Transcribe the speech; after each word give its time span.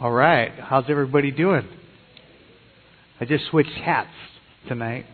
All 0.00 0.10
right. 0.10 0.50
How's 0.58 0.86
everybody 0.88 1.30
doing? 1.30 1.68
I 3.20 3.26
just 3.26 3.44
switched 3.50 3.68
hats 3.68 4.08
tonight. 4.66 5.04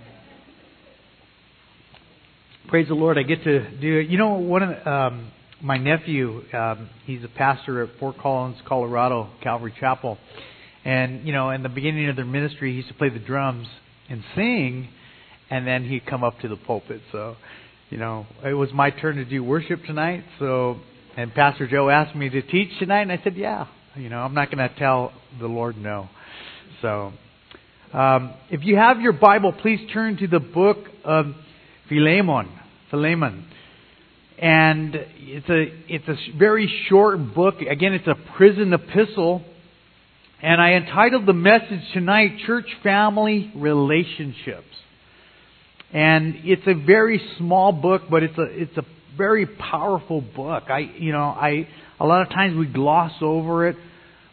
Praise 2.68 2.86
the 2.86 2.94
Lord. 2.94 3.18
I 3.18 3.24
get 3.24 3.42
to 3.42 3.68
do 3.78 3.98
it. 3.98 4.08
You 4.08 4.16
know, 4.16 4.34
one 4.34 4.62
of 4.62 4.68
the, 4.68 4.88
um, 4.88 5.32
my 5.60 5.76
nephew, 5.76 6.40
um, 6.52 6.88
he's 7.04 7.24
a 7.24 7.28
pastor 7.28 7.82
at 7.82 7.98
Fort 7.98 8.16
Collins, 8.18 8.58
Colorado, 8.64 9.28
Calvary 9.42 9.74
Chapel. 9.80 10.18
And, 10.84 11.26
you 11.26 11.32
know, 11.32 11.50
in 11.50 11.64
the 11.64 11.68
beginning 11.68 12.08
of 12.08 12.14
their 12.14 12.24
ministry, 12.24 12.70
he 12.70 12.76
used 12.76 12.88
to 12.88 12.94
play 12.94 13.08
the 13.08 13.18
drums 13.18 13.66
and 14.08 14.22
sing, 14.36 14.88
and 15.50 15.66
then 15.66 15.84
he'd 15.84 16.06
come 16.06 16.22
up 16.22 16.38
to 16.42 16.48
the 16.48 16.56
pulpit. 16.56 17.00
So, 17.10 17.34
you 17.90 17.98
know, 17.98 18.26
it 18.44 18.54
was 18.54 18.72
my 18.72 18.90
turn 18.90 19.16
to 19.16 19.24
do 19.24 19.42
worship 19.42 19.84
tonight. 19.84 20.22
So, 20.38 20.76
and 21.16 21.34
Pastor 21.34 21.66
Joe 21.66 21.90
asked 21.90 22.14
me 22.14 22.28
to 22.28 22.40
teach 22.40 22.78
tonight, 22.78 23.00
and 23.00 23.10
I 23.10 23.20
said, 23.24 23.36
yeah. 23.36 23.66
You 23.98 24.10
know, 24.10 24.18
I'm 24.18 24.34
not 24.34 24.50
going 24.50 24.68
to 24.68 24.74
tell 24.78 25.10
the 25.40 25.46
Lord 25.46 25.78
no. 25.78 26.10
So, 26.82 27.12
um, 27.94 28.34
if 28.50 28.60
you 28.62 28.76
have 28.76 29.00
your 29.00 29.14
Bible, 29.14 29.54
please 29.54 29.80
turn 29.90 30.18
to 30.18 30.26
the 30.26 30.38
book 30.38 30.76
of 31.02 31.26
Philemon. 31.88 32.50
Philemon. 32.90 33.46
And 34.38 34.94
it's 34.94 35.48
a, 35.48 35.64
it's 35.88 36.08
a 36.08 36.38
very 36.38 36.70
short 36.90 37.34
book. 37.34 37.62
Again, 37.62 37.94
it's 37.94 38.06
a 38.06 38.16
prison 38.36 38.74
epistle. 38.74 39.42
And 40.42 40.60
I 40.60 40.72
entitled 40.72 41.24
the 41.24 41.32
message 41.32 41.80
tonight, 41.94 42.40
Church 42.46 42.68
Family 42.82 43.50
Relationships. 43.56 44.66
And 45.94 46.34
it's 46.44 46.66
a 46.66 46.74
very 46.74 47.22
small 47.38 47.72
book, 47.72 48.02
but 48.10 48.22
it's 48.22 48.36
a, 48.36 48.44
it's 48.44 48.76
a 48.76 48.84
very 49.16 49.46
powerful 49.46 50.20
book. 50.20 50.64
I, 50.68 50.78
you 50.98 51.12
know, 51.12 51.24
I, 51.24 51.68
a 51.98 52.06
lot 52.06 52.22
of 52.22 52.28
times 52.28 52.56
we 52.56 52.66
gloss 52.66 53.12
over 53.20 53.68
it, 53.68 53.76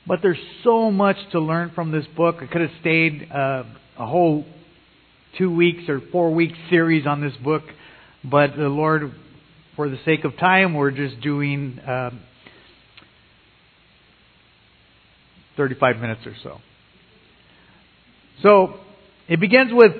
but 0.07 0.19
there's 0.21 0.39
so 0.63 0.91
much 0.91 1.17
to 1.31 1.39
learn 1.39 1.71
from 1.73 1.91
this 1.91 2.05
book. 2.15 2.37
I 2.41 2.47
could 2.47 2.61
have 2.61 2.71
stayed 2.81 3.29
uh, 3.31 3.63
a 3.97 4.05
whole 4.05 4.45
two 5.37 5.53
weeks 5.53 5.89
or 5.89 6.01
four 6.11 6.33
week 6.33 6.51
series 6.69 7.07
on 7.07 7.21
this 7.21 7.33
book, 7.43 7.63
but 8.23 8.55
the 8.55 8.69
Lord, 8.69 9.13
for 9.75 9.89
the 9.89 9.97
sake 10.05 10.25
of 10.25 10.37
time, 10.37 10.73
we're 10.73 10.91
just 10.91 11.21
doing 11.21 11.79
uh, 11.79 12.11
35 15.57 15.97
minutes 15.97 16.21
or 16.25 16.35
so. 16.43 16.57
So 18.41 18.75
it 19.27 19.39
begins 19.39 19.71
with 19.73 19.93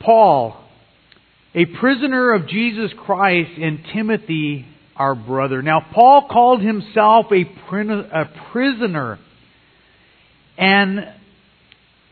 Paul, 0.00 0.56
a 1.58 1.66
prisoner 1.80 2.34
of 2.34 2.46
Jesus 2.46 2.92
Christ, 3.04 3.50
and 3.60 3.80
Timothy, 3.92 4.64
our 4.94 5.16
brother. 5.16 5.60
Now, 5.60 5.84
Paul 5.92 6.28
called 6.30 6.62
himself 6.62 7.26
a, 7.32 7.44
prisoner. 8.52 9.18
And 10.56 11.00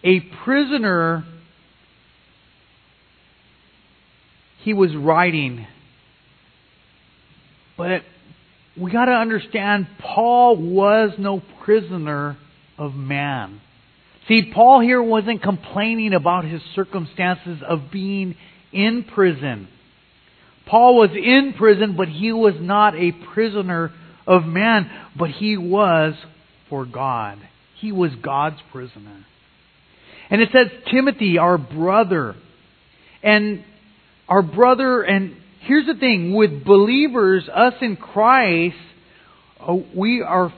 a 0.02 0.20
prisoner, 0.44 1.24
he 4.64 4.74
was 4.74 4.90
writing. 4.96 5.64
But 7.78 8.02
we 8.76 8.90
got 8.90 9.04
to 9.04 9.12
understand, 9.12 9.86
Paul 10.00 10.56
was 10.56 11.12
no 11.18 11.40
prisoner 11.64 12.36
of 12.76 12.94
man. 12.94 13.60
See, 14.26 14.50
Paul 14.52 14.80
here 14.80 15.00
wasn't 15.00 15.40
complaining 15.40 16.14
about 16.14 16.44
his 16.44 16.60
circumstances 16.74 17.62
of 17.64 17.92
being 17.92 18.34
in 18.72 19.04
prison. 19.04 19.68
Paul 20.66 20.96
was 20.96 21.10
in 21.10 21.54
prison, 21.56 21.96
but 21.96 22.08
he 22.08 22.32
was 22.32 22.54
not 22.58 22.94
a 22.94 23.12
prisoner 23.32 23.92
of 24.26 24.44
man, 24.44 24.90
but 25.16 25.30
he 25.30 25.56
was 25.56 26.14
for 26.68 26.84
God. 26.84 27.38
He 27.80 27.92
was 27.92 28.10
God's 28.22 28.58
prisoner. 28.72 29.24
And 30.28 30.42
it 30.42 30.48
says, 30.52 30.66
Timothy, 30.90 31.38
our 31.38 31.56
brother. 31.56 32.34
And 33.22 33.64
our 34.28 34.42
brother, 34.42 35.02
and 35.02 35.36
here's 35.60 35.86
the 35.86 35.94
thing 35.94 36.34
with 36.34 36.64
believers, 36.64 37.48
us 37.48 37.74
in 37.80 37.96
Christ, 37.96 38.76
uh, 39.60 39.76
we 39.94 40.22
are 40.22 40.52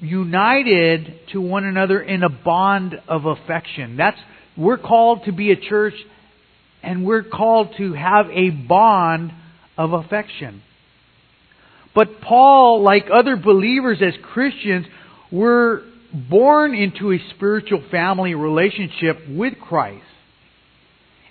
united 0.00 1.20
to 1.32 1.40
one 1.40 1.64
another 1.64 2.00
in 2.00 2.22
a 2.22 2.28
bond 2.28 2.94
of 3.08 3.24
affection. 3.24 3.96
That's 3.96 4.18
we're 4.56 4.78
called 4.78 5.24
to 5.24 5.32
be 5.32 5.50
a 5.50 5.56
church 5.56 5.94
and 6.84 7.04
we're 7.04 7.22
called 7.22 7.74
to 7.78 7.92
have 7.94 8.26
a 8.30 8.50
bond 8.50 9.32
of 9.76 9.92
affection. 9.92 10.62
But 11.94 12.20
Paul, 12.20 12.82
like 12.82 13.06
other 13.12 13.36
believers 13.36 13.98
as 14.02 14.14
Christians, 14.22 14.86
were 15.30 15.82
born 16.12 16.74
into 16.74 17.12
a 17.12 17.18
spiritual 17.34 17.82
family 17.90 18.34
relationship 18.34 19.18
with 19.28 19.54
Christ. 19.60 20.04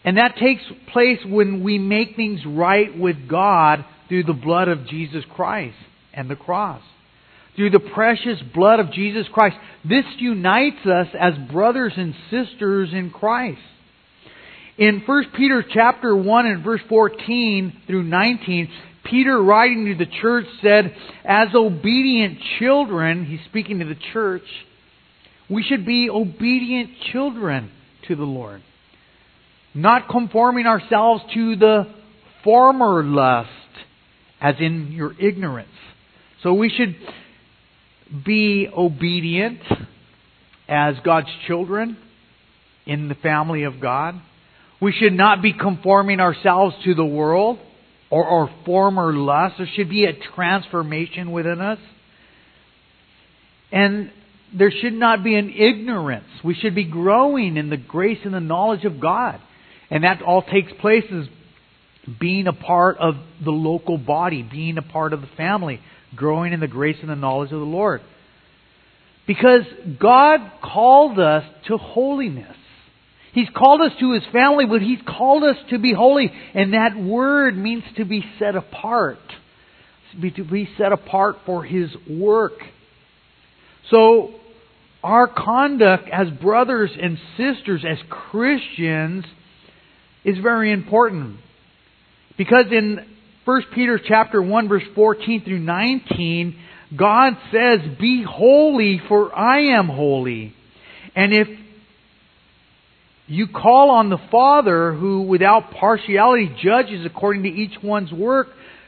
And 0.06 0.18
that 0.18 0.36
takes 0.38 0.64
place 0.92 1.20
when 1.26 1.64
we 1.64 1.80
make 1.80 2.16
things 2.16 2.42
right 2.46 2.98
with 2.98 3.30
God 3.30 3.86
through 4.10 4.24
the 4.24 4.34
blood 4.34 4.68
of 4.68 4.88
Jesus 4.88 5.24
Christ 5.34 5.78
and 6.14 6.30
the 6.30 6.36
cross 6.36 6.82
through 7.56 7.70
the 7.70 7.80
precious 7.80 8.42
blood 8.54 8.80
of 8.80 8.92
Jesus 8.92 9.28
Christ. 9.32 9.56
This 9.88 10.06
unites 10.18 10.86
us 10.86 11.08
as 11.20 11.34
brothers 11.52 11.94
and 11.96 12.16
sisters 12.30 12.90
in 12.94 13.12
Christ. 13.12 13.60
In 14.78 15.04
1 15.06 15.26
Peter 15.36 15.64
chapter 15.72 16.16
1 16.16 16.46
and 16.48 16.64
verse 16.64 16.82
14 16.90 17.82
through 17.86 18.04
19, 18.04 18.70
Peter 19.04 19.42
writing 19.42 19.86
to 19.86 19.96
the 19.96 20.12
church 20.22 20.46
said, 20.64 20.96
as 21.24 21.50
obedient 21.54 22.40
children, 22.60 23.26
he's 23.26 23.40
speaking 23.50 23.80
to 23.80 23.86
the 23.86 23.98
church, 24.14 24.44
we 25.50 25.62
should 25.62 25.86
be 25.86 26.10
obedient 26.10 26.90
children 27.12 27.70
to 28.08 28.16
the 28.16 28.24
Lord. 28.24 28.64
Not 29.76 30.10
conforming 30.10 30.66
ourselves 30.66 31.24
to 31.34 31.56
the 31.56 31.94
former 32.44 33.04
lust, 33.04 33.50
as 34.42 34.56
in 34.60 34.92
your 34.92 35.14
ignorance. 35.20 35.70
So 36.42 36.54
we 36.54 36.70
should 36.70 36.96
be 38.26 38.68
obedient 38.76 39.60
as 40.68 40.96
God's 41.04 41.30
children 41.48 41.98
in 42.86 43.08
the 43.08 43.16
family 43.16 43.64
of 43.64 43.80
God. 43.80 44.16
We 44.84 44.92
should 44.92 45.14
not 45.14 45.42
be 45.42 45.54
conforming 45.54 46.20
ourselves 46.20 46.76
to 46.84 46.94
the 46.94 47.06
world 47.06 47.58
or, 48.10 48.26
our 48.26 48.54
former 48.66 49.14
lust. 49.14 49.56
There 49.58 49.70
should 49.74 49.90
be 49.90 50.04
a 50.04 50.12
transformation 50.36 51.32
within 51.32 51.62
us. 51.62 51.80
And 53.72 54.12
there 54.54 54.72
should 54.72 54.92
not 54.92 55.24
be 55.24 55.36
an 55.36 55.50
ignorance. 55.52 56.28
We 56.44 56.54
should 56.54 56.76
be 56.76 56.84
growing 56.84 57.56
in 57.56 57.70
the 57.70 57.78
grace 57.78 58.20
and 58.26 58.34
the 58.34 58.42
knowledge 58.42 58.84
of 58.84 59.00
God. 59.00 59.40
And 59.90 60.04
that 60.04 60.22
all 60.22 60.42
takes 60.42 60.74
place 60.82 61.06
as 61.14 61.28
being 62.20 62.48
a 62.48 62.54
part 62.54 62.98
of 62.98 63.16
the 63.42 63.52
local 63.52 63.98
body, 63.98 64.42
being 64.44 64.78
a 64.78 64.82
part 64.82 65.14
of 65.14 65.22
the 65.22 65.30
family, 65.38 65.80
growing 66.14 66.52
in 66.52 66.60
the 66.60 66.68
grace 66.68 66.98
and 67.00 67.10
the 67.10 67.16
knowledge 67.16 67.54
of 67.54 67.60
the 67.62 67.66
Lord. 67.66 68.02
Because 69.28 69.64
God 69.98 70.42
called 70.62 71.20
us 71.20 71.46
to 71.70 71.78
holiness. 71.78 72.58
He's 73.34 73.50
called 73.56 73.82
us 73.82 73.92
to 74.00 74.14
His 74.14 74.24
family, 74.32 74.66
but 74.66 74.82
He's 74.82 75.00
called 75.08 75.44
us 75.44 75.58
to 75.72 75.80
be 75.80 75.94
holy. 75.94 76.32
And 76.54 76.74
that 76.74 76.96
word 76.96 77.58
means 77.58 77.84
to 77.98 78.06
be 78.06 78.24
set 78.40 78.56
apart. 78.56 79.18
To 80.14 80.44
be 80.44 80.70
set 80.78 80.92
apart 80.92 81.38
for 81.46 81.64
His 81.64 81.90
work. 82.10 82.54
So, 83.90 84.36
our 85.04 85.28
conduct 85.28 86.08
as 86.10 86.30
brothers 86.30 86.92
and 87.00 87.18
sisters, 87.36 87.84
as 87.88 87.98
Christians, 88.10 89.26
is 90.24 90.38
very 90.38 90.72
important. 90.72 91.38
Because 92.38 92.68
in 92.72 93.06
1 93.46 93.62
Peter 93.76 94.00
chapter 94.00 94.42
1 94.42 94.70
verse 94.70 94.84
14 94.96 95.44
through 95.44 95.60
19, 95.60 96.56
God 96.96 97.34
says, 97.52 97.80
Be 98.00 98.24
holy, 98.24 99.02
for 99.08 99.36
I 99.38 99.76
am 99.78 99.88
holy. 99.88 100.54
And 101.16 101.34
if 101.34 101.48
you 103.34 103.48
call 103.48 103.90
on 103.92 104.10
the 104.10 104.20
Father, 104.32 104.94
who 104.94 105.24
without 105.24 105.72
partiality 105.72 106.56
judges 106.62 107.06
according 107.06 107.44
to 107.44 107.50
each 107.50 107.82
one's 107.82 108.12
work, 108.12 108.48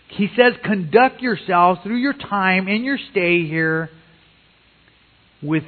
he 0.10 0.28
says, 0.36 0.54
Conduct 0.64 1.22
yourselves 1.22 1.80
through 1.84 1.98
your 1.98 2.14
time 2.14 2.68
and 2.68 2.86
your 2.86 2.98
stay 3.12 3.46
here 3.46 3.90
with 5.42 5.64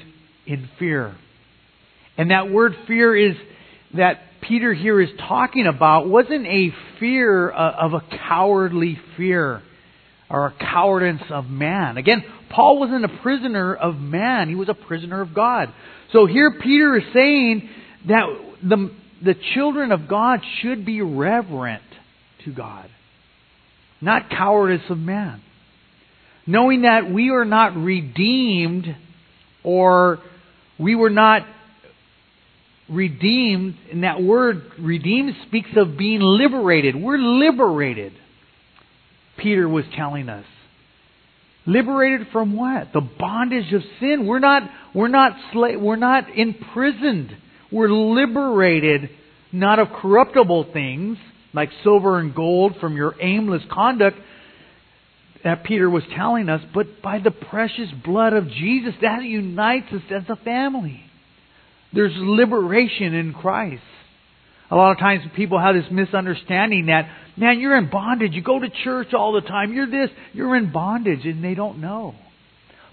in 0.45 0.69
fear. 0.79 1.15
And 2.17 2.31
that 2.31 2.49
word 2.49 2.75
fear 2.87 3.15
is 3.15 3.35
that 3.95 4.21
Peter 4.41 4.73
here 4.73 5.01
is 5.01 5.09
talking 5.27 5.67
about 5.67 6.07
wasn't 6.07 6.45
a 6.47 6.71
fear 6.99 7.51
uh, 7.51 7.71
of 7.81 7.93
a 7.93 8.01
cowardly 8.27 8.99
fear 9.15 9.61
or 10.29 10.47
a 10.47 10.53
cowardice 10.59 11.21
of 11.29 11.45
man. 11.45 11.97
Again, 11.97 12.23
Paul 12.49 12.79
wasn't 12.79 13.05
a 13.05 13.21
prisoner 13.21 13.75
of 13.75 13.95
man, 13.95 14.49
he 14.49 14.55
was 14.55 14.69
a 14.69 14.73
prisoner 14.73 15.21
of 15.21 15.33
God. 15.33 15.73
So 16.11 16.25
here 16.25 16.59
Peter 16.61 16.97
is 16.97 17.03
saying 17.13 17.69
that 18.07 18.46
the, 18.63 18.91
the 19.23 19.35
children 19.55 19.91
of 19.91 20.07
God 20.07 20.39
should 20.61 20.85
be 20.85 21.01
reverent 21.01 21.83
to 22.45 22.53
God, 22.53 22.89
not 24.01 24.29
cowardice 24.29 24.81
of 24.89 24.97
man. 24.97 25.41
Knowing 26.45 26.83
that 26.83 27.11
we 27.11 27.29
are 27.29 27.45
not 27.45 27.75
redeemed 27.75 28.85
or 29.63 30.19
We 30.79 30.95
were 30.95 31.09
not 31.09 31.41
redeemed, 32.89 33.75
and 33.91 34.03
that 34.03 34.21
word 34.21 34.61
redeemed 34.79 35.33
speaks 35.47 35.69
of 35.75 35.97
being 35.97 36.21
liberated. 36.21 36.95
We're 36.95 37.17
liberated. 37.17 38.13
Peter 39.37 39.67
was 39.67 39.85
telling 39.95 40.29
us. 40.29 40.45
Liberated 41.65 42.27
from 42.31 42.55
what? 42.55 42.93
The 42.93 43.01
bondage 43.01 43.73
of 43.73 43.81
sin. 43.99 44.25
We're 44.25 44.39
not 44.39 44.63
we're 44.93 45.09
not 45.09 45.33
sla- 45.53 45.79
we're 45.79 45.97
not 45.97 46.25
imprisoned. 46.35 47.35
We're 47.71 47.89
liberated 47.89 49.09
not 49.51 49.79
of 49.79 49.89
corruptible 50.01 50.71
things 50.73 51.17
like 51.53 51.69
silver 51.83 52.19
and 52.19 52.35
gold 52.35 52.75
from 52.79 52.95
your 52.95 53.15
aimless 53.19 53.63
conduct 53.71 54.17
that 55.43 55.63
Peter 55.63 55.89
was 55.89 56.03
telling 56.15 56.49
us, 56.49 56.61
but 56.73 57.01
by 57.01 57.19
the 57.19 57.31
precious 57.31 57.89
blood 58.03 58.33
of 58.33 58.49
Jesus 58.49 58.93
that 59.01 59.23
unites 59.23 59.87
us 59.93 60.01
as 60.11 60.23
a 60.29 60.35
family. 60.43 61.01
There's 61.93 62.13
liberation 62.15 63.13
in 63.13 63.33
Christ. 63.33 63.83
A 64.69 64.75
lot 64.75 64.91
of 64.91 64.99
times 64.99 65.23
people 65.35 65.59
have 65.59 65.75
this 65.75 65.89
misunderstanding 65.89 66.87
that, 66.87 67.09
man, 67.37 67.59
you're 67.59 67.77
in 67.77 67.89
bondage. 67.89 68.33
You 68.33 68.41
go 68.41 68.59
to 68.59 68.69
church 68.83 69.13
all 69.13 69.33
the 69.33 69.41
time. 69.41 69.73
You're 69.73 69.89
this. 69.89 70.09
You're 70.33 70.57
in 70.57 70.73
bondage, 70.73 71.25
and 71.25 71.41
they 71.41 71.53
don't 71.53 71.79
know. 71.79 72.15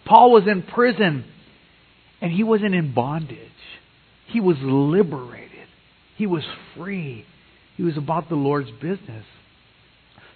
Paul 0.07 0.31
was 0.31 0.45
in 0.47 0.63
prison, 0.63 1.25
and 2.21 2.31
he 2.31 2.45
wasn't 2.45 2.75
in 2.75 2.95
bondage. 2.95 3.39
He 4.29 4.41
was 4.41 4.57
liberated. 4.61 5.51
He 6.17 6.27
was 6.27 6.43
free. 6.77 7.25
He 7.77 7.83
was 7.83 7.97
about 7.97 8.29
the 8.29 8.37
Lord's 8.37 8.71
business. 8.71 9.25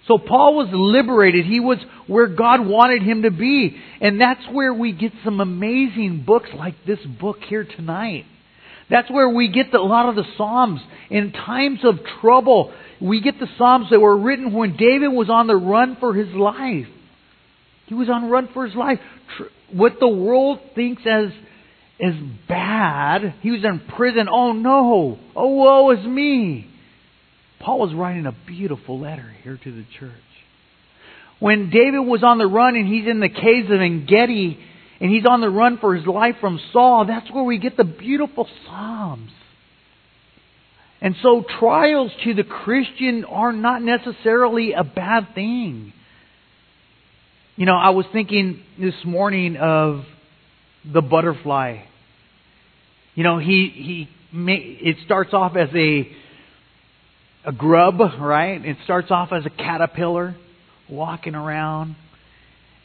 So 0.07 0.17
Paul 0.17 0.55
was 0.55 0.69
liberated. 0.71 1.45
He 1.45 1.59
was 1.59 1.77
where 2.07 2.27
God 2.27 2.65
wanted 2.65 3.03
him 3.03 3.21
to 3.23 3.31
be. 3.31 3.77
And 4.01 4.19
that's 4.19 4.41
where 4.51 4.73
we 4.73 4.91
get 4.91 5.11
some 5.23 5.39
amazing 5.39 6.23
books 6.25 6.49
like 6.55 6.73
this 6.85 6.99
book 7.19 7.37
here 7.47 7.63
tonight. 7.63 8.25
That's 8.89 9.09
where 9.11 9.29
we 9.29 9.49
get 9.49 9.71
the, 9.71 9.77
a 9.77 9.81
lot 9.81 10.09
of 10.09 10.15
the 10.15 10.25
Psalms. 10.35 10.81
In 11.11 11.31
times 11.31 11.79
of 11.83 11.99
trouble, 12.21 12.73
we 12.99 13.21
get 13.21 13.39
the 13.39 13.47
Psalms 13.57 13.87
that 13.91 13.99
were 13.99 14.17
written 14.17 14.51
when 14.51 14.75
David 14.77 15.09
was 15.09 15.29
on 15.29 15.45
the 15.45 15.55
run 15.55 15.95
for 15.99 16.13
his 16.15 16.33
life. 16.33 16.87
He 17.85 17.93
was 17.93 18.09
on 18.09 18.29
run 18.29 18.49
for 18.51 18.65
his 18.65 18.75
life. 18.75 18.99
What 19.71 19.99
the 19.99 20.07
world 20.07 20.59
thinks 20.73 21.03
as 21.05 21.29
as 22.01 22.13
bad, 22.47 23.35
he 23.41 23.51
was 23.51 23.63
in 23.63 23.81
prison. 23.95 24.27
Oh 24.31 24.53
no! 24.53 25.19
Oh 25.35 25.47
woe 25.47 25.91
is 25.91 26.05
me! 26.05 26.69
Paul 27.59 27.79
was 27.79 27.93
writing 27.93 28.25
a 28.25 28.35
beautiful 28.47 28.99
letter 28.99 29.35
here 29.43 29.59
to 29.61 29.71
the 29.71 29.85
church. 29.99 30.11
When 31.39 31.69
David 31.69 31.99
was 31.99 32.23
on 32.23 32.37
the 32.37 32.47
run 32.47 32.75
and 32.75 32.87
he's 32.87 33.07
in 33.07 33.19
the 33.19 33.29
caves 33.29 33.69
of 33.69 33.81
Engedi, 33.81 34.59
and 35.01 35.11
he's 35.11 35.25
on 35.25 35.41
the 35.41 35.49
run 35.49 35.77
for 35.77 35.95
his 35.95 36.05
life 36.05 36.35
from 36.41 36.59
Saul, 36.73 37.05
that's 37.05 37.31
where 37.31 37.43
we 37.43 37.57
get 37.57 37.77
the 37.77 37.85
beautiful 37.85 38.47
Psalms. 38.65 39.31
And 41.01 41.15
so 41.23 41.45
trials 41.59 42.11
to 42.25 42.33
the 42.33 42.43
Christian 42.43 43.23
are 43.23 43.53
not 43.53 43.81
necessarily 43.81 44.73
a 44.73 44.83
bad 44.83 45.33
thing. 45.33 45.93
You 47.55 47.65
know, 47.65 47.75
I 47.75 47.91
was 47.91 48.05
thinking 48.11 48.61
this 48.77 48.95
morning 49.05 49.55
of 49.55 50.03
the 50.85 51.01
butterfly. 51.01 51.83
You 53.19 53.25
know, 53.25 53.37
he 53.37 53.67
he 53.75 54.09
it 54.31 54.95
starts 55.03 55.33
off 55.33 55.57
as 55.57 55.67
a 55.75 56.09
a 57.43 57.51
grub, 57.51 57.99
right? 57.99 58.63
It 58.63 58.77
starts 58.85 59.11
off 59.11 59.33
as 59.33 59.45
a 59.45 59.49
caterpillar 59.49 60.37
walking 60.89 61.35
around 61.35 61.97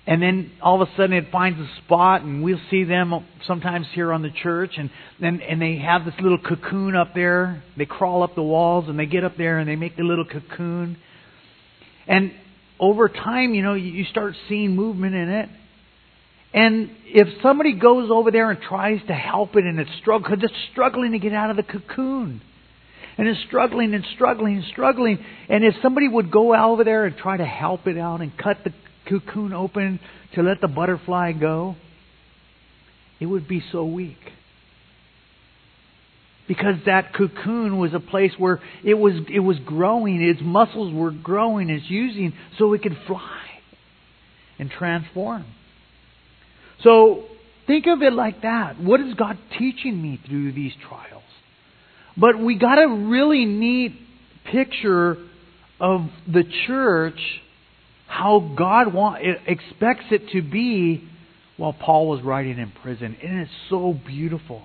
and 0.07 0.21
then 0.21 0.53
all 0.61 0.83
of 0.83 0.89
a 0.89 0.93
sudden 0.97 1.15
it 1.15 1.31
finds 1.33 1.59
a 1.59 1.69
spot, 1.85 2.23
and 2.23 2.43
we'll 2.43 2.61
see 2.71 2.85
them 2.85 3.25
sometimes 3.47 3.87
here 3.95 4.13
on 4.13 4.23
the 4.23 4.31
church, 4.31 4.73
and 4.77 4.91
then 5.19 5.41
and 5.41 5.63
they 5.63 5.77
have 5.77 6.05
this 6.05 6.15
little 6.21 6.39
cocoon 6.39 6.95
up 6.95 7.15
there. 7.15 7.63
They 7.79 7.87
crawl 7.87 8.23
up 8.23 8.35
the 8.35 8.43
walls, 8.43 8.87
and 8.89 8.99
they 8.99 9.07
get 9.07 9.25
up 9.25 9.37
there, 9.39 9.59
and 9.59 9.69
they 9.69 9.77
make 9.77 9.97
the 9.97 10.03
little 10.03 10.27
cocoon. 10.27 10.99
And 12.07 12.33
over 12.79 13.09
time, 13.09 13.55
you 13.55 13.63
know, 13.63 13.75
you 13.75 14.05
start 14.05 14.35
seeing 14.49 14.77
movement 14.77 15.15
in 15.15 15.29
it. 15.31 15.49
And 16.55 16.91
if 17.07 17.27
somebody 17.43 17.73
goes 17.73 18.11
over 18.13 18.31
there 18.31 18.49
and 18.49 18.61
tries 18.63 19.01
to 19.09 19.13
help 19.13 19.57
it, 19.57 19.65
and 19.65 19.81
it's 19.81 19.91
struggle, 20.01 20.29
cause 20.29 20.39
it's 20.41 20.55
struggling 20.71 21.11
to 21.11 21.19
get 21.19 21.33
out 21.33 21.51
of 21.51 21.57
the 21.57 21.65
cocoon, 21.65 22.41
and 23.19 23.27
it's 23.29 23.41
struggling 23.49 23.93
and 23.93 24.05
struggling 24.15 24.59
and 24.59 24.65
struggling, 24.67 25.19
and 25.49 25.65
if 25.65 25.75
somebody 25.83 26.07
would 26.07 26.31
go 26.31 26.55
over 26.55 26.85
there 26.85 27.07
and 27.07 27.17
try 27.17 27.37
to 27.37 27.45
help 27.45 27.89
it 27.89 27.99
out 27.99 28.21
and 28.21 28.39
cut 28.39 28.59
the 28.63 28.73
cocoon 29.09 29.53
open 29.53 29.99
to 30.37 30.43
let 30.43 30.61
the 30.61 30.69
butterfly 30.69 31.33
go, 31.33 31.75
it 33.19 33.27
would 33.27 33.49
be 33.49 33.63
so 33.73 33.85
weak. 33.85 34.19
Because 36.47 36.77
that 36.87 37.15
cocoon 37.15 37.79
was 37.79 37.95
a 37.95 38.01
place 38.01 38.33
where 38.39 38.61
it 38.85 38.95
was, 38.95 39.15
it 39.29 39.41
was 39.41 39.59
growing, 39.59 40.23
its 40.23 40.41
muscles 40.41 40.95
were 40.95 41.11
growing, 41.11 41.69
it's 41.69 41.91
using 41.91 42.33
so 42.59 42.73
it 42.75 42.83
could 42.83 42.97
fly 43.09 43.41
and 44.61 44.71
transform. 44.71 45.47
So 46.83 47.25
think 47.67 47.87
of 47.87 48.03
it 48.03 48.13
like 48.13 48.43
that. 48.43 48.81
What 48.81 49.01
is 49.01 49.15
God 49.15 49.39
teaching 49.59 50.01
me 50.01 50.21
through 50.27 50.53
these 50.53 50.73
trials? 50.89 51.23
But 52.17 52.39
we 52.39 52.57
got 52.57 52.79
a 52.79 52.89
really 52.89 53.45
neat 53.45 53.95
picture 54.51 55.17
of 55.81 56.03
the 56.27 56.45
church 56.67 57.19
how 58.07 58.55
God 58.57 58.95
want, 58.95 59.25
expects 59.47 60.05
it 60.11 60.29
to 60.33 60.43
be 60.43 61.09
while 61.57 61.73
Paul 61.73 62.09
was 62.09 62.23
writing 62.23 62.59
in 62.59 62.73
prison. 62.83 63.17
And 63.23 63.41
it's 63.41 63.51
so 63.69 63.99
beautiful. 64.07 64.63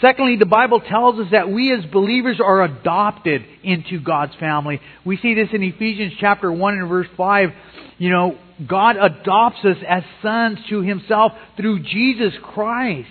Secondly, 0.00 0.36
the 0.36 0.46
Bible 0.46 0.80
tells 0.80 1.20
us 1.20 1.26
that 1.30 1.48
we 1.48 1.72
as 1.72 1.84
believers 1.92 2.40
are 2.44 2.62
adopted 2.64 3.42
into 3.62 4.00
God's 4.00 4.34
family. 4.40 4.80
We 5.04 5.16
see 5.18 5.34
this 5.34 5.48
in 5.52 5.62
Ephesians 5.62 6.14
chapter 6.18 6.50
1 6.50 6.74
and 6.74 6.88
verse 6.88 7.06
5. 7.16 7.50
You 7.98 8.10
know, 8.10 8.38
God 8.68 8.96
adopts 8.96 9.64
us 9.64 9.76
as 9.88 10.02
sons 10.22 10.58
to 10.70 10.82
himself 10.82 11.32
through 11.56 11.82
Jesus 11.82 12.32
Christ 12.42 13.08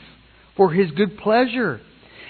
for 0.57 0.71
his 0.71 0.91
good 0.91 1.17
pleasure. 1.17 1.81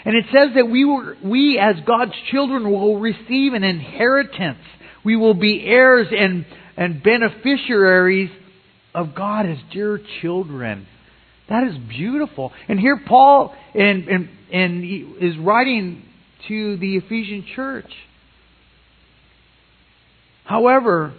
And 0.04 0.16
it 0.16 0.26
says 0.34 0.50
that 0.56 0.70
we, 0.70 0.86
were, 0.86 1.16
we 1.24 1.60
as 1.60 1.76
God's 1.86 2.16
children 2.32 2.70
will 2.72 3.00
receive 3.00 3.54
an 3.54 3.64
inheritance. 3.64 4.60
We 5.04 5.16
will 5.16 5.34
be 5.34 5.64
heirs 5.66 6.08
and 6.12 6.46
and 6.78 7.04
beneficiaries 7.04 8.32
of 8.94 9.14
God 9.16 9.46
as 9.46 9.58
dear 9.72 10.02
children. 10.22 10.88
That 11.50 11.64
is 11.66 11.78
beautiful. 11.78 12.52
And 12.68 12.80
here 12.80 13.00
Paul 13.08 13.54
and, 13.74 14.08
and, 14.08 14.30
and 14.52 14.84
is 15.22 15.38
writing 15.38 16.04
to 16.48 16.78
the 16.78 16.98
Ephesian 16.98 17.46
church. 17.56 17.92
However, 20.46 21.14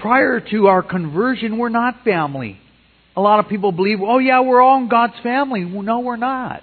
prior 0.00 0.40
to 0.40 0.66
our 0.66 0.82
conversion, 0.82 1.58
we're 1.58 1.68
not 1.68 2.04
family. 2.04 2.58
A 3.16 3.20
lot 3.20 3.40
of 3.40 3.48
people 3.48 3.72
believe, 3.72 3.98
oh 4.00 4.18
yeah, 4.18 4.40
we're 4.40 4.60
all 4.60 4.78
in 4.78 4.88
God's 4.88 5.18
family. 5.22 5.64
Well, 5.64 5.82
no, 5.82 6.00
we're 6.00 6.16
not. 6.16 6.62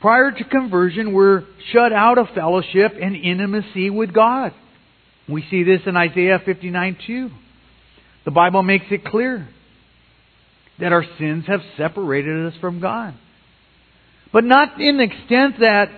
Prior 0.00 0.30
to 0.30 0.44
conversion, 0.44 1.12
we're 1.12 1.44
shut 1.72 1.92
out 1.92 2.18
of 2.18 2.28
fellowship 2.34 2.92
and 3.00 3.16
intimacy 3.16 3.90
with 3.90 4.12
God. 4.12 4.52
We 5.28 5.44
see 5.50 5.64
this 5.64 5.80
in 5.86 5.96
Isaiah 5.96 6.40
59 6.44 6.98
2. 7.06 7.30
The 8.24 8.30
Bible 8.30 8.62
makes 8.62 8.86
it 8.90 9.04
clear 9.04 9.48
that 10.78 10.92
our 10.92 11.04
sins 11.18 11.46
have 11.46 11.60
separated 11.76 12.46
us 12.46 12.54
from 12.60 12.80
God. 12.80 13.14
But 14.32 14.44
not 14.44 14.80
in 14.80 14.98
the 14.98 15.04
extent 15.04 15.60
that 15.60 15.88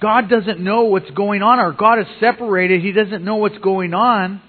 God 0.00 0.28
doesn't 0.28 0.58
know 0.58 0.84
what's 0.84 1.10
going 1.10 1.42
on 1.42 1.60
or 1.60 1.72
God 1.72 2.00
is 2.00 2.06
separated, 2.18 2.80
He 2.80 2.92
doesn't 2.92 3.24
know 3.24 3.36
what's 3.36 3.58
going 3.58 3.94
on. 3.94 4.40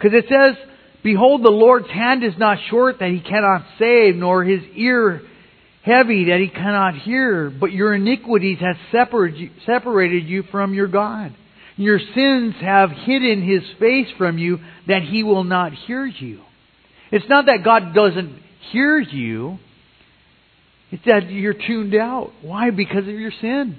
Because 0.00 0.16
it 0.16 0.26
says, 0.28 0.56
Behold, 1.02 1.44
the 1.44 1.50
Lord's 1.50 1.90
hand 1.90 2.24
is 2.24 2.34
not 2.38 2.58
short 2.70 2.98
that 3.00 3.10
He 3.10 3.20
cannot 3.20 3.66
save, 3.78 4.16
nor 4.16 4.44
His 4.44 4.62
ear 4.74 5.22
heavy 5.82 6.26
that 6.26 6.40
He 6.40 6.48
cannot 6.48 6.94
hear, 6.94 7.50
but 7.50 7.72
your 7.72 7.94
iniquities 7.94 8.58
have 8.60 8.76
separated 9.66 10.26
you 10.26 10.44
from 10.50 10.72
your 10.72 10.88
God. 10.88 11.34
Your 11.80 11.98
sins 11.98 12.56
have 12.60 12.90
hidden 12.90 13.42
his 13.42 13.62
face 13.78 14.08
from 14.18 14.36
you 14.36 14.58
that 14.86 15.00
he 15.02 15.22
will 15.22 15.44
not 15.44 15.72
hear 15.72 16.04
you. 16.04 16.42
It's 17.10 17.26
not 17.26 17.46
that 17.46 17.64
God 17.64 17.94
doesn't 17.94 18.38
hear 18.70 18.98
you. 18.98 19.58
It's 20.90 21.04
that 21.06 21.30
you're 21.30 21.54
tuned 21.54 21.94
out. 21.94 22.32
Why? 22.42 22.68
Because 22.68 23.04
of 23.08 23.14
your 23.14 23.32
sin. 23.40 23.78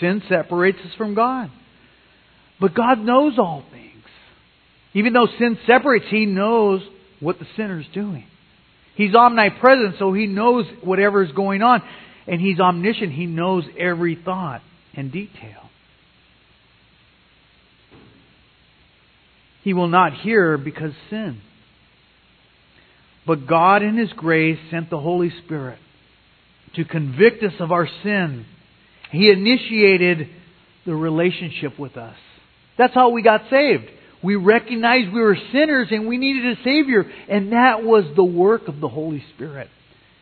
Sin 0.00 0.24
separates 0.28 0.78
us 0.80 0.92
from 0.98 1.14
God. 1.14 1.52
But 2.60 2.74
God 2.74 2.98
knows 2.98 3.38
all 3.38 3.62
things. 3.70 3.83
Even 4.94 5.12
though 5.12 5.26
sin 5.38 5.58
separates, 5.66 6.06
He 6.08 6.24
knows 6.24 6.80
what 7.20 7.38
the 7.38 7.46
sinner's 7.56 7.86
doing. 7.92 8.26
He's 8.94 9.14
omnipresent, 9.14 9.96
so 9.98 10.12
He 10.12 10.26
knows 10.26 10.66
whatever 10.82 11.22
is 11.22 11.32
going 11.32 11.62
on. 11.62 11.82
And 12.26 12.40
He's 12.40 12.60
omniscient. 12.60 13.12
He 13.12 13.26
knows 13.26 13.64
every 13.78 14.14
thought 14.14 14.62
and 14.94 15.12
detail. 15.12 15.68
He 19.62 19.74
will 19.74 19.88
not 19.88 20.14
hear 20.14 20.56
because 20.56 20.92
sin. 21.10 21.40
But 23.26 23.46
God, 23.46 23.82
in 23.82 23.96
His 23.96 24.12
grace, 24.12 24.58
sent 24.70 24.90
the 24.90 25.00
Holy 25.00 25.32
Spirit 25.44 25.78
to 26.76 26.84
convict 26.84 27.42
us 27.42 27.54
of 27.58 27.72
our 27.72 27.88
sin. 28.02 28.46
He 29.10 29.30
initiated 29.30 30.28
the 30.84 30.94
relationship 30.94 31.78
with 31.78 31.96
us. 31.96 32.16
That's 32.76 32.94
how 32.94 33.10
we 33.10 33.22
got 33.22 33.42
saved. 33.50 33.84
We 34.24 34.36
recognized 34.36 35.12
we 35.12 35.20
were 35.20 35.36
sinners 35.52 35.88
and 35.90 36.08
we 36.08 36.16
needed 36.16 36.58
a 36.58 36.62
Savior. 36.64 37.04
And 37.28 37.52
that 37.52 37.84
was 37.84 38.04
the 38.16 38.24
work 38.24 38.68
of 38.68 38.80
the 38.80 38.88
Holy 38.88 39.22
Spirit. 39.34 39.68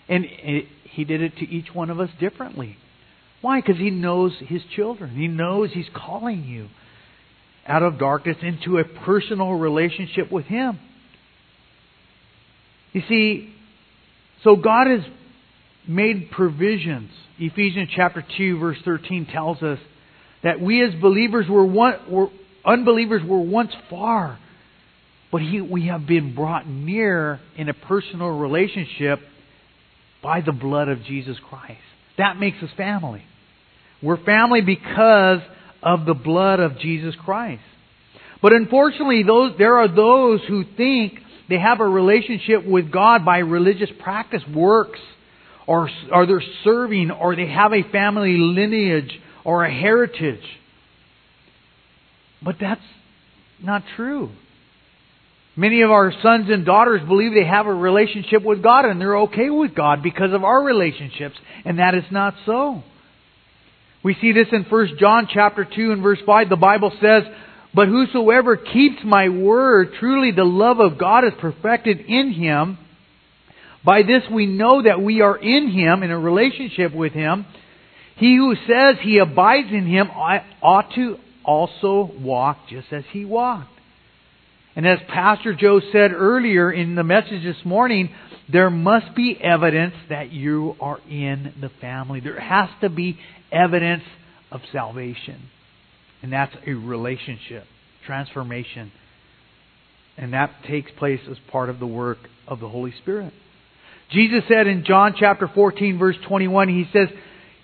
And 0.08 0.24
it, 0.24 0.66
He 0.90 1.04
did 1.04 1.22
it 1.22 1.36
to 1.36 1.48
each 1.48 1.72
one 1.72 1.88
of 1.88 2.00
us 2.00 2.10
differently. 2.18 2.76
Why? 3.42 3.60
Because 3.60 3.76
He 3.76 3.90
knows 3.90 4.32
His 4.40 4.62
children. 4.74 5.14
He 5.14 5.28
knows 5.28 5.70
He's 5.72 5.86
calling 5.94 6.42
you 6.44 6.68
out 7.64 7.84
of 7.84 8.00
darkness 8.00 8.36
into 8.42 8.78
a 8.78 8.84
personal 8.84 9.52
relationship 9.52 10.32
with 10.32 10.46
Him. 10.46 10.80
You 12.92 13.02
see, 13.08 13.54
so 14.42 14.56
God 14.56 14.88
has 14.88 15.02
made 15.86 16.32
provisions. 16.32 17.10
Ephesians 17.38 17.88
chapter 17.94 18.24
2 18.36 18.58
verse 18.58 18.78
13 18.84 19.26
tells 19.26 19.62
us 19.62 19.78
that 20.42 20.60
we 20.60 20.84
as 20.84 20.92
believers 21.00 21.46
were, 21.48 21.64
one, 21.64 21.94
were 22.10 22.28
unbelievers 22.64 23.22
were 23.26 23.40
once 23.40 23.72
far, 23.90 24.38
but 25.30 25.40
he, 25.40 25.60
we 25.60 25.86
have 25.86 26.06
been 26.06 26.34
brought 26.34 26.66
near 26.66 27.40
in 27.56 27.68
a 27.68 27.74
personal 27.74 28.28
relationship 28.28 29.20
by 30.22 30.40
the 30.40 30.52
blood 30.52 30.88
of 30.88 31.02
Jesus 31.04 31.36
Christ. 31.48 31.80
That 32.18 32.38
makes 32.38 32.62
us 32.62 32.70
family. 32.76 33.22
We're 34.02 34.22
family 34.24 34.60
because 34.60 35.40
of 35.82 36.04
the 36.04 36.14
blood 36.14 36.60
of 36.60 36.78
Jesus 36.78 37.14
Christ. 37.24 37.62
But 38.40 38.52
unfortunately, 38.52 39.22
those, 39.22 39.52
there 39.58 39.78
are 39.78 39.88
those 39.88 40.40
who 40.48 40.64
think 40.76 41.18
they 41.48 41.58
have 41.58 41.80
a 41.80 41.86
relationship 41.86 42.66
with 42.66 42.90
God 42.90 43.24
by 43.24 43.38
religious 43.38 43.90
practice, 44.02 44.42
works, 44.52 45.00
or, 45.66 45.88
or 46.12 46.26
they're 46.26 46.42
serving, 46.64 47.10
or 47.10 47.36
they 47.36 47.46
have 47.46 47.72
a 47.72 47.82
family 47.90 48.36
lineage 48.36 49.18
or 49.44 49.64
a 49.64 49.72
heritage. 49.72 50.42
But 52.44 52.56
that's 52.60 52.80
not 53.62 53.82
true. 53.96 54.30
Many 55.54 55.82
of 55.82 55.90
our 55.90 56.12
sons 56.22 56.48
and 56.48 56.64
daughters 56.64 57.02
believe 57.06 57.34
they 57.34 57.44
have 57.44 57.66
a 57.66 57.74
relationship 57.74 58.42
with 58.42 58.62
God 58.62 58.86
and 58.86 59.00
they're 59.00 59.18
okay 59.18 59.50
with 59.50 59.74
God 59.74 60.02
because 60.02 60.32
of 60.32 60.44
our 60.44 60.62
relationships, 60.62 61.36
and 61.64 61.78
that 61.78 61.94
is 61.94 62.04
not 62.10 62.34
so. 62.46 62.82
We 64.02 64.16
see 64.20 64.32
this 64.32 64.48
in 64.50 64.64
1 64.64 64.96
John 64.98 65.28
chapter 65.32 65.64
2 65.64 65.92
and 65.92 66.02
verse 66.02 66.18
5. 66.24 66.48
The 66.48 66.56
Bible 66.56 66.90
says, 67.00 67.22
But 67.74 67.88
whosoever 67.88 68.56
keeps 68.56 69.04
my 69.04 69.28
word, 69.28 69.92
truly 70.00 70.32
the 70.32 70.44
love 70.44 70.80
of 70.80 70.98
God 70.98 71.24
is 71.24 71.32
perfected 71.38 72.00
in 72.00 72.32
him. 72.32 72.78
By 73.84 74.02
this 74.02 74.22
we 74.32 74.46
know 74.46 74.82
that 74.82 75.02
we 75.02 75.20
are 75.20 75.36
in 75.36 75.70
him, 75.70 76.02
in 76.02 76.10
a 76.10 76.18
relationship 76.18 76.94
with 76.94 77.12
him. 77.12 77.46
He 78.16 78.36
who 78.36 78.54
says 78.66 78.96
he 79.02 79.18
abides 79.18 79.68
in 79.70 79.86
him 79.86 80.08
ought 80.10 80.94
to 80.94 81.18
also 81.44 82.10
walk 82.20 82.58
just 82.68 82.92
as 82.92 83.04
he 83.12 83.24
walked. 83.24 83.68
And 84.74 84.86
as 84.86 84.98
Pastor 85.08 85.54
Joe 85.54 85.80
said 85.92 86.12
earlier 86.12 86.72
in 86.72 86.94
the 86.94 87.04
message 87.04 87.42
this 87.42 87.64
morning, 87.64 88.10
there 88.50 88.70
must 88.70 89.14
be 89.14 89.38
evidence 89.40 89.94
that 90.08 90.32
you 90.32 90.76
are 90.80 90.98
in 91.08 91.54
the 91.60 91.70
family. 91.80 92.20
There 92.20 92.40
has 92.40 92.70
to 92.80 92.88
be 92.88 93.18
evidence 93.50 94.04
of 94.50 94.60
salvation. 94.72 95.50
And 96.22 96.32
that's 96.32 96.54
a 96.66 96.72
relationship, 96.72 97.64
transformation. 98.06 98.92
And 100.16 100.32
that 100.32 100.50
takes 100.66 100.90
place 100.92 101.20
as 101.30 101.36
part 101.50 101.68
of 101.68 101.78
the 101.78 101.86
work 101.86 102.18
of 102.46 102.60
the 102.60 102.68
Holy 102.68 102.94
Spirit. 103.02 103.32
Jesus 104.10 104.42
said 104.48 104.66
in 104.66 104.84
John 104.84 105.14
chapter 105.18 105.48
14 105.52 105.98
verse 105.98 106.16
21, 106.28 106.68
He 106.68 106.86
says, 106.92 107.08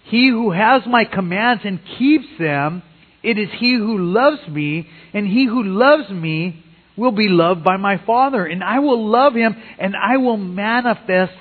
He 0.05 0.29
who 0.29 0.51
has 0.51 0.83
my 0.87 1.05
commands 1.05 1.63
and 1.65 1.81
keeps 1.99 2.27
them, 2.39 2.83
it 3.29 3.37
is 3.37 3.51
he 3.59 3.75
who 3.75 3.99
loves 3.99 4.49
me, 4.49 4.89
and 5.13 5.27
he 5.27 5.45
who 5.45 5.63
loves 5.63 6.09
me 6.09 6.65
will 6.97 7.13
be 7.13 7.29
loved 7.29 7.63
by 7.63 7.77
my 7.77 8.03
Father, 8.07 8.47
and 8.47 8.65
I 8.65 8.79
will 8.79 9.07
love 9.07 9.35
him, 9.35 9.55
and 9.79 9.95
I 9.95 10.17
will 10.17 10.39
manifest 10.39 11.35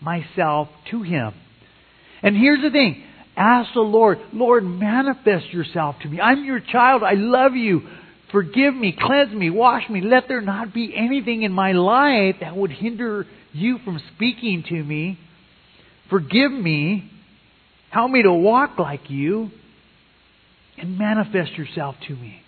myself 0.00 0.68
to 0.92 1.02
him. 1.02 1.34
And 2.22 2.36
here's 2.36 2.62
the 2.62 2.70
thing 2.70 3.02
ask 3.36 3.74
the 3.74 3.80
Lord, 3.80 4.18
Lord, 4.32 4.62
manifest 4.62 5.52
yourself 5.52 5.96
to 6.02 6.08
me. 6.08 6.20
I'm 6.20 6.44
your 6.44 6.60
child. 6.60 7.02
I 7.02 7.14
love 7.14 7.56
you. 7.56 7.88
Forgive 8.30 8.74
me, 8.74 8.96
cleanse 8.96 9.34
me, 9.34 9.50
wash 9.50 9.90
me. 9.90 10.00
Let 10.00 10.28
there 10.28 10.40
not 10.40 10.72
be 10.72 10.94
anything 10.96 11.42
in 11.42 11.52
my 11.52 11.72
life 11.72 12.36
that 12.40 12.56
would 12.56 12.70
hinder 12.70 13.26
you 13.52 13.78
from 13.84 14.00
speaking 14.14 14.62
to 14.68 14.84
me. 14.84 15.18
Forgive 16.08 16.52
me. 16.52 17.10
Help 17.90 18.12
me 18.12 18.22
to 18.22 18.32
walk 18.32 18.78
like 18.78 19.10
you 19.10 19.50
and 20.78 20.98
manifest 20.98 21.52
yourself 21.52 21.96
to 22.08 22.14
me. 22.14 22.42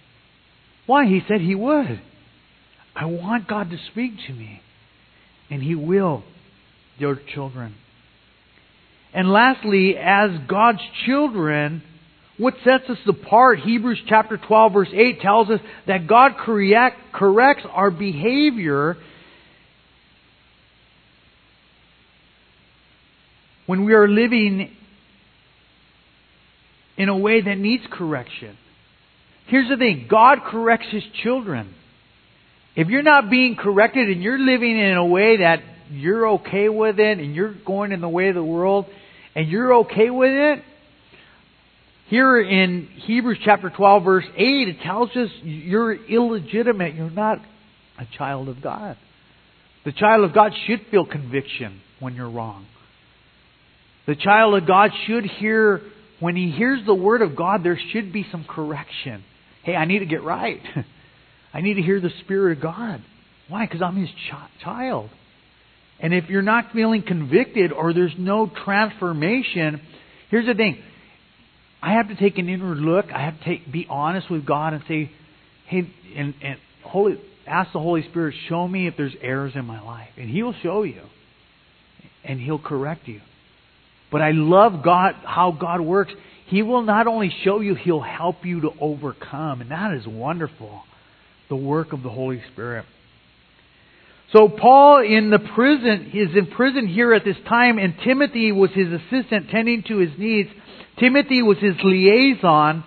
Why? 0.87 1.07
He 1.07 1.21
said 1.29 1.41
he 1.41 1.55
would. 1.55 2.01
I 2.95 3.07
want 3.07 3.49
God 3.49 3.71
to 3.71 3.79
speak 3.91 4.13
to 4.27 4.33
me. 4.33 4.61
And 5.51 5.63
he 5.63 5.75
will, 5.75 6.25
dear 6.99 7.21
children. 7.35 7.75
And 9.13 9.31
lastly, 9.31 9.97
as 9.97 10.31
God's 10.49 10.81
children, 11.07 11.83
what 12.37 12.55
sets 12.65 12.89
us 12.89 12.99
apart, 13.07 13.61
Hebrews 13.61 14.01
chapter 14.09 14.37
12 14.37 14.73
verse 14.73 14.89
8 14.93 15.21
tells 15.21 15.51
us 15.51 15.61
that 15.87 16.07
God 16.07 16.33
correct, 16.39 16.97
corrects 17.13 17.65
our 17.71 17.91
behavior 17.91 18.97
when 23.67 23.85
we 23.85 23.95
are 23.95 24.09
living 24.09 24.77
in 26.97 27.09
a 27.09 27.17
way 27.17 27.41
that 27.41 27.59
needs 27.59 27.85
correction. 27.91 28.57
Here's 29.47 29.69
the 29.69 29.77
thing 29.77 30.07
God 30.09 30.39
corrects 30.47 30.87
His 30.91 31.03
children. 31.23 31.75
If 32.77 32.89
you're 32.89 33.03
not 33.03 33.31
being 33.31 33.57
corrected 33.57 34.09
and 34.09 34.23
you're 34.23 34.39
living 34.39 34.79
in 34.79 34.97
a 34.97 35.07
way 35.07 35.39
that 35.39 35.63
you're 35.91 36.29
okay 36.31 36.69
with 36.69 36.99
it 36.99 37.19
and 37.19 37.35
you're 37.35 37.55
going 37.65 37.93
in 37.93 38.01
the 38.01 38.09
way 38.09 38.29
of 38.29 38.35
the 38.35 38.45
world 38.45 38.87
and 39.35 39.49
you're 39.49 39.75
okay 39.77 40.11
with 40.11 40.33
it, 40.33 40.63
here 42.07 42.41
in 42.41 42.89
Hebrews 43.07 43.39
chapter 43.45 43.71
12 43.71 44.05
verse 44.05 44.25
8 44.37 44.69
it 44.69 44.81
tells 44.83 45.11
us 45.11 45.29
you're 45.43 45.95
illegitimate. 45.95 46.95
You're 46.95 47.11
not 47.11 47.39
a 47.99 48.07
child 48.17 48.49
of 48.49 48.61
God. 48.63 48.97
The 49.85 49.93
child 49.93 50.25
of 50.25 50.35
God 50.35 50.53
should 50.67 50.87
feel 50.91 51.07
conviction 51.07 51.81
when 52.01 52.15
you're 52.15 52.31
wrong. 52.31 52.67
The 54.07 54.17
child 54.17 54.55
of 54.55 54.67
God 54.67 54.91
should 55.07 55.25
hear 55.25 55.81
when 56.21 56.37
he 56.37 56.51
hears 56.51 56.81
the 56.87 56.95
word 56.95 57.23
of 57.23 57.37
God, 57.37 57.63
there 57.65 57.79
should 57.93 58.13
be 58.13 58.27
some 58.31 58.45
correction. 58.45 59.25
Hey, 59.63 59.75
I 59.75 59.85
need 59.85 60.01
to 60.01 60.07
get 60.07 60.23
right. 60.23 60.61
I 61.55 61.61
need 61.61 61.75
to 61.75 61.83
hear 61.83 62.01
the 62.01 62.11
Spirit 62.21 62.59
of 62.59 62.63
God. 62.63 63.03
Why? 63.49 63.67
Because 63.67 63.83
I'm 63.83 63.97
his 63.97 64.09
ch- 64.09 64.63
child. 64.63 65.11
And 66.01 66.13
if 66.13 66.29
you're 66.29 66.43
not 66.43 66.73
feeling 66.73 67.03
convicted 67.03 67.73
or 67.73 67.93
there's 67.93 68.15
no 68.19 68.51
transformation, 68.65 69.81
here's 70.31 70.47
the 70.47 70.55
thing. 70.55 70.83
I 71.83 71.93
have 71.93 72.09
to 72.09 72.17
take 72.17 72.39
an 72.39 72.49
inward 72.49 72.79
look. 72.79 73.07
I 73.15 73.23
have 73.23 73.39
to 73.39 73.45
take, 73.45 73.71
be 73.71 73.87
honest 73.89 74.31
with 74.31 74.47
God 74.47 74.73
and 74.73 74.83
say, 74.89 75.11
hey, 75.67 75.89
and, 76.17 76.35
and 76.43 76.59
Holy, 76.83 77.21
ask 77.47 77.73
the 77.73 77.81
Holy 77.81 78.03
Spirit, 78.09 78.35
show 78.49 78.67
me 78.67 78.87
if 78.87 78.97
there's 78.97 79.15
errors 79.21 79.53
in 79.55 79.65
my 79.65 79.81
life. 79.83 80.09
And 80.17 80.29
He 80.29 80.43
will 80.43 80.55
show 80.63 80.83
you. 80.83 81.03
And 82.25 82.41
He'll 82.41 82.59
correct 82.59 83.07
you. 83.07 83.21
But 84.11 84.23
I 84.23 84.31
love 84.33 84.83
God, 84.85 85.15
how 85.25 85.53
God 85.53 85.81
works. 85.81 86.13
He 86.47 86.63
will 86.63 86.83
not 86.83 87.07
only 87.07 87.35
show 87.43 87.61
you, 87.61 87.75
He'll 87.75 88.01
help 88.01 88.45
you 88.45 88.61
to 88.63 88.71
overcome. 88.81 89.61
And 89.61 89.71
that 89.71 89.93
is 89.93 90.07
wonderful. 90.07 90.83
The 91.49 91.57
work 91.57 91.93
of 91.93 92.03
the 92.03 92.11
Holy 92.11 92.43
Spirit. 92.53 92.85
So 94.33 94.49
Paul 94.49 95.03
in 95.03 95.31
the 95.31 95.39
prison 95.39 96.11
is 96.13 96.37
in 96.37 96.47
prison 96.47 96.89
here 96.89 97.15
at 97.15 97.25
this 97.25 97.37
time, 97.49 97.79
and 97.79 97.95
Timothy 98.03 98.51
was 98.51 98.71
his 98.73 98.89
assistant 98.89 99.51
tending 99.51 99.85
to 99.85 99.99
his 99.99 100.11
needs. 100.19 100.51
Timothy 100.99 101.43
was 101.43 101.59
his 101.59 101.75
liaison 101.83 102.85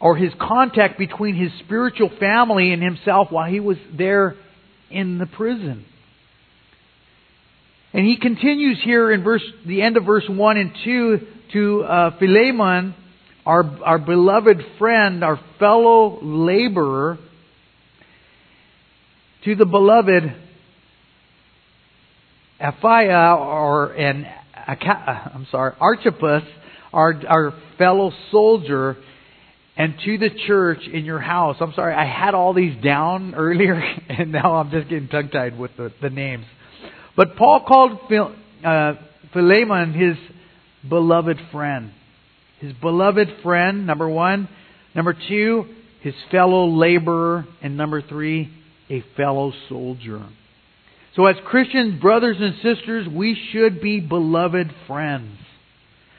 or 0.00 0.16
his 0.16 0.32
contact 0.40 0.98
between 0.98 1.34
his 1.34 1.50
spiritual 1.64 2.10
family 2.20 2.72
and 2.72 2.82
himself 2.82 3.28
while 3.30 3.50
he 3.50 3.60
was 3.60 3.76
there 3.96 4.36
in 4.90 5.18
the 5.18 5.26
prison. 5.26 5.84
And 7.96 8.04
he 8.04 8.18
continues 8.18 8.78
here 8.84 9.10
in 9.10 9.24
verse, 9.24 9.42
the 9.64 9.80
end 9.80 9.96
of 9.96 10.04
verse 10.04 10.26
1 10.28 10.56
and 10.58 10.70
2 10.84 11.18
to 11.54 11.82
uh, 11.82 12.18
Philemon, 12.18 12.94
our, 13.46 13.62
our 13.82 13.98
beloved 13.98 14.58
friend, 14.78 15.24
our 15.24 15.40
fellow 15.58 16.18
laborer, 16.20 17.18
to 19.46 19.54
the 19.54 19.64
beloved 19.64 20.24
Apphia 22.60 23.38
or 23.38 23.92
an 23.92 24.26
I'm 24.66 25.46
sorry, 25.50 25.72
Archippus, 25.80 26.42
our, 26.92 27.14
our 27.26 27.54
fellow 27.78 28.12
soldier, 28.30 28.98
and 29.74 29.94
to 30.04 30.18
the 30.18 30.28
church 30.46 30.80
in 30.92 31.06
your 31.06 31.20
house. 31.20 31.56
I'm 31.60 31.72
sorry, 31.72 31.94
I 31.94 32.04
had 32.04 32.34
all 32.34 32.52
these 32.52 32.76
down 32.84 33.34
earlier, 33.34 33.74
and 34.10 34.32
now 34.32 34.56
I'm 34.56 34.70
just 34.70 34.90
getting 34.90 35.08
tongue 35.08 35.30
tied 35.30 35.58
with 35.58 35.70
the, 35.78 35.94
the 36.02 36.10
names. 36.10 36.44
But 37.16 37.36
Paul 37.36 37.64
called 37.66 37.98
uh, 38.64 38.94
Philemon 39.32 39.94
his 39.94 40.16
beloved 40.88 41.38
friend. 41.50 41.92
His 42.60 42.72
beloved 42.74 43.28
friend, 43.42 43.86
number 43.86 44.08
one. 44.08 44.48
Number 44.94 45.16
two, 45.28 45.66
his 46.02 46.14
fellow 46.30 46.66
laborer. 46.66 47.46
And 47.62 47.76
number 47.76 48.02
three, 48.02 48.52
a 48.90 49.02
fellow 49.16 49.52
soldier. 49.68 50.26
So 51.16 51.24
as 51.24 51.36
Christians, 51.46 52.00
brothers 52.00 52.36
and 52.38 52.54
sisters, 52.56 53.08
we 53.08 53.36
should 53.50 53.80
be 53.80 54.00
beloved 54.00 54.70
friends. 54.86 55.38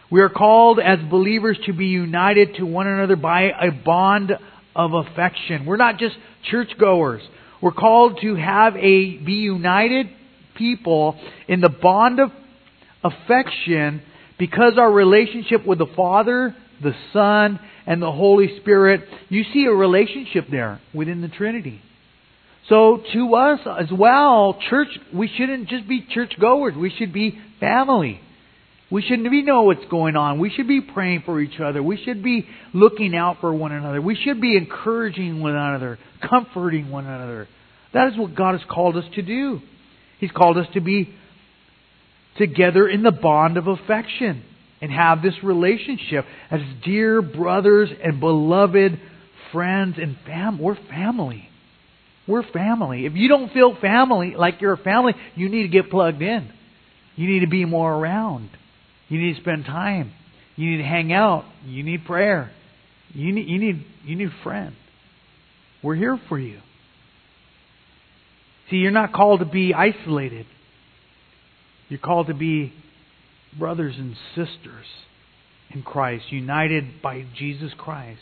We 0.10 0.22
are 0.22 0.30
called 0.30 0.80
as 0.80 1.00
believers 1.10 1.60
to 1.66 1.74
be 1.74 1.88
united 1.88 2.56
to 2.56 2.66
one 2.66 2.88
another 2.88 3.16
by 3.16 3.52
a 3.52 3.72
bond 3.72 4.32
of 4.76 4.94
affection. 4.94 5.66
We're 5.66 5.78
not 5.78 6.00
just 6.00 6.16
churchgoers. 6.50 7.22
We're 7.62 7.72
called 7.72 8.20
to 8.22 8.36
have 8.36 8.76
a 8.76 9.18
be 9.18 9.34
united 9.34 10.08
people 10.58 11.20
in 11.48 11.62
the 11.62 11.70
bond 11.70 12.20
of 12.20 12.32
affection 13.04 14.02
because 14.38 14.74
our 14.78 14.92
relationship 14.92 15.66
with 15.66 15.80
the 15.80 15.88
Father, 15.96 16.56
the 16.82 16.94
Son, 17.14 17.60
and 17.86 18.02
the 18.02 18.12
Holy 18.12 18.60
Spirit, 18.60 19.02
you 19.30 19.44
see 19.54 19.66
a 19.66 19.72
relationship 19.72 20.48
there 20.52 20.80
within 20.94 21.22
the 21.22 21.28
Trinity. 21.28 21.82
So 22.70 23.02
to 23.14 23.36
us 23.36 23.60
as 23.66 23.92
well, 23.92 24.60
church, 24.70 24.90
we 25.14 25.30
shouldn't 25.38 25.70
just 25.70 25.88
be 25.88 26.06
churchgoers. 26.14 26.76
We 26.76 26.94
should 26.98 27.14
be 27.14 27.40
family. 27.60 28.20
We 28.90 29.02
should 29.02 29.24
be 29.24 29.42
know 29.42 29.64
what's 29.64 29.86
going 29.90 30.16
on. 30.16 30.40
We 30.40 30.50
should 30.50 30.68
be 30.68 30.82
praying 30.82 31.24
for 31.26 31.42
each 31.42 31.60
other. 31.60 31.84
We 31.84 31.98
should 32.04 32.24
be 32.24 32.48
looking 32.74 33.16
out 33.16 33.38
for 33.42 33.54
one 33.54 33.72
another. 33.72 34.02
We 34.02 34.16
should 34.16 34.40
be 34.40 34.56
encouraging 34.56 35.42
one 35.42 35.56
another, 35.56 35.98
comforting 36.30 36.90
one 36.90 37.06
another. 37.06 37.48
That 37.94 38.12
is 38.12 38.18
what 38.18 38.36
God 38.36 38.54
has 38.54 38.62
called 38.70 38.96
us 38.96 39.06
to 39.16 39.22
do. 39.22 39.62
He's 40.20 40.32
called 40.32 40.58
us 40.58 40.68
to 40.74 40.82
be 40.82 41.14
together 42.38 42.88
in 42.88 43.04
the 43.04 43.12
bond 43.12 43.58
of 43.58 43.68
affection 43.68 44.44
and 44.82 44.92
have 44.92 45.22
this 45.22 45.34
relationship 45.44 46.26
as 46.52 46.62
dear 46.84 47.22
brothers 47.22 47.90
and 48.04 48.20
beloved 48.20 49.00
friends 49.52 49.98
and 49.98 50.18
fam. 50.26 50.60
We're 50.60 50.76
family. 50.76 51.50
We're 52.28 52.44
family. 52.44 53.06
If 53.06 53.14
you 53.14 53.28
don't 53.28 53.52
feel 53.54 53.76
family 53.80 54.36
like 54.38 54.62
you're 54.62 54.74
a 54.74 54.78
family, 54.78 55.14
you 55.36 55.50
need 55.50 55.64
to 55.64 55.70
get 55.70 55.90
plugged 55.90 56.22
in. 56.22 56.52
You 57.16 57.28
need 57.28 57.40
to 57.40 57.48
be 57.48 57.66
more 57.66 57.92
around. 57.94 58.50
You 59.08 59.20
need 59.20 59.36
to 59.36 59.42
spend 59.42 59.66
time. 59.66 60.12
You 60.56 60.72
need 60.72 60.78
to 60.78 60.88
hang 60.88 61.14
out. 61.14 61.46
You 61.66 61.84
need 61.84 62.06
prayer. 62.06 62.52
You 63.14 63.32
need 63.32 63.48
you 63.48 63.60
need 63.60 63.86
you 64.04 64.16
need 64.16 64.28
a 64.28 64.44
friend. 64.44 64.76
We're 65.82 65.96
here 65.96 66.20
for 66.28 66.38
you. 66.38 66.60
See, 68.70 68.78
you're 68.78 68.92
not 68.92 69.14
called 69.14 69.40
to 69.40 69.46
be 69.46 69.74
isolated. 69.74 70.46
You're 71.90 72.00
called 72.00 72.28
to 72.28 72.34
be 72.34 72.74
brothers 73.58 73.96
and 73.98 74.16
sisters 74.36 74.86
in 75.74 75.84
Christ, 75.84 76.26
united 76.32 77.02
by 77.02 77.26
Jesus 77.38 77.72
Christ. 77.78 78.20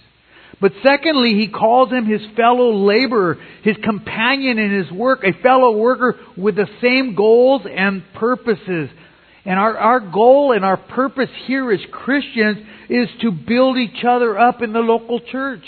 But 0.62 0.72
secondly, 0.84 1.34
he 1.34 1.48
calls 1.48 1.92
him 1.92 2.06
his 2.06 2.22
fellow 2.36 2.72
laborer, 2.72 3.38
his 3.64 3.76
companion 3.84 4.60
in 4.60 4.72
his 4.72 4.92
work, 4.92 5.24
a 5.24 5.34
fellow 5.42 5.76
worker 5.76 6.18
with 6.38 6.56
the 6.56 6.68
same 6.82 7.16
goals 7.16 7.64
and 7.70 8.04
purposes. 8.14 8.90
And 9.46 9.60
our, 9.60 9.78
our 9.78 10.00
goal 10.00 10.54
and 10.54 10.64
our 10.64 10.78
purpose 10.78 11.30
here 11.46 11.72
as 11.72 11.82
Christians 11.92 12.60
is 12.90 13.10
to 13.22 13.32
build 13.32 13.78
each 13.78 14.04
other 14.08 14.38
up 14.38 14.62
in 14.62 14.74
the 14.74 14.80
local 14.80 15.20
church. 15.20 15.64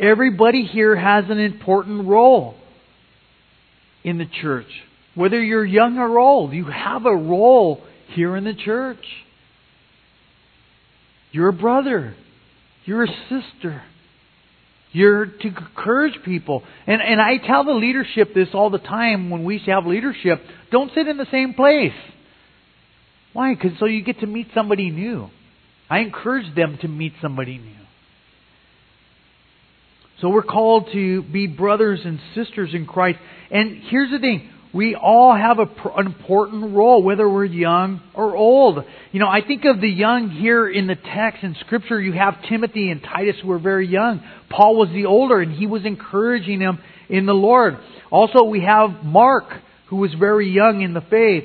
Everybody 0.00 0.64
here 0.64 0.96
has 0.96 1.24
an 1.28 1.38
important 1.38 2.06
role 2.06 2.56
in 4.04 4.18
the 4.18 4.26
church. 4.40 4.66
Whether 5.14 5.42
you're 5.42 5.64
young 5.64 5.98
or 5.98 6.18
old, 6.18 6.52
you 6.52 6.64
have 6.64 7.06
a 7.06 7.14
role 7.14 7.82
here 8.14 8.36
in 8.36 8.44
the 8.44 8.54
church. 8.54 9.04
You're 11.32 11.48
a 11.48 11.52
brother. 11.52 12.14
You're 12.84 13.04
a 13.04 13.16
sister. 13.28 13.82
You're 14.92 15.26
to 15.26 15.48
encourage 15.48 16.14
people. 16.24 16.62
And, 16.86 17.02
and 17.02 17.20
I 17.20 17.36
tell 17.36 17.64
the 17.64 17.72
leadership 17.72 18.32
this 18.34 18.48
all 18.54 18.70
the 18.70 18.78
time 18.78 19.30
when 19.30 19.44
we 19.44 19.58
have 19.66 19.86
leadership. 19.86 20.40
Don't 20.70 20.90
sit 20.94 21.06
in 21.06 21.18
the 21.18 21.26
same 21.30 21.54
place. 21.54 21.92
Why? 23.32 23.54
Because 23.54 23.78
so 23.78 23.86
you 23.86 24.02
get 24.02 24.20
to 24.20 24.26
meet 24.26 24.48
somebody 24.54 24.90
new. 24.90 25.28
I 25.90 25.98
encourage 26.00 26.54
them 26.54 26.78
to 26.82 26.88
meet 26.88 27.12
somebody 27.20 27.58
new. 27.58 27.74
So 30.20 30.30
we're 30.30 30.42
called 30.42 30.88
to 30.92 31.22
be 31.22 31.46
brothers 31.46 32.00
and 32.04 32.18
sisters 32.34 32.70
in 32.72 32.86
Christ. 32.86 33.18
And 33.50 33.82
here's 33.88 34.10
the 34.10 34.18
thing. 34.18 34.50
We 34.74 34.94
all 34.94 35.34
have 35.34 35.58
a, 35.58 35.66
an 35.96 36.06
important 36.06 36.74
role, 36.74 37.02
whether 37.02 37.28
we're 37.28 37.44
young 37.44 38.02
or 38.14 38.36
old. 38.36 38.84
You 39.12 39.20
know, 39.20 39.28
I 39.28 39.40
think 39.46 39.64
of 39.64 39.80
the 39.80 39.88
young 39.88 40.28
here 40.28 40.68
in 40.68 40.86
the 40.88 40.96
text 40.96 41.42
in 41.42 41.56
Scripture. 41.60 42.00
You 42.00 42.12
have 42.12 42.34
Timothy 42.48 42.90
and 42.90 43.00
Titus 43.02 43.36
who 43.40 43.48
were 43.48 43.60
very 43.60 43.86
young. 43.86 44.22
Paul 44.50 44.76
was 44.76 44.88
the 44.90 45.06
older, 45.06 45.40
and 45.40 45.52
he 45.52 45.66
was 45.66 45.86
encouraging 45.86 46.58
them 46.58 46.80
in 47.08 47.24
the 47.24 47.32
Lord. 47.32 47.78
Also, 48.10 48.44
we 48.44 48.60
have 48.60 49.04
Mark, 49.04 49.44
who 49.88 49.96
was 49.96 50.12
very 50.14 50.50
young 50.50 50.82
in 50.82 50.94
the 50.94 51.00
faith. 51.00 51.44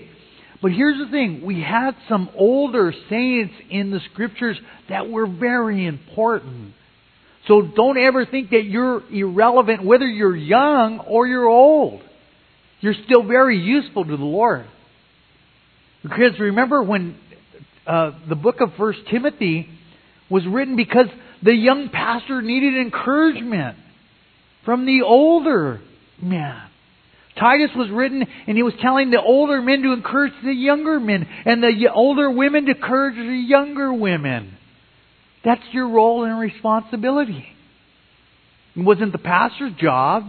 But 0.62 0.72
here's 0.72 0.98
the 0.98 1.12
thing 1.12 1.46
we 1.46 1.62
had 1.62 1.92
some 2.10 2.30
older 2.36 2.94
saints 3.10 3.54
in 3.70 3.92
the 3.92 4.00
Scriptures 4.12 4.60
that 4.90 5.10
were 5.10 5.28
very 5.28 5.86
important. 5.86 6.74
So 7.48 7.62
don't 7.62 7.98
ever 7.98 8.26
think 8.26 8.52
that 8.52 8.64
you're 8.64 9.04
irrelevant, 9.12 9.84
whether 9.84 10.08
you're 10.08 10.36
young 10.36 11.00
or 11.00 11.28
you're 11.28 11.48
old. 11.48 12.02
You're 12.80 12.96
still 13.06 13.24
very 13.24 13.58
useful 13.58 14.06
to 14.06 14.18
the 14.18 14.24
Lord. 14.24 14.66
Because 16.02 16.40
remember 16.40 16.84
when 16.84 17.18
uh, 17.86 18.12
the 18.28 18.36
book 18.36 18.62
of 18.62 18.74
First 18.78 19.00
Timothy 19.10 19.70
was 20.30 20.46
written 20.46 20.76
because 20.76 21.08
the 21.42 21.54
young 21.54 21.90
pastor 21.90 22.42
needed 22.42 22.76
encouragement 22.76 23.78
from 24.66 24.86
the 24.86 25.02
older 25.02 25.82
man. 26.22 26.70
Titus 27.38 27.72
was 27.76 27.90
written 27.90 28.26
and 28.48 28.56
he 28.56 28.64
was 28.64 28.74
telling 28.82 29.12
the 29.12 29.22
older 29.22 29.62
men 29.62 29.82
to 29.82 29.92
encourage 29.92 30.34
the 30.44 30.54
younger 30.54 31.00
men 31.00 31.28
and 31.46 31.64
the 31.64 31.90
older 31.94 32.30
women 32.30 32.66
to 32.66 32.72
encourage 32.72 33.16
the 33.16 33.46
younger 33.48 33.94
women. 33.94 34.58
That's 35.44 35.62
your 35.72 35.90
role 35.90 36.24
and 36.24 36.40
responsibility. 36.40 37.46
It 38.76 38.82
wasn't 38.82 39.12
the 39.12 39.18
pastor's 39.18 39.74
job. 39.74 40.24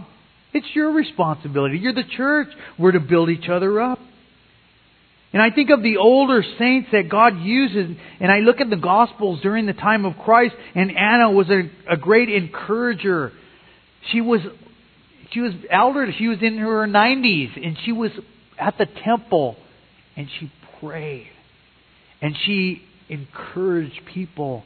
It's 0.53 0.67
your 0.73 0.91
responsibility. 0.91 1.77
You're 1.79 1.93
the 1.93 2.03
church. 2.03 2.47
We're 2.77 2.91
to 2.91 2.99
build 2.99 3.29
each 3.29 3.49
other 3.49 3.79
up. 3.81 3.99
And 5.33 5.41
I 5.41 5.51
think 5.51 5.69
of 5.69 5.83
the 5.83 5.97
older 5.97 6.43
saints 6.57 6.89
that 6.93 7.09
God 7.09 7.41
uses, 7.41 7.97
and 8.21 8.31
I 8.31 8.39
look 8.39 8.61
at 8.61 8.69
the 8.69 8.77
Gospels 8.77 9.41
during 9.41 9.65
the 9.65 9.73
time 9.73 10.05
of 10.05 10.13
Christ, 10.23 10.55
and 10.75 10.95
Anna 10.95 11.29
was 11.29 11.49
a, 11.49 11.69
a 11.89 11.97
great 11.97 12.29
encourager. 12.29 13.33
She 14.11 14.21
was, 14.21 14.39
she 15.31 15.41
was 15.41 15.51
elderly. 15.69 16.15
She 16.17 16.29
was 16.29 16.37
in 16.41 16.57
her 16.59 16.87
90s, 16.87 17.61
and 17.61 17.77
she 17.83 17.91
was 17.91 18.11
at 18.57 18.77
the 18.77 18.85
temple, 19.03 19.57
and 20.15 20.29
she 20.39 20.49
prayed. 20.79 21.27
And 22.21 22.33
she 22.45 22.81
encouraged 23.09 24.05
people 24.13 24.63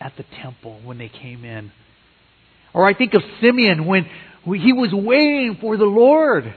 at 0.00 0.12
the 0.16 0.24
temple 0.42 0.80
when 0.84 0.98
they 0.98 1.08
came 1.08 1.44
in. 1.44 1.72
Or 2.72 2.86
I 2.86 2.94
think 2.94 3.14
of 3.14 3.22
Simeon 3.40 3.86
when 3.86 4.04
he 4.44 4.72
was 4.72 4.90
waiting 4.92 5.58
for 5.60 5.76
the 5.76 5.84
Lord. 5.84 6.54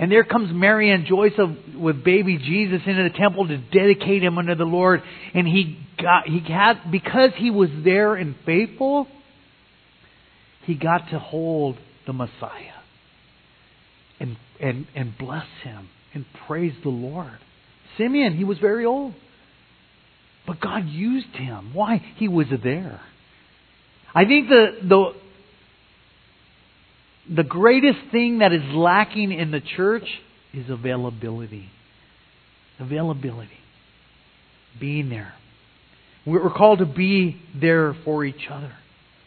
And 0.00 0.12
there 0.12 0.24
comes 0.24 0.50
Mary 0.52 0.90
and 0.90 1.06
Joseph 1.06 1.50
with 1.76 2.04
baby 2.04 2.38
Jesus 2.38 2.80
into 2.86 3.02
the 3.02 3.16
temple 3.18 3.48
to 3.48 3.56
dedicate 3.56 4.22
him 4.22 4.38
unto 4.38 4.54
the 4.54 4.64
Lord. 4.64 5.02
And 5.34 5.46
he 5.46 5.78
got, 6.00 6.26
he 6.26 6.40
had, 6.40 6.90
because 6.90 7.30
he 7.36 7.50
was 7.50 7.68
there 7.84 8.14
and 8.14 8.36
faithful, 8.46 9.08
he 10.64 10.74
got 10.74 11.10
to 11.10 11.18
hold 11.18 11.76
the 12.06 12.12
Messiah 12.12 12.78
and, 14.20 14.36
and, 14.60 14.86
and 14.94 15.16
bless 15.18 15.46
him 15.64 15.88
and 16.14 16.24
praise 16.46 16.74
the 16.82 16.90
Lord. 16.90 17.38
Simeon, 17.96 18.36
he 18.36 18.44
was 18.44 18.58
very 18.58 18.84
old. 18.84 19.14
But 20.48 20.60
God 20.62 20.86
used 20.86 21.36
him. 21.36 21.74
Why? 21.74 22.02
He 22.16 22.26
was 22.26 22.46
there. 22.64 23.02
I 24.14 24.24
think 24.24 24.48
the, 24.48 24.66
the, 24.82 25.12
the 27.36 27.42
greatest 27.44 27.98
thing 28.10 28.38
that 28.38 28.54
is 28.54 28.62
lacking 28.72 29.30
in 29.30 29.50
the 29.50 29.60
church 29.60 30.06
is 30.54 30.70
availability. 30.70 31.68
Availability. 32.80 33.50
Being 34.80 35.10
there. 35.10 35.34
We're 36.24 36.48
called 36.48 36.78
to 36.78 36.86
be 36.86 37.36
there 37.54 37.94
for 38.06 38.24
each 38.24 38.48
other. 38.50 38.72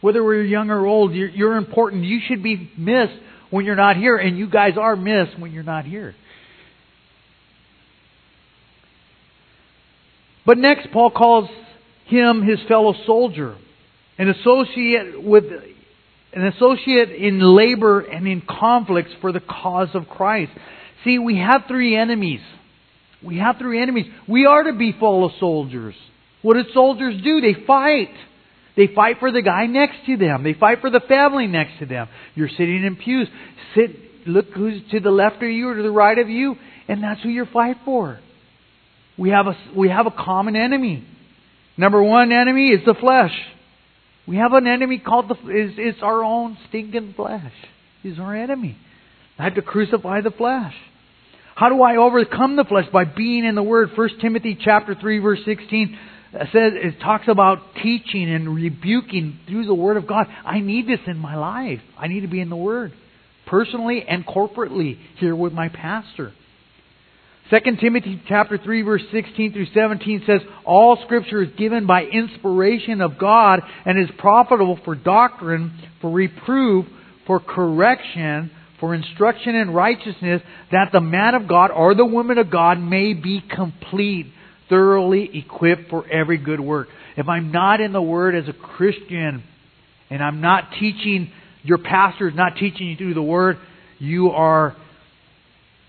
Whether 0.00 0.24
we're 0.24 0.42
young 0.42 0.70
or 0.70 0.84
old, 0.84 1.14
you're, 1.14 1.28
you're 1.28 1.56
important. 1.56 2.02
You 2.02 2.18
should 2.26 2.42
be 2.42 2.68
missed 2.76 3.14
when 3.50 3.64
you're 3.64 3.76
not 3.76 3.96
here, 3.96 4.16
and 4.16 4.36
you 4.36 4.50
guys 4.50 4.72
are 4.76 4.96
missed 4.96 5.38
when 5.38 5.52
you're 5.52 5.62
not 5.62 5.84
here. 5.84 6.16
But 10.44 10.58
next, 10.58 10.88
Paul 10.92 11.10
calls 11.10 11.48
him 12.06 12.42
his 12.42 12.58
fellow 12.68 12.94
soldier. 13.06 13.56
an 14.18 14.28
associate 14.28 15.22
with 15.22 15.44
an 16.34 16.46
associate 16.46 17.10
in 17.10 17.40
labor 17.40 18.00
and 18.00 18.26
in 18.26 18.40
conflicts 18.40 19.10
for 19.20 19.32
the 19.32 19.40
cause 19.40 19.88
of 19.94 20.08
Christ. 20.08 20.52
See, 21.04 21.18
we 21.18 21.38
have 21.38 21.64
three 21.68 21.96
enemies. 21.96 22.40
We 23.22 23.38
have 23.38 23.56
three 23.58 23.80
enemies. 23.80 24.06
We 24.28 24.46
are 24.46 24.64
to 24.64 24.72
be 24.72 24.92
fellow 24.92 25.30
soldiers. 25.38 25.94
What 26.42 26.54
do 26.54 26.64
soldiers 26.72 27.22
do? 27.22 27.40
They 27.40 27.54
fight. 27.66 28.10
They 28.76 28.88
fight 28.88 29.16
for 29.20 29.30
the 29.30 29.42
guy 29.42 29.66
next 29.66 30.06
to 30.06 30.16
them. 30.16 30.42
They 30.42 30.54
fight 30.54 30.80
for 30.80 30.90
the 30.90 31.00
family 31.00 31.46
next 31.46 31.78
to 31.80 31.86
them. 31.86 32.08
You're 32.34 32.48
sitting 32.48 32.84
in 32.84 32.96
pews. 32.96 33.28
Sit, 33.74 34.26
look 34.26 34.46
who's 34.54 34.82
to 34.90 35.00
the 35.00 35.10
left 35.10 35.36
of 35.36 35.50
you 35.50 35.68
or 35.68 35.76
to 35.76 35.82
the 35.82 35.90
right 35.90 36.18
of 36.18 36.28
you, 36.28 36.56
and 36.88 37.02
that's 37.02 37.22
who 37.22 37.28
you're 37.28 37.46
fight 37.46 37.76
for. 37.84 38.18
We 39.22 39.30
have 39.30 39.46
a, 39.46 39.56
we 39.76 39.88
have 39.88 40.06
a 40.06 40.10
common 40.10 40.56
enemy. 40.56 41.06
Number 41.76 42.02
one 42.02 42.32
enemy 42.32 42.70
is 42.70 42.80
the 42.84 42.94
flesh. 42.94 43.30
We 44.26 44.38
have 44.38 44.52
an 44.52 44.66
enemy 44.66 44.98
called 44.98 45.28
the, 45.28 45.34
is, 45.34 45.74
it's 45.78 46.02
our 46.02 46.24
own 46.24 46.58
stinking 46.68 47.14
flesh. 47.14 47.52
He's 48.02 48.18
our 48.18 48.34
enemy. 48.34 48.76
I 49.38 49.44
have 49.44 49.54
to 49.54 49.62
crucify 49.62 50.22
the 50.22 50.32
flesh. 50.32 50.74
How 51.54 51.68
do 51.68 51.80
I 51.82 51.98
overcome 51.98 52.56
the 52.56 52.64
flesh? 52.64 52.86
By 52.92 53.04
being 53.04 53.44
in 53.44 53.54
the 53.54 53.62
Word. 53.62 53.90
1 53.94 54.08
Timothy 54.20 54.58
chapter 54.60 54.96
3 54.96 55.20
verse 55.20 55.38
16 55.44 55.98
uh, 56.34 56.38
says, 56.46 56.72
it 56.74 56.98
talks 57.00 57.28
about 57.28 57.58
teaching 57.80 58.28
and 58.28 58.52
rebuking 58.52 59.38
through 59.46 59.66
the 59.66 59.74
Word 59.74 59.98
of 59.98 60.08
God. 60.08 60.26
I 60.44 60.58
need 60.58 60.88
this 60.88 61.00
in 61.06 61.16
my 61.16 61.36
life. 61.36 61.80
I 61.96 62.08
need 62.08 62.22
to 62.22 62.28
be 62.28 62.40
in 62.40 62.50
the 62.50 62.56
Word. 62.56 62.92
Personally 63.46 64.02
and 64.02 64.26
corporately 64.26 64.98
here 65.18 65.36
with 65.36 65.52
my 65.52 65.68
pastor. 65.68 66.32
2 67.50 67.58
Timothy 67.80 68.22
chapter 68.28 68.56
3 68.56 68.82
verse 68.82 69.02
16 69.12 69.52
through 69.52 69.66
17 69.74 70.22
says, 70.26 70.40
All 70.64 70.98
scripture 71.04 71.42
is 71.42 71.50
given 71.56 71.86
by 71.86 72.04
inspiration 72.04 73.00
of 73.00 73.18
God 73.18 73.60
and 73.84 73.98
is 73.98 74.08
profitable 74.18 74.78
for 74.84 74.94
doctrine, 74.94 75.72
for 76.00 76.10
reproof, 76.10 76.86
for 77.26 77.40
correction, 77.40 78.50
for 78.80 78.94
instruction 78.94 79.54
in 79.54 79.70
righteousness, 79.70 80.42
that 80.70 80.90
the 80.92 81.00
man 81.00 81.34
of 81.34 81.46
God 81.46 81.70
or 81.70 81.94
the 81.94 82.06
woman 82.06 82.38
of 82.38 82.50
God 82.50 82.80
may 82.80 83.12
be 83.12 83.42
complete, 83.54 84.26
thoroughly 84.68 85.30
equipped 85.38 85.90
for 85.90 86.08
every 86.08 86.38
good 86.38 86.60
work. 86.60 86.88
If 87.16 87.28
I'm 87.28 87.52
not 87.52 87.80
in 87.80 87.92
the 87.92 88.02
Word 88.02 88.34
as 88.34 88.48
a 88.48 88.52
Christian, 88.52 89.42
and 90.10 90.22
I'm 90.22 90.40
not 90.40 90.70
teaching, 90.80 91.30
your 91.62 91.78
pastor 91.78 92.28
is 92.28 92.34
not 92.34 92.56
teaching 92.56 92.88
you 92.88 92.96
through 92.96 93.14
the 93.14 93.22
Word, 93.22 93.58
you 93.98 94.30
are 94.30 94.74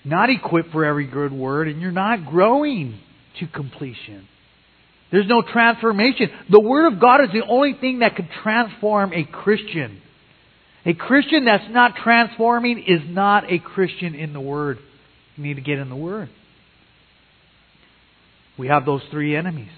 not 0.05 0.29
equipped 0.29 0.71
for 0.71 0.85
every 0.85 1.07
good 1.07 1.31
word, 1.31 1.67
and 1.67 1.81
you're 1.81 1.91
not 1.91 2.25
growing 2.25 2.99
to 3.39 3.47
completion. 3.47 4.27
There's 5.11 5.27
no 5.27 5.43
transformation. 5.43 6.29
The 6.49 6.59
Word 6.59 6.91
of 6.91 6.99
God 6.99 7.23
is 7.23 7.29
the 7.31 7.45
only 7.47 7.73
thing 7.79 7.99
that 7.99 8.15
could 8.15 8.29
transform 8.41 9.13
a 9.13 9.23
Christian. 9.23 10.01
A 10.85 10.93
Christian 10.93 11.45
that's 11.45 11.69
not 11.69 11.95
transforming 12.03 12.79
is 12.79 13.01
not 13.07 13.49
a 13.49 13.59
Christian 13.59 14.15
in 14.15 14.33
the 14.33 14.41
Word. 14.41 14.79
You 15.35 15.43
need 15.43 15.53
to 15.55 15.61
get 15.61 15.77
in 15.77 15.89
the 15.89 15.95
Word. 15.95 16.29
We 18.57 18.67
have 18.67 18.85
those 18.85 19.01
three 19.11 19.35
enemies. 19.35 19.71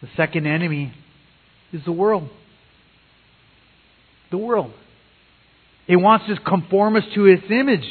The 0.00 0.08
second 0.16 0.46
enemy 0.46 0.92
is 1.72 1.84
the 1.84 1.92
world. 1.92 2.28
The 4.30 4.38
world. 4.38 4.72
It 5.86 5.96
wants 5.96 6.26
to 6.26 6.36
conform 6.40 6.96
us 6.96 7.04
to 7.14 7.26
its 7.26 7.44
image. 7.50 7.84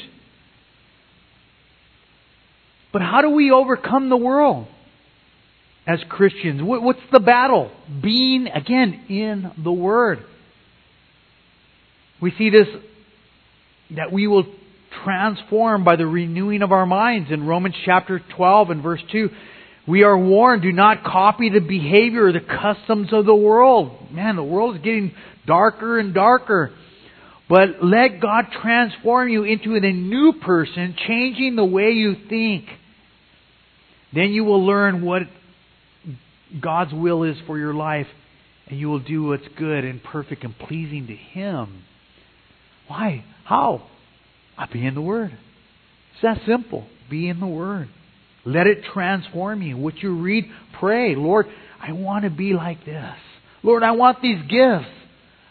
But 2.96 3.02
how 3.02 3.20
do 3.20 3.30
we 3.32 3.52
overcome 3.52 4.08
the 4.08 4.16
world 4.16 4.68
as 5.86 6.00
Christians? 6.08 6.62
What's 6.64 7.02
the 7.12 7.20
battle? 7.20 7.70
Being, 8.02 8.48
again, 8.48 9.04
in 9.10 9.52
the 9.62 9.72
Word. 9.74 10.24
We 12.22 12.32
see 12.38 12.50
this 12.50 12.68
that 13.98 14.14
we 14.14 14.28
will 14.28 14.46
transform 15.04 15.84
by 15.84 15.98
the 15.98 16.08
renewing 16.08 16.62
of 16.62 16.72
our 16.72 16.86
minds. 16.86 17.32
In 17.32 17.46
Romans 17.46 17.76
chapter 17.84 18.22
12 18.38 18.70
and 18.70 18.82
verse 18.82 19.04
2, 19.12 19.30
we 19.90 20.04
are 20.04 20.18
warned 20.18 20.62
do 20.62 20.72
not 20.72 21.04
copy 21.04 21.50
the 21.50 21.60
behavior 21.60 22.28
or 22.28 22.32
the 22.32 22.40
customs 22.40 23.10
of 23.12 23.26
the 23.26 23.36
world. 23.36 24.10
Man, 24.10 24.38
the 24.38 24.44
world 24.44 24.78
is 24.78 24.82
getting 24.82 25.14
darker 25.46 26.00
and 26.00 26.14
darker. 26.14 26.72
But 27.50 27.84
let 27.84 28.22
God 28.22 28.46
transform 28.62 29.28
you 29.28 29.44
into 29.44 29.76
a 29.76 29.82
new 29.82 30.32
person, 30.42 30.96
changing 31.06 31.58
the 31.58 31.66
way 31.66 31.92
you 31.92 32.16
think. 32.30 32.70
Then 34.16 34.32
you 34.32 34.46
will 34.46 34.66
learn 34.66 35.04
what 35.04 35.24
God's 36.62 36.94
will 36.94 37.24
is 37.24 37.36
for 37.46 37.58
your 37.58 37.74
life, 37.74 38.08
and 38.68 38.80
you 38.80 38.88
will 38.88 39.00
do 39.00 39.26
what's 39.26 39.48
good 39.58 39.84
and 39.84 40.02
perfect 40.02 40.44
and 40.46 40.58
pleasing 40.58 41.08
to 41.08 41.16
Him. 41.16 41.84
Why? 42.88 43.26
How? 43.44 43.88
By 44.58 44.68
being 44.72 44.86
in 44.86 44.96
the 44.96 45.02
Word. 45.02 45.32
It's 45.32 46.22
that 46.24 46.40
simple. 46.48 46.88
Be 47.10 47.28
in 47.28 47.42
the 47.42 47.48
Word. 47.48 47.90
Let 48.46 48.68
it 48.68 48.86
transform 48.94 49.62
you. 49.62 49.76
What 49.76 49.98
you 49.98 50.16
read, 50.22 50.46
pray. 50.80 51.16
Lord, 51.16 51.48
I 51.82 51.92
want 51.92 52.24
to 52.24 52.30
be 52.30 52.54
like 52.54 52.86
this. 52.86 53.16
Lord, 53.64 53.84
I 53.84 53.92
want 53.92 54.22
these 54.22 54.42
gifts. 54.44 54.92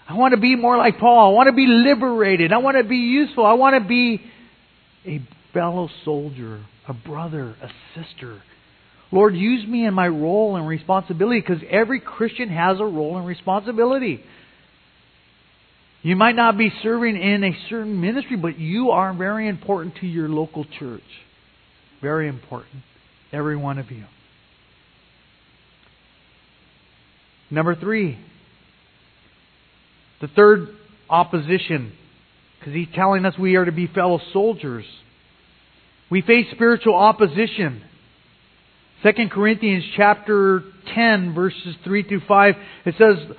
I 0.09 0.15
want 0.15 0.33
to 0.33 0.41
be 0.41 0.57
more 0.57 0.79
like 0.79 0.99
Paul. 0.99 1.33
I 1.33 1.35
want 1.35 1.49
to 1.49 1.53
be 1.53 1.67
liberated. 1.67 2.53
I 2.53 2.59
want 2.59 2.77
to 2.79 2.85
be 2.85 2.97
useful. 2.97 3.45
I 3.45 3.55
want 3.55 3.83
to 3.83 3.87
be 3.87 4.23
a 5.07 5.21
fellow 5.53 5.91
soldier, 6.05 6.65
a 6.89 6.95
brother, 6.95 7.57
a 7.61 7.69
sister 7.95 8.41
Lord, 9.15 9.37
use 9.37 9.65
me 9.65 9.87
in 9.87 9.95
my 9.95 10.09
role 10.09 10.57
and 10.57 10.67
responsibility 10.67 11.41
because 11.41 11.63
every 11.71 12.01
Christian 12.01 12.49
has 12.49 12.81
a 12.81 12.85
role 12.85 13.17
and 13.17 13.25
responsibility. 13.25 14.25
You 16.03 16.17
might 16.17 16.35
not 16.35 16.59
be 16.59 16.73
serving 16.83 17.17
in 17.17 17.45
a 17.45 17.57
certain 17.71 18.01
ministry, 18.01 18.37
but 18.37 18.59
you 18.59 18.91
are 18.91 19.15
very 19.15 19.47
important 19.47 19.99
to 20.01 20.07
your 20.09 20.29
local 20.29 20.67
church. 20.81 21.05
Very 22.03 22.27
important. 22.27 22.83
Every 23.33 23.57
one 23.57 23.79
of 23.79 23.93
you. 23.93 24.03
Number 27.53 27.77
three, 27.77 28.19
the 30.21 30.27
third 30.27 30.71
opposition, 31.09 31.93
because 32.59 32.75
he's 32.75 32.89
telling 32.97 33.25
us 33.25 33.39
we 33.39 33.55
are 33.55 33.65
to 33.65 33.71
be 33.71 33.87
fellow 33.87 34.19
soldiers. 34.33 34.85
We 36.11 36.21
face 36.21 36.47
spiritual 36.51 36.97
opposition. 36.97 37.85
2 39.03 39.29
Corinthians 39.31 39.85
chapter 39.97 40.63
10 40.95 41.35
verses 41.35 41.77
3 41.85 42.03
through 42.05 42.23
5, 42.27 42.55
it 42.87 42.95
says, 42.99 43.37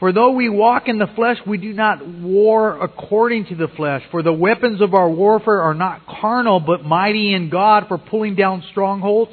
For 0.00 0.12
though 0.12 0.32
we 0.32 0.48
walk 0.48 0.88
in 0.88 0.98
the 0.98 1.06
flesh, 1.14 1.36
we 1.46 1.58
do 1.58 1.72
not 1.72 2.06
war 2.06 2.82
according 2.82 3.46
to 3.46 3.54
the 3.54 3.68
flesh. 3.68 4.02
For 4.10 4.22
the 4.22 4.32
weapons 4.32 4.80
of 4.80 4.94
our 4.94 5.08
warfare 5.08 5.60
are 5.62 5.74
not 5.74 6.06
carnal, 6.06 6.60
but 6.60 6.84
mighty 6.84 7.34
in 7.34 7.50
God 7.50 7.84
for 7.88 7.98
pulling 7.98 8.34
down 8.34 8.64
strongholds, 8.70 9.32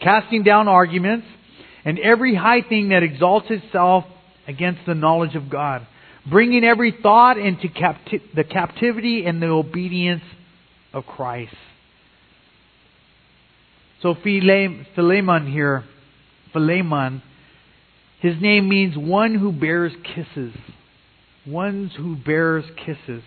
casting 0.00 0.42
down 0.42 0.68
arguments, 0.68 1.26
and 1.84 1.98
every 1.98 2.34
high 2.34 2.62
thing 2.62 2.88
that 2.88 3.02
exalts 3.02 3.46
itself 3.50 4.04
against 4.48 4.80
the 4.86 4.94
knowledge 4.94 5.36
of 5.36 5.48
God, 5.48 5.86
bringing 6.28 6.64
every 6.64 6.96
thought 7.02 7.38
into 7.38 7.68
capti- 7.68 8.22
the 8.34 8.44
captivity 8.44 9.24
and 9.26 9.40
the 9.40 9.46
obedience 9.46 10.22
of 10.92 11.04
Christ. 11.06 11.54
So 14.02 14.14
Philemon 14.14 15.50
here, 15.50 15.84
Philemon, 16.52 17.22
his 18.20 18.40
name 18.40 18.68
means 18.68 18.96
one 18.96 19.34
who 19.34 19.52
bears 19.52 19.92
kisses. 20.02 20.54
Ones 21.46 21.92
who 21.96 22.16
bears 22.16 22.64
kisses. 22.84 23.22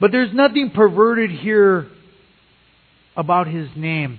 But 0.00 0.12
there's 0.12 0.32
nothing 0.32 0.70
perverted 0.74 1.30
here 1.30 1.88
about 3.16 3.48
his 3.48 3.68
name. 3.74 4.18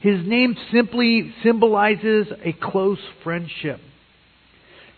His 0.00 0.24
name 0.24 0.56
simply 0.72 1.34
symbolizes 1.42 2.28
a 2.44 2.52
close 2.52 3.00
friendship. 3.24 3.80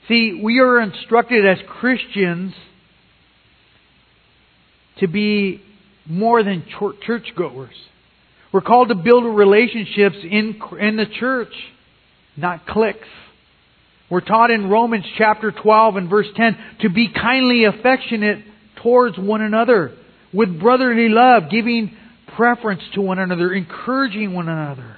See, 0.08 0.38
we 0.42 0.58
are 0.60 0.80
instructed 0.80 1.46
as 1.46 1.58
Christians 1.66 2.52
to 4.98 5.06
be 5.06 5.62
more 6.06 6.42
than 6.42 6.64
churchgoers. 7.06 7.74
We're 8.52 8.60
called 8.62 8.88
to 8.88 8.96
build 8.96 9.24
relationships 9.24 10.16
in, 10.22 10.60
in 10.80 10.96
the 10.96 11.06
church, 11.18 11.52
not 12.36 12.66
cliques. 12.66 13.06
We're 14.10 14.20
taught 14.22 14.50
in 14.50 14.68
Romans 14.68 15.04
chapter 15.16 15.52
12 15.52 15.96
and 15.96 16.10
verse 16.10 16.26
10 16.34 16.58
to 16.80 16.88
be 16.88 17.08
kindly 17.12 17.64
affectionate 17.64 18.44
towards 18.82 19.16
one 19.16 19.40
another 19.40 19.92
with 20.32 20.58
brotherly 20.58 21.08
love, 21.08 21.44
giving 21.50 21.96
preference 22.36 22.82
to 22.94 23.00
one 23.00 23.20
another, 23.20 23.52
encouraging 23.52 24.32
one 24.32 24.48
another. 24.48 24.96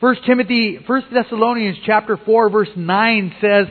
First 0.00 0.22
Timothy, 0.26 0.78
First 0.86 1.06
Thessalonians 1.12 1.78
chapter 1.84 2.16
4 2.16 2.50
verse 2.50 2.68
9 2.74 3.34
says, 3.42 3.66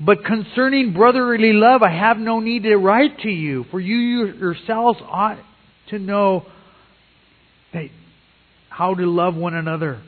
But 0.00 0.24
concerning 0.24 0.94
brotherly 0.94 1.52
love 1.52 1.82
I 1.82 1.90
have 1.90 2.16
no 2.16 2.38
need 2.38 2.62
to 2.62 2.76
write 2.76 3.18
to 3.20 3.28
you, 3.28 3.64
for 3.72 3.80
you 3.80 4.26
yourselves 4.26 5.00
ought 5.02 5.38
to 5.90 5.98
know 5.98 6.46
that 7.72 7.88
how 8.76 8.92
to 8.92 9.06
love 9.06 9.36
one 9.36 9.54
another 9.54 10.02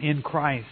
in 0.00 0.22
Christ. 0.22 0.66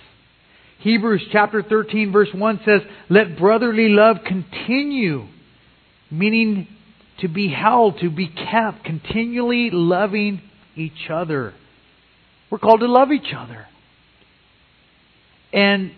Hebrews 0.80 1.22
chapter 1.30 1.62
13 1.62 2.10
verse 2.10 2.28
1 2.34 2.60
says, 2.64 2.80
Let 3.08 3.38
brotherly 3.38 3.88
love 3.88 4.18
continue, 4.26 5.26
meaning 6.10 6.66
to 7.20 7.28
be 7.28 7.48
held, 7.48 8.00
to 8.00 8.10
be 8.10 8.26
kept, 8.26 8.84
continually 8.84 9.70
loving 9.72 10.42
each 10.74 11.08
other. 11.08 11.54
We're 12.50 12.58
called 12.58 12.80
to 12.80 12.88
love 12.88 13.12
each 13.12 13.32
other. 13.36 13.66
And, 15.52 15.92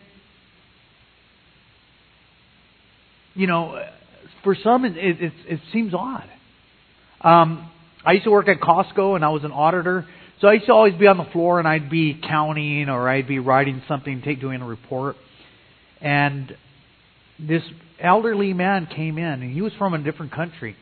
you 3.35 3.47
know, 3.47 3.83
for 4.45 4.55
some 4.63 4.85
it, 4.85 4.97
it, 4.97 5.33
it 5.47 5.61
seems 5.73 5.95
odd. 5.95 6.29
Um, 7.23 7.71
I 8.05 8.13
used 8.13 8.25
to 8.25 8.31
work 8.31 8.49
at 8.49 8.61
Costco 8.61 9.17
and 9.17 9.25
I 9.25 9.31
was 9.31 9.45
an 9.45 9.53
auditor. 9.53 10.07
So 10.41 10.49
I 10.49 10.55
used 10.55 10.67
to 10.67 10.73
always 10.73 10.95
be 10.95 11.07
on 11.07 11.19
the 11.19 11.27
floor 11.33 11.59
and 11.59 11.69
I'd 11.69 11.91
be 11.91 12.19
counting 12.27 12.89
or 12.89 13.09
I'd 13.09 13.29
be 13.29 13.39
writing 13.39 13.83
something, 13.87 14.23
take 14.23 14.41
doing 14.41 14.63
a 14.63 14.67
report. 14.67 15.17
And 16.01 16.57
this 17.39 17.63
elderly 17.99 18.55
man 18.55 18.87
came 18.87 19.19
in 19.19 19.25
and 19.25 19.53
he 19.53 19.61
was 19.61 19.73
from 19.75 19.93
a 19.93 19.99
different 19.99 20.33
country. 20.33 20.77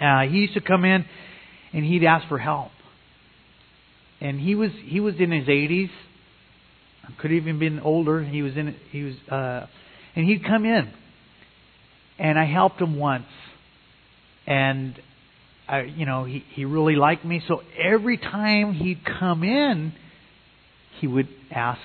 Uh, 0.00 0.22
he 0.22 0.38
used 0.38 0.54
to 0.54 0.60
come 0.60 0.84
in 0.84 1.04
and 1.72 1.84
he'd 1.84 2.04
ask 2.04 2.26
for 2.28 2.38
help. 2.38 2.72
And 4.20 4.40
he 4.40 4.54
was 4.54 4.70
he 4.84 5.00
was 5.00 5.14
in 5.18 5.30
his 5.30 5.46
80s, 5.46 5.90
could 7.18 7.30
have 7.30 7.42
even 7.42 7.58
been 7.58 7.80
older. 7.80 8.22
He 8.22 8.42
was 8.42 8.56
in 8.56 8.76
he 8.90 9.02
was 9.04 9.14
uh, 9.30 9.66
and 10.14 10.26
he'd 10.26 10.44
come 10.44 10.64
in, 10.64 10.92
and 12.18 12.38
I 12.38 12.44
helped 12.44 12.80
him 12.80 12.98
once, 12.98 13.26
and 14.46 14.94
I, 15.70 15.82
you 15.82 16.04
know 16.04 16.24
he 16.24 16.44
he 16.54 16.64
really 16.64 16.96
liked 16.96 17.24
me. 17.24 17.42
So 17.46 17.62
every 17.78 18.16
time 18.16 18.72
he'd 18.72 19.04
come 19.04 19.44
in, 19.44 19.92
he 20.98 21.06
would 21.06 21.28
ask 21.50 21.80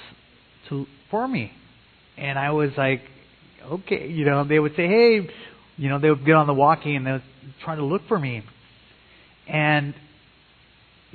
to 0.70 0.88
for 1.12 1.28
me, 1.28 1.52
and 2.18 2.40
I 2.40 2.52
was 2.52 2.72
like, 2.78 3.02
okay, 3.64 4.08
you 4.08 4.26
know. 4.26 4.44
They 4.44 4.60
would 4.60 4.76
say, 4.76 4.88
hey, 4.88 5.30
you 5.78 5.90
know, 5.90 6.00
they 6.00 6.10
would 6.10 6.26
get 6.26 6.36
on 6.36 6.48
the 6.48 6.54
walkie 6.54 6.96
and 6.96 7.06
they 7.06 7.12
would 7.12 7.24
try 7.64 7.76
to 7.76 7.84
look 7.84 8.02
for 8.08 8.18
me. 8.18 8.44
And 9.48 9.94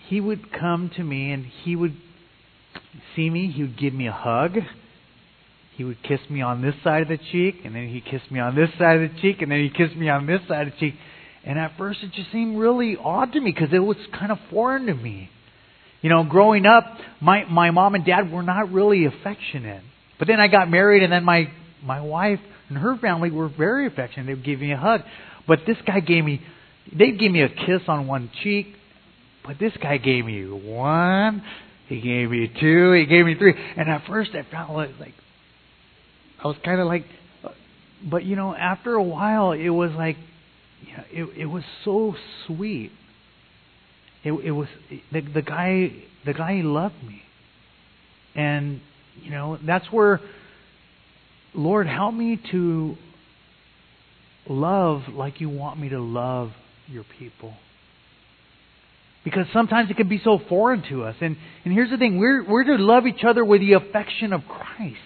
he 0.08 0.20
would 0.20 0.52
come 0.52 0.90
to 0.96 1.02
me 1.02 1.32
and 1.32 1.44
he 1.64 1.74
would 1.74 1.96
see 3.16 3.28
me, 3.28 3.50
he 3.50 3.62
would 3.62 3.78
give 3.78 3.94
me 3.94 4.06
a 4.06 4.12
hug. 4.12 4.56
He 5.76 5.84
would 5.84 6.02
kiss 6.02 6.20
me 6.28 6.42
on 6.42 6.60
this 6.60 6.74
side 6.84 7.02
of 7.02 7.08
the 7.08 7.18
cheek, 7.32 7.62
and 7.64 7.74
then 7.74 7.88
he'd 7.88 8.04
kiss 8.04 8.20
me 8.30 8.38
on 8.38 8.54
this 8.54 8.68
side 8.78 9.00
of 9.00 9.10
the 9.10 9.20
cheek, 9.22 9.40
and 9.40 9.50
then 9.50 9.60
he'd 9.60 9.74
kiss 9.74 9.96
me 9.96 10.10
on 10.10 10.26
this 10.26 10.40
side 10.46 10.66
of 10.68 10.74
the 10.74 10.78
cheek. 10.78 10.94
And 11.44 11.58
at 11.58 11.76
first 11.78 12.00
it 12.02 12.12
just 12.12 12.30
seemed 12.32 12.58
really 12.58 12.96
odd 13.02 13.32
to 13.32 13.40
me 13.40 13.50
because 13.50 13.72
it 13.72 13.78
was 13.78 13.96
kind 14.18 14.30
of 14.30 14.38
foreign 14.50 14.86
to 14.86 14.94
me. 14.94 15.30
You 16.02 16.10
know, 16.10 16.24
growing 16.24 16.66
up, 16.66 16.84
my 17.20 17.44
my 17.44 17.70
mom 17.70 17.94
and 17.94 18.04
dad 18.04 18.32
were 18.32 18.42
not 18.42 18.72
really 18.72 19.04
affectionate. 19.04 19.82
But 20.18 20.28
then 20.28 20.40
I 20.40 20.48
got 20.48 20.70
married, 20.70 21.02
and 21.02 21.12
then 21.12 21.24
my 21.24 21.50
my 21.82 22.00
wife 22.00 22.40
and 22.68 22.78
her 22.78 22.96
family 22.96 23.30
were 23.30 23.48
very 23.48 23.86
affectionate. 23.86 24.26
They 24.26 24.34
would 24.34 24.44
give 24.44 24.60
me 24.60 24.72
a 24.72 24.76
hug. 24.76 25.02
But 25.46 25.60
this 25.66 25.76
guy 25.86 26.00
gave 26.00 26.24
me, 26.24 26.40
they'd 26.96 27.18
give 27.18 27.32
me 27.32 27.42
a 27.42 27.48
kiss 27.48 27.82
on 27.88 28.06
one 28.06 28.30
cheek, 28.42 28.68
but 29.44 29.58
this 29.58 29.72
guy 29.82 29.96
gave 29.96 30.24
me 30.24 30.44
one, 30.46 31.42
he 31.88 32.00
gave 32.00 32.30
me 32.30 32.50
two, 32.60 32.92
he 32.92 33.06
gave 33.06 33.24
me 33.24 33.34
three. 33.34 33.54
And 33.76 33.88
at 33.88 34.06
first 34.06 34.30
I 34.34 34.46
felt 34.50 34.70
like, 34.70 35.14
I 36.42 36.46
was 36.46 36.56
kind 36.64 36.80
of 36.80 36.86
like, 36.86 37.04
uh, 37.42 37.48
but 38.08 38.24
you 38.24 38.36
know, 38.36 38.54
after 38.54 38.94
a 38.94 39.02
while 39.02 39.52
it 39.52 39.70
was 39.70 39.90
like, 39.92 40.16
you 40.86 40.96
know, 40.96 41.04
it, 41.10 41.38
it 41.42 41.46
was 41.46 41.64
so 41.84 42.14
sweet. 42.46 42.92
It, 44.22 44.32
it 44.32 44.50
was 44.50 44.68
the, 45.12 45.20
the 45.20 45.42
guy. 45.42 45.92
The 46.26 46.34
guy 46.34 46.60
loved 46.62 47.02
me, 47.02 47.22
and 48.34 48.80
you 49.22 49.30
know 49.30 49.58
that's 49.64 49.90
where 49.90 50.20
Lord, 51.54 51.86
help 51.86 52.14
me 52.14 52.40
to 52.52 52.96
love 54.48 55.02
like 55.12 55.40
you 55.40 55.48
want 55.48 55.78
me 55.80 55.88
to 55.88 56.00
love 56.00 56.52
your 56.86 57.04
people. 57.18 57.54
Because 59.24 59.46
sometimes 59.52 59.90
it 59.90 59.96
can 59.96 60.08
be 60.08 60.20
so 60.22 60.40
foreign 60.48 60.82
to 60.88 61.04
us. 61.04 61.16
And, 61.20 61.36
and 61.64 61.74
here's 61.74 61.90
the 61.90 61.98
thing 61.98 62.18
we're, 62.18 62.48
we're 62.48 62.64
to 62.64 62.76
love 62.76 63.06
each 63.06 63.24
other 63.26 63.44
with 63.44 63.60
the 63.60 63.74
affection 63.74 64.32
of 64.32 64.42
Christ. 64.48 64.96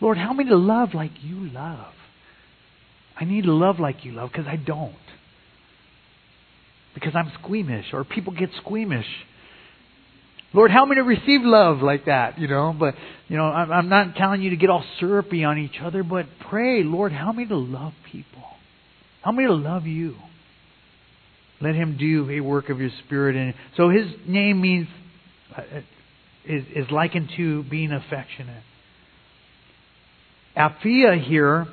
Lord, 0.00 0.16
help 0.16 0.36
me 0.36 0.44
to 0.44 0.56
love 0.56 0.94
like 0.94 1.10
you 1.20 1.48
love. 1.50 1.92
I 3.18 3.24
need 3.24 3.44
to 3.44 3.52
love 3.52 3.80
like 3.80 4.04
you 4.04 4.12
love 4.12 4.30
because 4.30 4.46
I 4.46 4.56
don't. 4.56 4.94
Because 6.94 7.14
I'm 7.14 7.30
squeamish, 7.42 7.86
or 7.92 8.04
people 8.04 8.32
get 8.32 8.50
squeamish 8.62 9.06
Lord, 10.56 10.70
help 10.70 10.88
me 10.88 10.94
to 10.96 11.02
receive 11.02 11.42
love 11.42 11.82
like 11.82 12.06
that, 12.06 12.38
you 12.38 12.48
know. 12.48 12.74
But, 12.76 12.94
you 13.28 13.36
know, 13.36 13.44
I'm, 13.44 13.90
not 13.90 14.16
telling 14.16 14.40
you 14.40 14.50
to 14.50 14.56
get 14.56 14.70
all 14.70 14.82
syrupy 14.98 15.44
on 15.44 15.58
each 15.58 15.80
other, 15.82 16.02
but 16.02 16.24
pray, 16.48 16.82
Lord, 16.82 17.12
help 17.12 17.36
me 17.36 17.46
to 17.46 17.56
love 17.56 17.92
people. 18.10 18.42
Help 19.22 19.36
me 19.36 19.44
to 19.44 19.52
love 19.52 19.86
you. 19.86 20.14
Let 21.60 21.74
him 21.74 21.98
do 21.98 22.30
a 22.30 22.40
work 22.40 22.70
of 22.70 22.80
your 22.80 22.88
spirit. 23.04 23.36
And 23.36 23.52
so 23.76 23.90
his 23.90 24.06
name 24.26 24.62
means, 24.62 24.88
uh, 25.54 25.62
is, 26.46 26.64
is 26.74 26.90
likened 26.90 27.30
to 27.36 27.62
being 27.64 27.92
affectionate. 27.92 28.62
Apphia 30.56 31.22
here, 31.22 31.66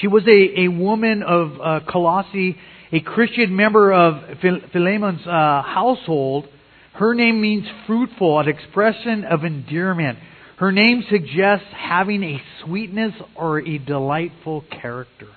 she 0.00 0.08
was 0.08 0.24
a, 0.26 0.62
a 0.62 0.68
woman 0.68 1.22
of 1.22 1.60
uh, 1.60 1.80
Colossae, 1.88 2.56
a 2.92 3.00
Christian 3.00 3.54
member 3.54 3.92
of 3.92 4.38
Philemon's 4.40 5.26
uh, 5.26 5.62
household. 5.62 6.46
Her 6.94 7.14
name 7.14 7.40
means 7.40 7.66
fruitful, 7.86 8.40
an 8.40 8.48
expression 8.48 9.24
of 9.24 9.44
endearment. 9.44 10.18
Her 10.58 10.72
name 10.72 11.04
suggests 11.10 11.66
having 11.72 12.22
a 12.22 12.40
sweetness 12.64 13.14
or 13.36 13.60
a 13.60 13.78
delightful 13.78 14.64
character. 14.80 15.28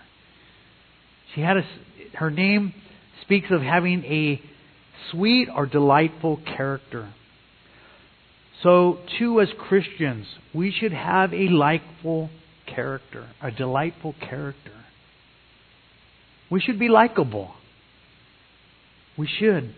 She 1.33 1.41
had 1.41 1.57
a, 1.57 1.63
her 2.17 2.31
name 2.31 2.73
speaks 3.21 3.47
of 3.51 3.61
having 3.61 4.03
a 4.05 4.41
sweet 5.11 5.49
or 5.53 5.65
delightful 5.65 6.39
character. 6.55 7.13
So, 8.63 8.99
too, 9.19 9.39
as 9.39 9.49
Christians, 9.67 10.25
we 10.53 10.71
should 10.71 10.93
have 10.93 11.33
a 11.33 11.49
likable 11.49 12.29
character, 12.73 13.27
a 13.41 13.51
delightful 13.51 14.15
character. 14.19 14.71
We 16.49 16.61
should 16.61 16.79
be 16.79 16.89
likable. 16.89 17.51
We 19.17 19.27
should. 19.27 19.73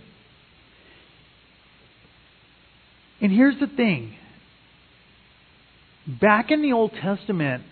And 3.21 3.31
here's 3.31 3.59
the 3.59 3.67
thing 3.67 4.15
back 6.21 6.51
in 6.51 6.61
the 6.61 6.73
Old 6.73 6.91
Testament, 7.01 7.63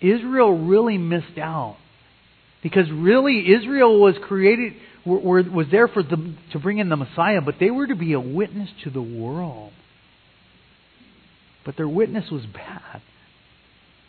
Israel 0.00 0.66
really 0.66 0.98
missed 0.98 1.38
out. 1.38 1.76
Because 2.62 2.90
really, 2.90 3.52
Israel 3.52 4.00
was 4.00 4.14
created, 4.26 4.72
was 5.04 5.66
there 5.70 5.86
for 5.86 6.02
the, 6.02 6.34
to 6.52 6.58
bring 6.58 6.78
in 6.78 6.88
the 6.88 6.96
Messiah, 6.96 7.42
but 7.42 7.56
they 7.60 7.70
were 7.70 7.86
to 7.86 7.94
be 7.94 8.14
a 8.14 8.20
witness 8.20 8.70
to 8.84 8.90
the 8.90 9.02
world. 9.02 9.70
But 11.66 11.76
their 11.76 11.88
witness 11.88 12.30
was 12.30 12.42
bad 12.46 13.02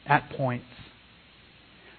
at 0.05 0.29
points. 0.31 0.65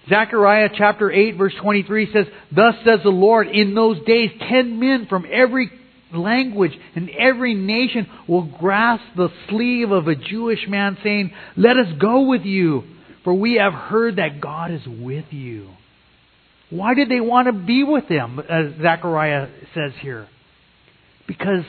Zechariah 0.09 0.69
chapter 0.77 1.11
8 1.11 1.37
verse 1.37 1.53
23 1.61 2.13
says, 2.13 2.25
Thus 2.55 2.75
says 2.85 2.99
the 3.03 3.09
Lord, 3.09 3.47
in 3.47 3.75
those 3.75 4.03
days 4.05 4.31
ten 4.39 4.79
men 4.79 5.07
from 5.07 5.25
every 5.31 5.69
language 6.13 6.71
and 6.95 7.09
every 7.09 7.53
nation 7.53 8.07
will 8.27 8.43
grasp 8.43 9.03
the 9.15 9.29
sleeve 9.49 9.91
of 9.91 10.07
a 10.07 10.15
Jewish 10.15 10.65
man 10.67 10.97
saying, 11.03 11.31
Let 11.55 11.77
us 11.77 11.87
go 11.99 12.21
with 12.21 12.43
you, 12.43 12.83
for 13.23 13.33
we 13.33 13.55
have 13.55 13.73
heard 13.73 14.15
that 14.17 14.39
God 14.39 14.71
is 14.71 14.81
with 14.87 15.25
you. 15.31 15.69
Why 16.69 16.93
did 16.93 17.09
they 17.09 17.21
want 17.21 17.47
to 17.47 17.53
be 17.53 17.83
with 17.83 18.05
him, 18.05 18.39
as 18.39 18.73
Zechariah 18.81 19.47
says 19.73 19.93
here? 20.01 20.27
Because 21.25 21.63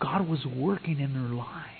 God 0.00 0.28
was 0.28 0.44
working 0.46 1.00
in 1.00 1.12
their 1.12 1.22
lives. 1.22 1.75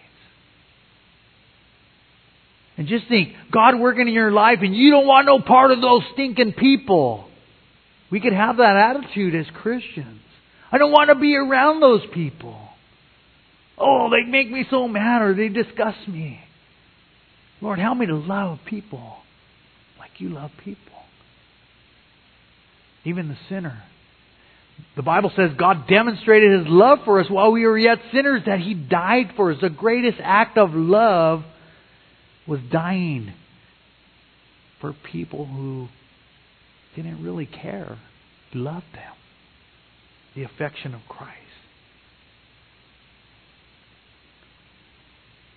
And 2.77 2.87
just 2.87 3.09
think, 3.09 3.33
God 3.51 3.79
working 3.79 4.07
in 4.07 4.15
your 4.15 4.33
life 4.33 4.59
and 4.61 4.75
you 4.75 4.91
don't 4.91 5.07
want 5.07 5.27
no 5.27 5.41
part 5.41 5.71
of 5.71 5.81
those 5.81 6.03
stinking 6.12 6.53
people. 6.53 7.27
We 8.11 8.21
could 8.21 8.35
have 8.35 8.59
that 8.59 8.77
attitude 8.77 9.35
as 9.35 9.47
Christians. 9.62 10.21
I 10.71 10.79
don't 10.79 10.93
want 10.93 11.09
to 11.09 11.15
be 11.15 11.37
around 11.37 11.81
those 11.81 12.03
people. 12.12 12.59
Oh, 13.79 14.11
they 14.11 14.31
make 14.31 14.51
me 14.51 14.67
so 14.71 14.89
mad 14.89 15.23
or 15.23 15.35
they 15.35 15.49
disgust 15.49 16.07
me. 16.07 16.41
Lord, 17.61 17.79
help 17.79 17.97
me 17.97 18.07
to 18.07 18.17
love 18.17 18.59
people 18.67 19.17
like 19.99 20.11
you 20.19 20.29
love 20.29 20.51
people. 20.62 20.83
Even 23.05 23.29
the 23.29 23.39
sinner. 23.49 23.83
The 24.97 25.03
Bible 25.03 25.33
says 25.35 25.53
God 25.59 25.87
demonstrated 25.89 26.59
His 26.59 26.69
love 26.69 26.99
for 27.05 27.21
us 27.21 27.31
while 27.31 27.53
we 27.53 27.65
were 27.65 27.79
yet 27.79 27.99
sinners, 28.12 28.43
that 28.47 28.61
He 28.61 28.75
died 28.75 29.33
for 29.37 29.53
us. 29.53 29.59
The 29.61 29.71
greatest 29.71 30.19
act 30.23 30.59
of 30.59 30.75
love 30.75 31.45
was 32.47 32.61
dying 32.71 33.33
for 34.81 34.95
people 35.11 35.47
who 35.47 35.89
didn't 36.95 37.23
really 37.23 37.47
care. 37.47 37.99
Loved 38.55 38.87
them 38.95 39.13
the 40.37 40.45
affection 40.45 40.95
of 40.95 41.01
Christ. 41.09 41.33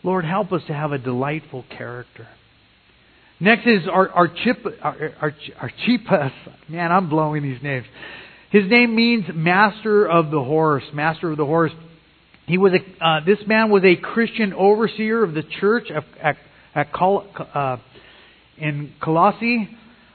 Lord, 0.01 0.23
help 0.23 0.53
us 0.53 0.61
to 0.67 0.73
have 0.73 0.93
a 0.93 0.97
delightful 0.97 1.65
character. 1.77 2.27
Next 3.41 3.67
is 3.67 3.87
our 3.91 4.07
Archip, 4.07 4.65
Archippus. 4.81 6.31
Man, 6.69 6.91
I'm 6.91 7.09
blowing 7.09 7.43
these 7.43 7.61
names. 7.61 7.85
His 8.51 8.69
name 8.69 8.95
means 8.95 9.25
master 9.33 10.07
of 10.07 10.31
the 10.31 10.41
horse. 10.41 10.83
Master 10.93 11.29
of 11.31 11.37
the 11.37 11.45
horse. 11.45 11.71
He 12.47 12.57
was 12.57 12.73
a, 12.73 13.05
uh, 13.05 13.25
this 13.25 13.39
man 13.45 13.69
was 13.69 13.83
a 13.83 13.95
Christian 13.95 14.53
overseer 14.53 15.23
of 15.23 15.33
the 15.33 15.43
church 15.59 15.91
at, 15.91 16.37
at 16.79 16.93
Col, 16.93 17.25
uh, 17.53 17.77
in 18.57 18.93
Colossae. 19.01 19.69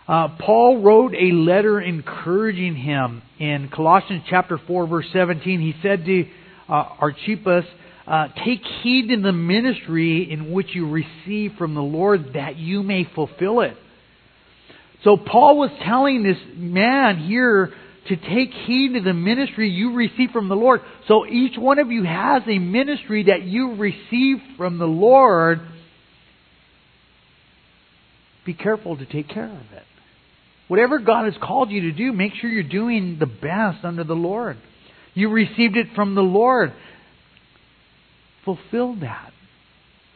Uh, 0.07 0.29
Paul 0.39 0.83
wrote 0.83 1.15
a 1.15 1.33
letter 1.33 1.81
encouraging 1.81 2.77
him 2.77 3.23
in 3.39 3.71
Colossians 3.75 4.23
chapter 4.29 4.59
4 4.67 4.87
verse 4.87 5.07
17. 5.13 5.61
He 5.61 5.75
said 5.83 6.05
to 6.05 6.25
uh, 6.69 6.73
Archippus, 6.73 7.65
uh, 8.07 8.29
take 8.45 8.61
heed 8.83 9.11
in 9.11 9.23
the 9.23 9.33
ministry 9.33 10.31
in 10.31 10.53
which 10.53 10.69
you 10.75 10.91
receive 10.91 11.53
from 11.57 11.75
the 11.75 11.83
Lord 11.83 12.33
that 12.35 12.57
you 12.57 12.83
may 12.83 13.09
fulfill 13.15 13.61
it. 13.61 13.77
So 15.05 15.17
Paul 15.17 15.59
was 15.59 15.71
telling 15.85 16.23
this 16.23 16.39
man 16.55 17.19
here 17.19 17.73
to 18.09 18.17
take 18.17 18.51
heed 18.67 18.95
to 18.95 19.01
the 19.01 19.15
ministry 19.15 19.71
you 19.71 19.95
receive 19.95 20.31
from 20.33 20.49
the 20.49 20.57
Lord. 20.57 20.81
So 21.09 21.27
each 21.27 21.57
one 21.59 21.79
of 21.79 21.91
you 21.91 22.05
has 22.05 22.43
a 22.47 22.59
ministry 22.59 23.25
that 23.25 23.43
you 23.43 23.77
receive 23.77 24.37
from 24.59 24.79
the 24.79 24.87
Lord. 24.87 25.61
Be 28.45 28.55
careful 28.55 28.97
to 28.97 29.07
take 29.07 29.29
care 29.29 29.45
of 29.45 29.73
it. 29.73 29.85
Whatever 30.69 30.99
God 30.99 31.25
has 31.25 31.35
called 31.43 31.71
you 31.71 31.83
to 31.83 31.93
do, 31.93 32.13
make 32.13 32.33
sure 32.35 32.51
you're 32.51 32.63
doing 32.63 33.19
the 33.19 33.27
best 33.27 33.85
under 33.85 34.05
the 34.05 34.15
Lord. 34.15 34.57
You 35.15 35.31
received 35.31 35.77
it 35.77 35.89
from 35.95 36.15
the 36.15 36.23
Lord. 36.23 36.73
Fulfill 38.45 38.97
that. 39.01 39.33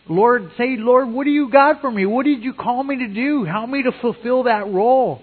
Lord, 0.09 0.51
say, 0.57 0.77
Lord, 0.79 1.09
what 1.09 1.25
do 1.25 1.31
you 1.31 1.51
got 1.51 1.81
for 1.81 1.91
me? 1.91 2.07
What 2.07 2.25
did 2.25 2.43
you 2.43 2.55
call 2.55 2.83
me 2.83 2.97
to 2.99 3.09
do? 3.09 3.45
Help 3.45 3.69
me 3.69 3.83
to 3.83 3.93
fulfill 4.01 4.45
that 4.45 4.67
role. 4.67 5.23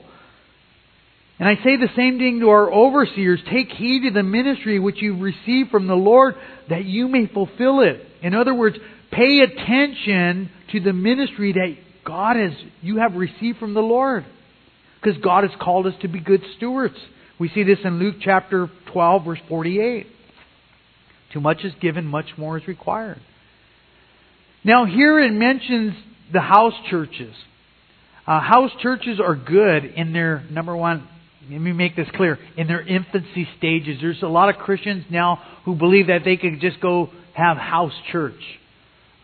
And 1.39 1.49
I 1.49 1.55
say 1.55 1.75
the 1.75 1.89
same 1.95 2.17
thing 2.17 2.39
to 2.39 2.49
our 2.49 2.71
overseers. 2.71 3.41
Take 3.51 3.69
heed 3.71 4.03
to 4.03 4.11
the 4.11 4.23
ministry 4.23 4.79
which 4.79 5.01
you've 5.01 5.19
received 5.19 5.69
from 5.69 5.87
the 5.87 5.95
Lord 5.95 6.35
that 6.69 6.85
you 6.85 7.07
may 7.07 7.27
fulfill 7.27 7.81
it. 7.81 8.05
In 8.21 8.33
other 8.33 8.53
words, 8.53 8.77
pay 9.11 9.39
attention 9.39 10.49
to 10.71 10.79
the 10.79 10.93
ministry 10.93 11.51
that 11.53 11.75
God 12.05 12.35
has, 12.35 12.51
you 12.81 12.97
have 12.97 13.15
received 13.15 13.57
from 13.57 13.73
the 13.73 13.81
Lord. 13.81 14.25
Because 15.01 15.21
God 15.21 15.43
has 15.43 15.51
called 15.59 15.87
us 15.87 15.93
to 16.01 16.07
be 16.07 16.19
good 16.19 16.41
stewards. 16.57 16.95
We 17.39 17.49
see 17.49 17.63
this 17.63 17.79
in 17.83 17.99
Luke 17.99 18.15
chapter 18.21 18.69
12, 18.93 19.25
verse 19.25 19.39
48. 19.49 20.07
Too 21.33 21.41
much 21.41 21.63
is 21.63 21.73
given, 21.81 22.05
much 22.05 22.27
more 22.37 22.57
is 22.57 22.67
required. 22.67 23.19
Now, 24.63 24.85
here 24.85 25.19
it 25.19 25.31
mentions 25.31 25.93
the 26.31 26.39
house 26.39 26.73
churches. 26.89 27.35
Uh, 28.25 28.39
house 28.39 28.71
churches 28.81 29.19
are 29.19 29.35
good 29.35 29.85
in 29.85 30.13
their, 30.13 30.43
number 30.49 30.75
one, 30.75 31.07
let 31.51 31.61
me 31.61 31.73
make 31.73 31.95
this 31.95 32.07
clear, 32.15 32.39
in 32.57 32.67
their 32.67 32.81
infancy 32.81 33.47
stages. 33.57 33.99
There's 34.01 34.23
a 34.23 34.27
lot 34.27 34.49
of 34.49 34.55
Christians 34.55 35.05
now 35.11 35.39
who 35.65 35.75
believe 35.75 36.07
that 36.07 36.21
they 36.25 36.37
can 36.37 36.59
just 36.59 36.81
go 36.81 37.11
have 37.33 37.57
house 37.57 37.93
church. 38.11 38.39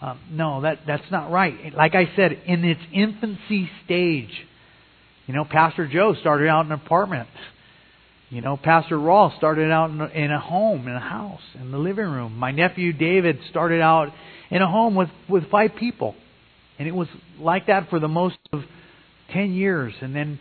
Um, 0.02 0.20
no, 0.32 0.62
that, 0.62 0.80
that's 0.88 1.10
not 1.12 1.32
right. 1.32 1.74
Like 1.76 1.94
I 1.94 2.10
said, 2.16 2.32
in 2.46 2.66
its 2.66 2.82
infancy 2.92 3.70
stage. 3.86 4.32
You 5.28 5.36
know, 5.36 5.46
Pastor 5.46 5.88
Joe 5.88 6.16
started 6.20 6.48
out 6.48 6.66
in 6.66 6.72
an 6.72 6.80
apartment. 6.84 7.30
You 8.30 8.42
know, 8.42 8.58
Pastor 8.58 8.98
Ross 8.98 9.34
started 9.38 9.72
out 9.72 9.92
in 9.92 10.02
a, 10.02 10.08
in 10.08 10.32
a 10.32 10.40
home, 10.40 10.88
in 10.88 10.94
a 10.96 11.00
house, 11.00 11.42
in 11.54 11.72
the 11.72 11.78
living 11.78 12.06
room. 12.06 12.38
My 12.38 12.52
nephew 12.52 12.94
David 12.94 13.38
started 13.50 13.82
out 13.82 14.12
in 14.50 14.62
a 14.62 14.68
home 14.68 14.96
with, 14.96 15.10
with 15.30 15.50
five 15.52 15.72
people. 15.78 16.16
And 16.80 16.88
it 16.88 16.96
was 16.96 17.08
like 17.40 17.68
that 17.68 17.90
for 17.90 18.00
the 18.00 18.08
most 18.08 18.38
of 18.52 18.62
10 19.34 19.54
years. 19.54 19.94
And 20.02 20.16
then 20.16 20.40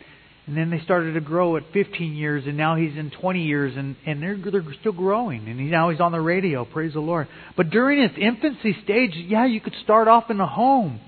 and 0.51 0.57
then 0.57 0.69
they 0.69 0.83
started 0.83 1.13
to 1.13 1.21
grow 1.21 1.55
at 1.55 1.63
15 1.71 2.13
years, 2.13 2.43
and 2.45 2.57
now 2.57 2.75
he's 2.75 2.97
in 2.97 3.09
20 3.09 3.41
years, 3.41 3.73
and, 3.77 3.95
and 4.05 4.21
they're, 4.21 4.35
they're 4.35 4.65
still 4.81 4.91
growing. 4.91 5.47
And 5.47 5.57
he, 5.57 5.67
now 5.67 5.91
he's 5.91 6.01
on 6.01 6.11
the 6.11 6.19
radio, 6.19 6.65
praise 6.65 6.91
the 6.91 6.99
Lord. 6.99 7.29
But 7.55 7.69
during 7.69 8.03
its 8.03 8.15
infancy 8.19 8.75
stage, 8.83 9.11
yeah, 9.15 9.45
you 9.45 9.61
could 9.61 9.75
start 9.81 10.09
off 10.09 10.29
in 10.29 10.41
a 10.41 10.45
home. 10.45 10.99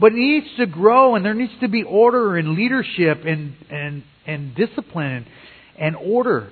But 0.00 0.12
it 0.12 0.14
needs 0.14 0.46
to 0.56 0.64
grow, 0.64 1.16
and 1.16 1.22
there 1.22 1.34
needs 1.34 1.52
to 1.60 1.68
be 1.68 1.82
order 1.82 2.38
and 2.38 2.54
leadership 2.54 3.26
and, 3.26 3.56
and, 3.68 4.04
and 4.26 4.54
discipline 4.54 5.26
and 5.78 5.94
order. 5.94 6.50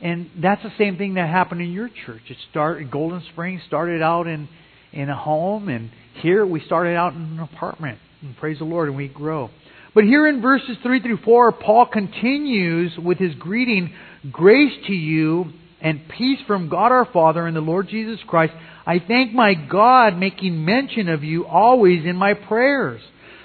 And 0.00 0.30
that's 0.42 0.62
the 0.62 0.72
same 0.78 0.96
thing 0.96 1.14
that 1.14 1.28
happened 1.28 1.60
in 1.60 1.70
your 1.70 1.90
church. 2.06 2.22
It 2.30 2.38
started 2.50 2.90
Golden 2.90 3.22
Springs 3.30 3.60
started 3.66 4.00
out 4.00 4.26
in 4.26 4.48
in 4.94 5.10
a 5.10 5.16
home, 5.16 5.68
and 5.68 5.90
here 6.22 6.46
we 6.46 6.60
started 6.60 6.96
out 6.96 7.12
in 7.12 7.20
an 7.20 7.40
apartment. 7.40 7.98
And 8.22 8.34
praise 8.38 8.58
the 8.58 8.64
Lord, 8.64 8.88
and 8.88 8.96
we 8.96 9.08
grow. 9.08 9.50
But 9.94 10.04
here 10.04 10.26
in 10.26 10.40
verses 10.40 10.76
three 10.82 11.00
through 11.00 11.18
four, 11.18 11.52
Paul 11.52 11.86
continues 11.86 12.98
with 12.98 13.18
his 13.18 13.34
greeting, 13.36 13.92
"Grace 14.30 14.72
to 14.86 14.94
you 14.94 15.52
and 15.80 16.08
peace 16.08 16.40
from 16.46 16.68
God 16.68 16.90
our 16.90 17.04
Father 17.04 17.46
and 17.46 17.56
the 17.56 17.60
Lord 17.60 17.88
Jesus 17.88 18.20
Christ. 18.24 18.52
I 18.86 18.98
thank 18.98 19.32
my 19.32 19.54
God, 19.54 20.18
making 20.18 20.64
mention 20.64 21.08
of 21.08 21.22
you 21.22 21.46
always 21.46 22.04
in 22.04 22.16
my 22.16 22.34
prayers." 22.34 23.00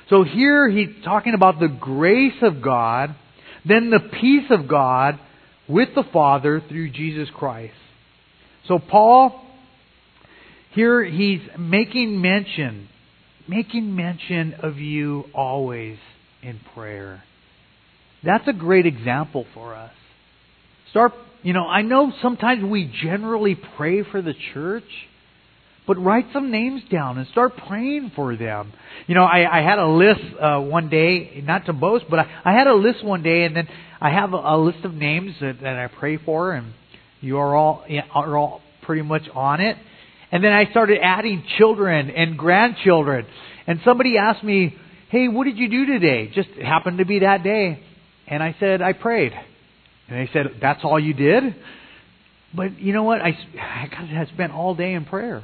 So 0.07 0.23
here 0.23 0.67
he's 0.67 0.89
talking 1.03 1.35
about 1.35 1.59
the 1.59 1.67
grace 1.67 2.41
of 2.41 2.63
God, 2.63 3.13
then 3.63 3.91
the 3.91 3.99
peace 3.99 4.49
of 4.49 4.67
God 4.67 5.19
with 5.67 5.93
the 5.93 6.03
Father 6.03 6.61
through 6.61 6.89
Jesus 6.89 7.29
Christ. 7.29 7.75
So 8.63 8.79
Paul, 8.79 9.45
here 10.71 11.03
he's 11.03 11.41
making 11.59 12.19
mention, 12.19 12.87
making 13.47 13.95
mention 13.95 14.55
of 14.63 14.79
you 14.79 15.25
always 15.33 15.97
in 16.41 16.59
prayer. 16.73 17.23
That's 18.23 18.47
a 18.47 18.53
great 18.53 18.85
example 18.85 19.45
for 19.53 19.75
us. 19.75 19.91
Start, 20.91 21.13
you 21.43 21.53
know, 21.53 21.65
I 21.65 21.81
know 21.81 22.11
sometimes 22.21 22.63
we 22.63 22.91
generally 23.01 23.57
pray 23.77 24.03
for 24.03 24.21
the 24.21 24.33
church, 24.53 24.83
but 25.87 25.97
write 25.97 26.25
some 26.33 26.51
names 26.51 26.83
down 26.91 27.17
and 27.17 27.27
start 27.27 27.53
praying 27.67 28.11
for 28.15 28.35
them. 28.35 28.73
You 29.07 29.15
know, 29.15 29.23
I, 29.23 29.59
I 29.59 29.61
had 29.61 29.79
a 29.79 29.87
list 29.87 30.21
uh, 30.39 30.59
one 30.59 30.89
day, 30.89 31.41
not 31.45 31.65
to 31.67 31.73
boast, 31.73 32.05
but 32.09 32.19
I, 32.19 32.41
I 32.45 32.53
had 32.53 32.67
a 32.67 32.73
list 32.73 33.03
one 33.03 33.23
day, 33.23 33.43
and 33.43 33.55
then 33.55 33.67
I 34.01 34.09
have 34.11 34.33
a, 34.33 34.37
a 34.37 34.57
list 34.57 34.83
of 34.85 34.93
names 34.93 35.33
that, 35.41 35.61
that 35.61 35.77
I 35.77 35.87
pray 35.87 36.17
for, 36.17 36.53
and 36.53 36.73
you 37.21 37.37
are 37.37 37.55
all 37.55 37.85
are 38.13 38.37
all 38.37 38.61
pretty 38.83 39.01
much 39.01 39.23
on 39.33 39.61
it. 39.61 39.77
And 40.31 40.43
then 40.43 40.53
I 40.53 40.69
started 40.69 40.99
adding 41.01 41.43
children 41.57 42.09
and 42.11 42.37
grandchildren. 42.37 43.25
And 43.65 43.79
somebody 43.83 44.17
asked 44.17 44.43
me, 44.43 44.75
"Hey, 45.09 45.27
what 45.27 45.45
did 45.45 45.57
you 45.57 45.69
do 45.69 45.85
today?" 45.85 46.31
Just 46.33 46.49
happened 46.49 46.99
to 46.99 47.05
be 47.05 47.19
that 47.19 47.43
day, 47.43 47.83
and 48.27 48.41
I 48.41 48.55
said 48.59 48.81
I 48.81 48.93
prayed. 48.93 49.33
And 50.07 50.19
they 50.19 50.31
said, 50.31 50.59
"That's 50.61 50.83
all 50.83 50.99
you 50.99 51.13
did?" 51.13 51.55
But 52.53 52.79
you 52.79 52.93
know 52.93 53.03
what? 53.03 53.21
I 53.21 53.37
I 53.59 54.05
had 54.05 54.27
spent 54.29 54.53
all 54.53 54.75
day 54.75 54.93
in 54.93 55.05
prayer. 55.05 55.43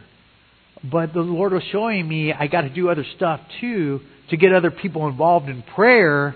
But 0.83 1.13
the 1.13 1.21
Lord 1.21 1.53
was 1.53 1.63
showing 1.71 2.07
me 2.07 2.33
I 2.33 2.47
got 2.47 2.61
to 2.61 2.69
do 2.69 2.89
other 2.89 3.05
stuff 3.15 3.39
too 3.61 4.01
to 4.29 4.37
get 4.37 4.53
other 4.53 4.71
people 4.71 5.07
involved 5.07 5.49
in 5.49 5.61
prayer 5.61 6.35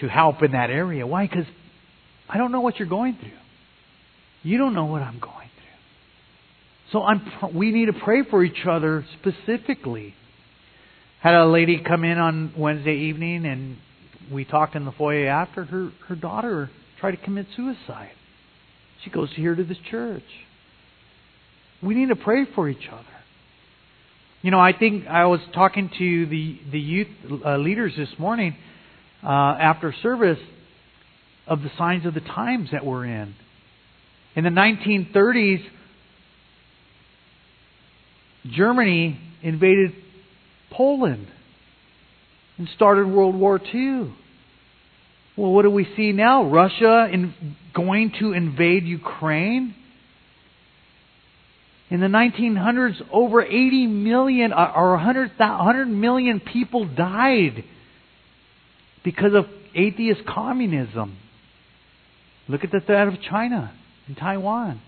to 0.00 0.08
help 0.08 0.42
in 0.42 0.52
that 0.52 0.70
area. 0.70 1.06
Why? 1.06 1.26
Because 1.26 1.46
I 2.28 2.38
don't 2.38 2.52
know 2.52 2.60
what 2.60 2.78
you're 2.78 2.88
going 2.88 3.16
through. 3.18 3.30
You 4.42 4.58
don't 4.58 4.74
know 4.74 4.86
what 4.86 5.02
I'm 5.02 5.18
going 5.18 5.32
through. 5.32 6.92
So 6.92 7.02
I'm, 7.02 7.56
we 7.56 7.72
need 7.72 7.86
to 7.86 7.92
pray 7.92 8.22
for 8.28 8.44
each 8.44 8.66
other 8.68 9.04
specifically. 9.20 10.14
Had 11.26 11.34
a 11.34 11.44
lady 11.44 11.82
come 11.84 12.04
in 12.04 12.18
on 12.18 12.52
Wednesday 12.56 12.94
evening 12.94 13.46
and 13.46 13.78
we 14.32 14.44
talked 14.44 14.76
in 14.76 14.84
the 14.84 14.92
foyer 14.92 15.26
after. 15.26 15.64
Her, 15.64 15.90
her 16.06 16.14
daughter 16.14 16.70
tried 17.00 17.16
to 17.16 17.16
commit 17.16 17.46
suicide. 17.56 18.12
She 19.02 19.10
goes 19.10 19.30
here 19.34 19.52
to 19.56 19.64
this 19.64 19.78
church. 19.90 20.22
We 21.82 21.96
need 21.96 22.10
to 22.10 22.14
pray 22.14 22.44
for 22.54 22.68
each 22.68 22.88
other. 22.92 23.02
You 24.42 24.52
know, 24.52 24.60
I 24.60 24.72
think 24.72 25.08
I 25.08 25.26
was 25.26 25.40
talking 25.52 25.90
to 25.98 26.26
the, 26.26 26.60
the 26.70 26.78
youth 26.78 27.08
uh, 27.44 27.56
leaders 27.56 27.94
this 27.96 28.16
morning 28.20 28.56
uh, 29.24 29.26
after 29.26 29.92
service 30.04 30.38
of 31.48 31.62
the 31.62 31.72
signs 31.76 32.06
of 32.06 32.14
the 32.14 32.20
times 32.20 32.68
that 32.70 32.86
we're 32.86 33.04
in. 33.04 33.34
In 34.36 34.44
the 34.44 34.50
1930s, 34.50 35.64
Germany 38.48 39.18
invaded 39.42 39.90
Poland 40.76 41.26
and 42.58 42.68
started 42.74 43.06
World 43.06 43.34
War 43.34 43.58
II. 43.58 44.12
Well, 45.36 45.52
what 45.52 45.62
do 45.62 45.70
we 45.70 45.86
see 45.96 46.12
now? 46.12 46.48
Russia 46.48 47.08
in, 47.12 47.34
going 47.74 48.12
to 48.20 48.32
invade 48.32 48.84
Ukraine? 48.84 49.74
In 51.88 52.00
the 52.00 52.06
1900s, 52.06 52.94
over 53.12 53.42
80 53.42 53.86
million 53.86 54.52
uh, 54.52 54.72
or 54.74 54.92
100, 54.92 55.32
100 55.38 55.86
million 55.86 56.40
people 56.40 56.84
died 56.86 57.64
because 59.04 59.34
of 59.34 59.44
atheist 59.74 60.22
communism. 60.26 61.16
Look 62.48 62.64
at 62.64 62.72
the 62.72 62.80
threat 62.80 63.08
of 63.08 63.14
China 63.30 63.72
and 64.08 64.16
Taiwan, 64.16 64.80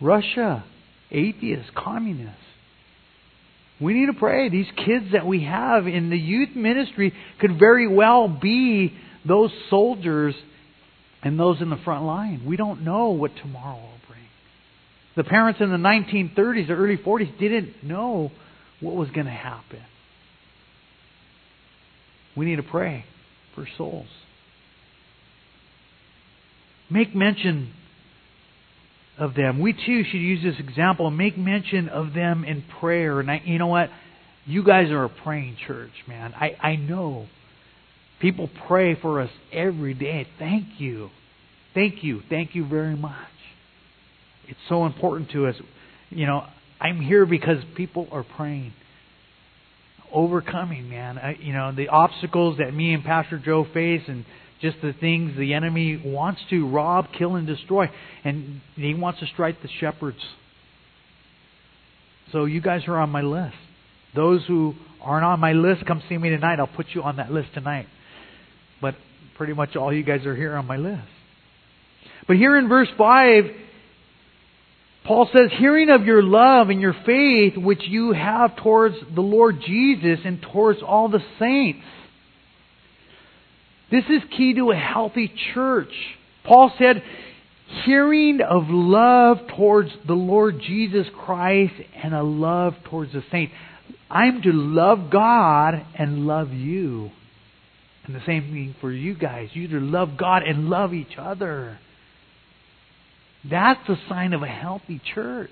Russia, 0.00 0.64
atheist, 1.10 1.74
communists. 1.74 2.43
We 3.80 3.94
need 3.94 4.06
to 4.06 4.12
pray. 4.12 4.48
These 4.48 4.68
kids 4.76 5.06
that 5.12 5.26
we 5.26 5.44
have 5.44 5.86
in 5.86 6.10
the 6.10 6.18
youth 6.18 6.54
ministry 6.54 7.12
could 7.40 7.58
very 7.58 7.88
well 7.88 8.28
be 8.28 8.94
those 9.26 9.50
soldiers 9.68 10.34
and 11.22 11.38
those 11.40 11.60
in 11.60 11.70
the 11.70 11.78
front 11.78 12.04
line. 12.04 12.44
We 12.46 12.56
don't 12.56 12.84
know 12.84 13.10
what 13.10 13.32
tomorrow 13.36 13.76
will 13.76 14.00
bring. 14.08 14.20
The 15.16 15.24
parents 15.24 15.60
in 15.60 15.70
the 15.70 15.76
1930s, 15.76 16.68
the 16.68 16.74
early 16.74 16.96
40s 16.96 17.38
didn't 17.38 17.82
know 17.82 18.30
what 18.80 18.94
was 18.94 19.08
going 19.10 19.26
to 19.26 19.32
happen. 19.32 19.82
We 22.36 22.46
need 22.46 22.56
to 22.56 22.62
pray 22.62 23.04
for 23.54 23.66
souls. 23.76 24.08
Make 26.90 27.14
mention 27.14 27.72
of 29.18 29.34
them. 29.34 29.60
We 29.60 29.72
too 29.72 30.04
should 30.04 30.18
use 30.18 30.42
this 30.42 30.58
example 30.58 31.06
and 31.06 31.16
make 31.16 31.38
mention 31.38 31.88
of 31.88 32.14
them 32.14 32.44
in 32.44 32.64
prayer. 32.80 33.20
And 33.20 33.30
I, 33.30 33.42
you 33.44 33.58
know 33.58 33.68
what? 33.68 33.90
You 34.46 34.64
guys 34.64 34.90
are 34.90 35.04
a 35.04 35.08
praying 35.08 35.56
church, 35.66 35.92
man. 36.06 36.34
I, 36.34 36.56
I 36.60 36.76
know. 36.76 37.26
People 38.20 38.48
pray 38.66 38.94
for 39.00 39.20
us 39.20 39.30
every 39.52 39.94
day. 39.94 40.26
Thank 40.38 40.80
you. 40.80 41.10
Thank 41.74 42.04
you. 42.04 42.22
Thank 42.28 42.54
you 42.54 42.66
very 42.66 42.96
much. 42.96 43.14
It's 44.48 44.60
so 44.68 44.86
important 44.86 45.30
to 45.32 45.46
us. 45.46 45.54
You 46.10 46.26
know, 46.26 46.44
I'm 46.80 47.00
here 47.00 47.26
because 47.26 47.58
people 47.76 48.08
are 48.12 48.24
praying. 48.36 48.72
Overcoming, 50.12 50.88
man. 50.88 51.18
I, 51.18 51.36
you 51.40 51.52
know, 51.52 51.72
the 51.74 51.88
obstacles 51.88 52.58
that 52.58 52.72
me 52.72 52.94
and 52.94 53.02
Pastor 53.02 53.38
Joe 53.38 53.66
face 53.74 54.02
and 54.06 54.24
just 54.60 54.76
the 54.82 54.92
things 54.92 55.36
the 55.36 55.54
enemy 55.54 56.00
wants 56.04 56.40
to 56.50 56.68
rob, 56.68 57.08
kill, 57.16 57.36
and 57.36 57.46
destroy. 57.46 57.90
And 58.24 58.60
he 58.76 58.94
wants 58.94 59.20
to 59.20 59.26
strike 59.26 59.60
the 59.62 59.68
shepherds. 59.80 60.18
So 62.32 62.44
you 62.46 62.60
guys 62.60 62.82
are 62.88 62.96
on 62.96 63.10
my 63.10 63.22
list. 63.22 63.56
Those 64.14 64.44
who 64.46 64.74
aren't 65.00 65.24
on 65.24 65.40
my 65.40 65.52
list, 65.52 65.86
come 65.86 66.02
see 66.08 66.16
me 66.16 66.30
tonight. 66.30 66.58
I'll 66.58 66.66
put 66.66 66.86
you 66.94 67.02
on 67.02 67.16
that 67.16 67.30
list 67.30 67.52
tonight. 67.54 67.86
But 68.80 68.94
pretty 69.36 69.52
much 69.52 69.76
all 69.76 69.92
you 69.92 70.02
guys 70.02 70.24
are 70.26 70.36
here 70.36 70.56
on 70.56 70.66
my 70.66 70.76
list. 70.76 71.02
But 72.26 72.36
here 72.36 72.56
in 72.56 72.68
verse 72.68 72.88
5, 72.96 73.44
Paul 75.04 75.28
says, 75.32 75.50
hearing 75.58 75.90
of 75.90 76.04
your 76.04 76.22
love 76.22 76.70
and 76.70 76.80
your 76.80 76.94
faith 77.04 77.58
which 77.58 77.82
you 77.82 78.12
have 78.12 78.56
towards 78.56 78.96
the 79.14 79.20
Lord 79.20 79.60
Jesus 79.66 80.20
and 80.24 80.40
towards 80.40 80.80
all 80.82 81.08
the 81.08 81.22
saints. 81.38 81.84
This 83.94 84.06
is 84.10 84.28
key 84.36 84.54
to 84.54 84.72
a 84.72 84.76
healthy 84.76 85.32
church. 85.54 85.92
Paul 86.42 86.72
said, 86.80 87.00
hearing 87.84 88.40
of 88.40 88.64
love 88.66 89.38
towards 89.56 89.90
the 90.04 90.14
Lord 90.14 90.60
Jesus 90.60 91.06
Christ 91.24 91.74
and 92.02 92.12
a 92.12 92.24
love 92.24 92.74
towards 92.90 93.12
the 93.12 93.22
saints. 93.30 93.52
I'm 94.10 94.42
to 94.42 94.50
love 94.52 95.10
God 95.12 95.74
and 95.96 96.26
love 96.26 96.52
you. 96.52 97.12
And 98.04 98.16
the 98.16 98.22
same 98.26 98.50
thing 98.50 98.74
for 98.80 98.90
you 98.90 99.14
guys. 99.14 99.50
You 99.52 99.68
to 99.68 99.78
love 99.78 100.16
God 100.18 100.42
and 100.42 100.68
love 100.68 100.92
each 100.92 101.16
other. 101.16 101.78
That's 103.48 103.88
a 103.88 103.96
sign 104.08 104.32
of 104.32 104.42
a 104.42 104.48
healthy 104.48 105.00
church. 105.14 105.50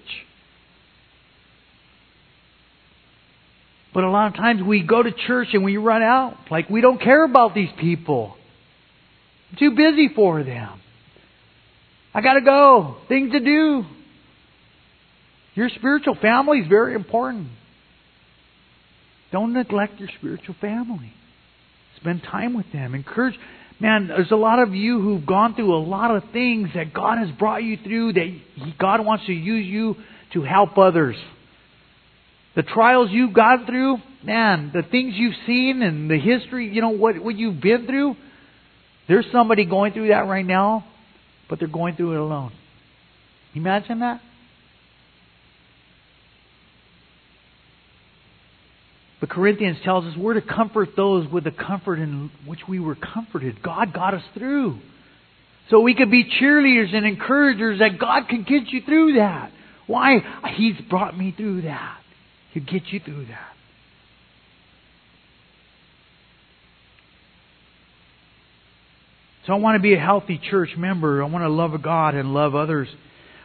But 3.95 4.05
a 4.05 4.11
lot 4.11 4.29
of 4.29 4.35
times 4.35 4.63
we 4.63 4.83
go 4.83 5.03
to 5.03 5.11
church 5.27 5.49
and 5.53 5.65
we 5.65 5.77
run 5.77 6.03
out. 6.03 6.37
Like 6.51 6.71
we 6.71 6.81
don't 6.81 7.01
care 7.01 7.25
about 7.25 7.55
these 7.55 7.69
people. 7.79 8.35
I'm 9.51 9.59
too 9.59 9.71
busy 9.73 10.09
for 10.15 10.43
them. 10.43 10.81
I 12.15 12.21
gotta 12.21 12.41
go. 12.41 12.97
Things 13.09 13.33
to 13.33 13.41
do. 13.41 13.85
Your 15.55 15.69
spiritual 15.69 16.15
family 16.15 16.61
is 16.61 16.69
very 16.69 16.95
important. 16.95 17.49
Don't 19.31 19.53
neglect 19.53 19.99
your 20.01 20.09
spiritual 20.19 20.55
family. 20.61 21.13
Spend 21.97 22.23
time 22.23 22.55
with 22.55 22.71
them. 22.73 22.95
Encourage. 22.95 23.35
Man, 23.81 24.09
there's 24.09 24.31
a 24.31 24.37
lot 24.37 24.59
of 24.59 24.75
you 24.75 25.01
who've 25.01 25.27
gone 25.27 25.55
through 25.55 25.75
a 25.75 25.83
lot 25.83 26.15
of 26.15 26.23
things 26.33 26.69
that 26.75 26.95
God 26.95 27.19
has 27.19 27.31
brought 27.37 27.63
you 27.63 27.77
through 27.83 28.13
that 28.15 28.41
God 28.79 29.05
wants 29.05 29.27
to 29.27 29.33
use 29.33 29.67
you 29.67 29.97
to 30.35 30.43
help 30.43 30.79
others. 30.79 31.17
The 32.55 32.63
trials 32.63 33.09
you've 33.11 33.33
gone 33.33 33.65
through, 33.67 33.97
man, 34.25 34.71
the 34.75 34.83
things 34.83 35.15
you've 35.17 35.35
seen 35.47 35.83
and 35.83 36.11
the 36.11 36.19
history, 36.19 36.73
you 36.73 36.81
know, 36.83 36.91
what, 36.91 37.19
what 37.19 37.37
you've 37.37 37.61
been 37.61 37.87
through, 37.87 38.15
there's 39.09 39.27
somebody 39.33 39.65
going 39.65 39.93
through 39.93 40.09
that 40.09 40.27
right 40.27 40.45
now, 40.45 40.85
but 41.49 41.59
they're 41.59 41.69
going 41.69 41.97
through 41.97 42.13
it 42.13 42.19
alone. 42.19 42.53
Imagine 43.55 44.01
that? 44.01 44.21
The 49.23 49.29
Corinthians 49.29 49.79
tells 49.85 50.05
us 50.05 50.17
we're 50.17 50.35
to 50.35 50.43
comfort 50.43 50.91
those 50.97 51.31
with 51.31 51.45
the 51.45 51.53
comfort 51.53 52.01
in 52.01 52.31
which 52.45 52.61
we 52.69 52.81
were 52.81 52.97
comforted. 52.97 53.63
God 53.63 53.95
got 53.95 54.15
us 54.15 54.23
through. 54.35 54.79
So 55.71 55.81
we 55.81 55.95
can 55.95 56.11
be 56.11 56.25
cheerleaders 56.25 56.93
and 56.95 57.07
encouragers 57.07 57.79
that 57.79 58.01
God 58.01 58.29
can 58.29 58.43
get 58.43 58.69
you 58.73 58.83
through 58.83 59.15
that. 59.15 59.53
Why? 59.87 60.19
He's 60.57 60.75
brought 60.91 61.17
me 61.17 61.33
through 61.37 61.63
that. 61.63 62.02
He'll 62.53 62.65
get 62.65 62.83
you 62.89 63.01
through 63.01 63.27
that. 63.27 63.53
So 69.47 69.53
I 69.53 69.57
want 69.57 69.77
to 69.77 69.83
be 69.83 69.95
a 69.95 69.99
healthy 69.99 70.41
church 70.51 70.71
member. 70.77 71.23
I 71.23 71.27
want 71.27 71.45
to 71.45 71.49
love 71.49 71.81
God 71.83 72.15
and 72.15 72.33
love 72.33 72.55
others. 72.55 72.89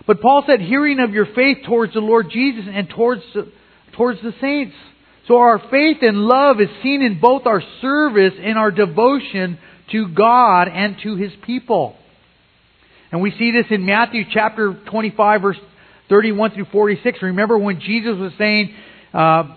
But 0.05 0.21
Paul 0.21 0.43
said, 0.45 0.61
hearing 0.61 0.99
of 0.99 1.11
your 1.11 1.25
faith 1.25 1.59
towards 1.65 1.93
the 1.93 2.01
Lord 2.01 2.29
Jesus 2.31 2.65
and 2.71 2.87
towards, 2.89 3.23
towards 3.95 4.21
the 4.21 4.33
saints. 4.39 4.75
So 5.27 5.37
our 5.37 5.59
faith 5.71 5.97
and 6.01 6.19
love 6.19 6.61
is 6.61 6.69
seen 6.83 7.01
in 7.01 7.19
both 7.19 7.45
our 7.45 7.61
service 7.81 8.33
and 8.39 8.57
our 8.57 8.71
devotion 8.71 9.57
to 9.91 10.07
God 10.09 10.67
and 10.67 10.97
to 11.03 11.15
His 11.15 11.31
people. 11.45 11.95
And 13.11 13.21
we 13.21 13.31
see 13.31 13.51
this 13.51 13.65
in 13.69 13.85
Matthew 13.85 14.23
chapter 14.31 14.79
25 14.89 15.41
verse 15.41 15.57
31 16.09 16.51
through 16.51 16.67
46. 16.71 17.21
Remember 17.21 17.57
when 17.57 17.79
Jesus 17.81 18.17
was 18.17 18.31
saying, 18.37 18.73
uh, 19.13 19.55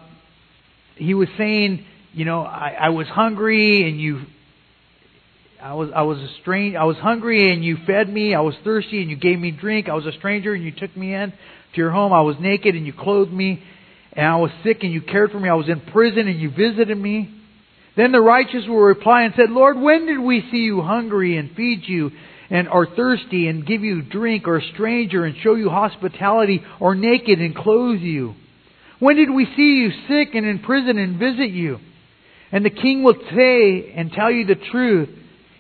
He 0.96 1.14
was 1.14 1.28
saying, 1.38 1.84
you 2.12 2.24
know, 2.24 2.42
I, 2.42 2.76
I 2.80 2.88
was 2.90 3.06
hungry 3.08 3.88
and 3.88 4.00
you 4.00 4.22
I 5.62 5.74
was 5.74 5.90
I 5.94 6.02
was 6.02 6.18
a 6.18 6.28
strange 6.40 6.74
I 6.74 6.84
was 6.84 6.96
hungry 6.96 7.52
and 7.52 7.64
you 7.64 7.76
fed 7.86 8.08
me, 8.08 8.34
I 8.34 8.40
was 8.40 8.54
thirsty 8.64 9.02
and 9.02 9.10
you 9.10 9.16
gave 9.16 9.38
me 9.38 9.50
drink, 9.50 9.88
I 9.88 9.94
was 9.94 10.06
a 10.06 10.12
stranger 10.12 10.54
and 10.54 10.64
you 10.64 10.72
took 10.72 10.96
me 10.96 11.14
in 11.14 11.30
to 11.30 11.76
your 11.76 11.90
home, 11.90 12.12
I 12.12 12.22
was 12.22 12.36
naked 12.40 12.74
and 12.74 12.86
you 12.86 12.92
clothed 12.92 13.32
me, 13.32 13.62
and 14.12 14.26
I 14.26 14.36
was 14.36 14.50
sick 14.64 14.78
and 14.82 14.92
you 14.92 15.02
cared 15.02 15.30
for 15.30 15.38
me. 15.38 15.48
I 15.48 15.54
was 15.54 15.68
in 15.68 15.80
prison 15.80 16.26
and 16.26 16.40
you 16.40 16.50
visited 16.50 16.98
me. 16.98 17.32
Then 17.96 18.12
the 18.12 18.20
righteous 18.20 18.66
will 18.66 18.80
reply 18.80 19.22
and 19.22 19.34
said, 19.36 19.50
Lord, 19.50 19.78
when 19.78 20.06
did 20.06 20.18
we 20.18 20.48
see 20.50 20.58
you 20.58 20.80
hungry 20.80 21.36
and 21.36 21.54
feed 21.54 21.82
you 21.86 22.10
and 22.48 22.68
are 22.68 22.86
thirsty 22.86 23.46
and 23.48 23.66
give 23.66 23.82
you 23.82 24.02
drink 24.02 24.48
or 24.48 24.58
a 24.58 24.72
stranger 24.74 25.24
and 25.24 25.36
show 25.42 25.54
you 25.54 25.68
hospitality 25.68 26.62
or 26.80 26.94
naked 26.94 27.40
and 27.40 27.54
clothe 27.54 28.00
you? 28.00 28.34
When 29.00 29.16
did 29.16 29.30
we 29.30 29.46
see 29.56 29.80
you 29.80 29.90
sick 30.08 30.34
and 30.34 30.46
in 30.46 30.60
prison 30.60 30.98
and 30.98 31.18
visit 31.18 31.50
you? 31.50 31.78
And 32.52 32.64
the 32.64 32.70
king 32.70 33.02
will 33.02 33.16
say 33.34 33.92
and 33.96 34.12
tell 34.12 34.30
you 34.30 34.46
the 34.46 34.56
truth. 34.70 35.08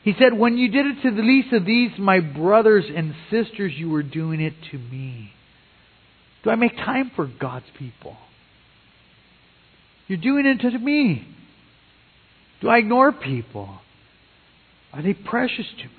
He 0.02 0.14
said, 0.18 0.38
When 0.38 0.56
you 0.56 0.70
did 0.70 0.86
it 0.86 1.02
to 1.02 1.10
the 1.10 1.22
least 1.22 1.52
of 1.52 1.64
these, 1.64 1.90
my 1.98 2.20
brothers 2.20 2.84
and 2.94 3.14
sisters, 3.30 3.72
you 3.74 3.90
were 3.90 4.02
doing 4.02 4.40
it 4.40 4.54
to 4.70 4.78
me. 4.78 5.32
Do 6.44 6.50
I 6.50 6.54
make 6.56 6.76
time 6.76 7.10
for 7.16 7.26
God's 7.26 7.66
people? 7.78 8.16
You're 10.06 10.18
doing 10.18 10.46
it 10.46 10.60
to 10.60 10.78
me. 10.78 11.26
Do 12.60 12.68
I 12.68 12.78
ignore 12.78 13.12
people? 13.12 13.78
Are 14.92 15.02
they 15.02 15.14
precious 15.14 15.66
to 15.78 15.84
me? 15.84 15.90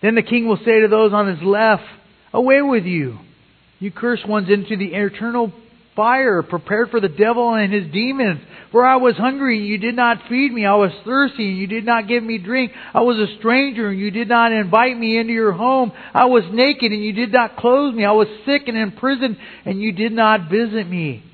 Then 0.00 0.14
the 0.14 0.22
king 0.22 0.46
will 0.46 0.58
say 0.58 0.80
to 0.80 0.88
those 0.88 1.12
on 1.12 1.26
his 1.26 1.42
left, 1.42 1.82
Away 2.36 2.60
with 2.60 2.84
you, 2.84 3.18
you 3.78 3.90
cursed 3.90 4.28
ones, 4.28 4.50
into 4.50 4.76
the 4.76 4.94
eternal 4.94 5.54
fire 5.96 6.42
prepared 6.42 6.90
for 6.90 7.00
the 7.00 7.08
devil 7.08 7.54
and 7.54 7.72
his 7.72 7.90
demons. 7.90 8.42
For 8.72 8.84
I 8.84 8.96
was 8.96 9.16
hungry 9.16 9.56
and 9.56 9.66
you 9.66 9.78
did 9.78 9.96
not 9.96 10.18
feed 10.28 10.52
me. 10.52 10.66
I 10.66 10.74
was 10.74 10.90
thirsty 11.06 11.48
and 11.48 11.56
you 11.56 11.66
did 11.66 11.86
not 11.86 12.06
give 12.06 12.22
me 12.22 12.36
drink. 12.36 12.72
I 12.92 13.00
was 13.00 13.16
a 13.16 13.38
stranger 13.38 13.88
and 13.88 13.98
you 13.98 14.10
did 14.10 14.28
not 14.28 14.52
invite 14.52 14.98
me 14.98 15.16
into 15.16 15.32
your 15.32 15.52
home. 15.52 15.92
I 16.12 16.26
was 16.26 16.44
naked 16.52 16.92
and 16.92 17.02
you 17.02 17.14
did 17.14 17.32
not 17.32 17.56
clothe 17.56 17.94
me. 17.94 18.04
I 18.04 18.12
was 18.12 18.28
sick 18.44 18.68
and 18.68 18.76
in 18.76 18.92
prison 18.92 19.38
and 19.64 19.80
you 19.80 19.92
did 19.92 20.12
not 20.12 20.50
visit 20.50 20.86
me. 20.86 21.24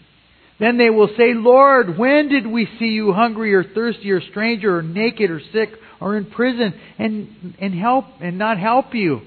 Then 0.61 0.79
they 0.79 0.91
will 0.91 1.09
say, 1.19 1.35
Lord, 1.35 1.99
when 1.99 2.29
did 2.29 2.47
we 2.47 2.69
see 2.79 2.91
you 2.91 3.13
hungry 3.13 3.55
or 3.55 3.65
thirsty 3.65 4.13
or 4.13 4.21
stranger 4.21 4.79
or 4.79 4.83
naked 4.83 5.33
or 5.33 5.41
sick 5.53 5.71
or 6.01 6.17
in 6.17 6.27
prison 6.27 6.75
and, 6.97 7.57
and 7.59 7.75
help 7.75 8.05
and 8.21 8.39
not 8.39 8.57
help 8.61 8.95
you? 8.95 9.23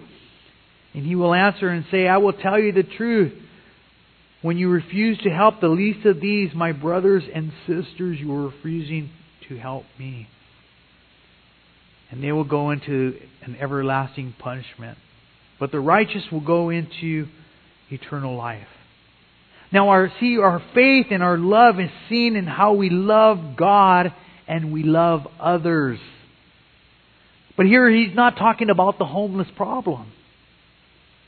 And 0.96 1.06
he 1.06 1.16
will 1.16 1.34
answer 1.34 1.68
and 1.68 1.86
say, 1.92 2.08
I 2.08 2.18
will 2.18 2.32
tell 2.32 2.58
you 2.58 2.72
the 2.72 2.84
truth. 2.84 3.34
When 4.42 4.58
you 4.58 4.70
refuse 4.70 5.18
to 5.20 5.30
help 5.30 5.60
the 5.60 5.68
least 5.68 6.06
of 6.06 6.22
these, 6.22 6.54
my 6.56 6.72
brothers 6.72 7.24
and 7.34 7.52
sisters, 7.68 8.18
you 8.18 8.34
are 8.34 8.46
refusing 8.46 9.10
to 9.50 9.58
help 9.58 9.84
me. 10.00 10.30
And 12.12 12.24
they 12.24 12.32
will 12.32 12.46
go 12.46 12.72
into 12.72 13.20
an 13.42 13.58
everlasting 13.60 14.36
punishment. 14.40 14.98
But 15.60 15.74
the 15.74 15.82
righteous 15.82 16.24
will 16.32 16.46
go 16.46 16.70
into 16.70 17.28
eternal 17.90 18.38
life. 18.38 18.68
Now, 19.74 19.90
our 19.90 20.10
see 20.22 20.38
our 20.38 20.62
faith 20.74 21.08
and 21.12 21.22
our 21.22 21.38
love 21.38 21.80
is 21.82 21.90
seen 22.08 22.38
in 22.38 22.46
how 22.46 22.74
we 22.74 22.90
love 22.90 23.58
God 23.58 24.14
and 24.48 24.72
we 24.72 24.84
love 24.84 25.28
others. 25.40 26.00
But 27.58 27.66
here 27.66 27.90
he's 27.90 28.16
not 28.16 28.38
talking 28.38 28.70
about 28.70 28.98
the 28.98 29.06
homeless 29.06 29.48
problem. 29.58 30.12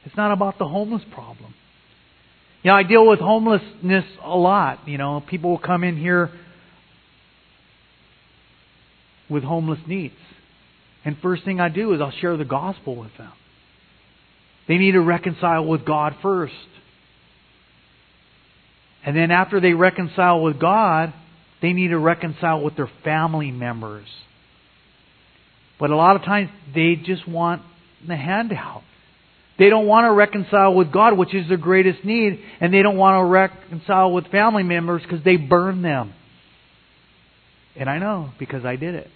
It's 0.08 0.16
not 0.16 0.32
about 0.32 0.58
the 0.58 0.66
homeless 0.66 1.02
problem. 1.14 1.54
You 2.64 2.72
know, 2.72 2.78
I 2.78 2.84
deal 2.84 3.06
with 3.06 3.20
homelessness 3.20 4.06
a 4.24 4.38
lot. 4.38 4.88
You 4.88 4.98
know, 4.98 5.22
people 5.30 5.50
will 5.50 5.58
come 5.58 5.84
in 5.84 5.98
here 5.98 6.32
with 9.30 9.44
homeless 9.44 9.80
needs. 9.86 10.16
And 11.04 11.18
first 11.22 11.44
thing 11.44 11.60
I 11.60 11.68
do 11.68 11.94
is 11.94 12.00
I'll 12.00 12.14
share 12.22 12.38
the 12.38 12.46
gospel 12.46 12.96
with 12.96 13.12
them. 13.18 13.34
They 14.70 14.78
need 14.78 14.94
to 14.94 15.02
reconcile 15.02 15.66
with 15.66 15.84
God 15.86 16.16
first. 16.22 16.54
And 19.06 19.14
then 19.14 19.30
after 19.30 19.60
they 19.60 19.74
reconcile 19.74 20.42
with 20.42 20.58
God, 20.58 21.14
they 21.62 21.74
need 21.74 21.90
to 21.90 22.00
reconcile 22.00 22.64
with 22.64 22.78
their 22.78 22.90
family 23.04 23.52
members. 23.52 24.08
But 25.82 25.90
a 25.90 25.98
lot 25.98 26.16
of 26.16 26.22
times 26.22 26.50
they 26.74 26.96
just 26.96 27.28
want 27.28 27.62
the 28.08 28.16
handout. 28.16 28.84
They 29.58 29.70
don't 29.70 29.88
want 29.88 30.06
to 30.06 30.12
reconcile 30.12 30.74
with 30.76 30.92
God, 30.92 31.18
which 31.18 31.34
is 31.34 31.48
their 31.48 31.58
greatest 31.58 32.06
need, 32.06 32.40
and 32.60 32.74
they 32.74 32.84
don't 32.84 32.98
want 32.98 33.20
to 33.20 33.26
reconcile 33.26 34.12
with 34.12 34.28
family 34.28 34.64
members 34.64 35.02
because 35.02 35.24
they 35.24 35.36
burn 35.36 35.82
them. 35.82 36.14
And 37.76 37.90
I 37.90 37.98
know 38.00 38.32
because 38.40 38.66
I 38.66 38.76
did 38.76 38.96
it. 38.96 39.10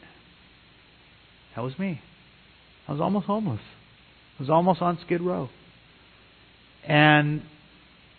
That 1.55 1.63
was 1.63 1.77
me. 1.77 2.01
I 2.87 2.91
was 2.91 3.01
almost 3.01 3.25
homeless. 3.25 3.61
I 4.39 4.43
was 4.43 4.49
almost 4.49 4.81
on 4.81 4.97
Skid 5.05 5.21
Row. 5.21 5.49
And 6.87 7.43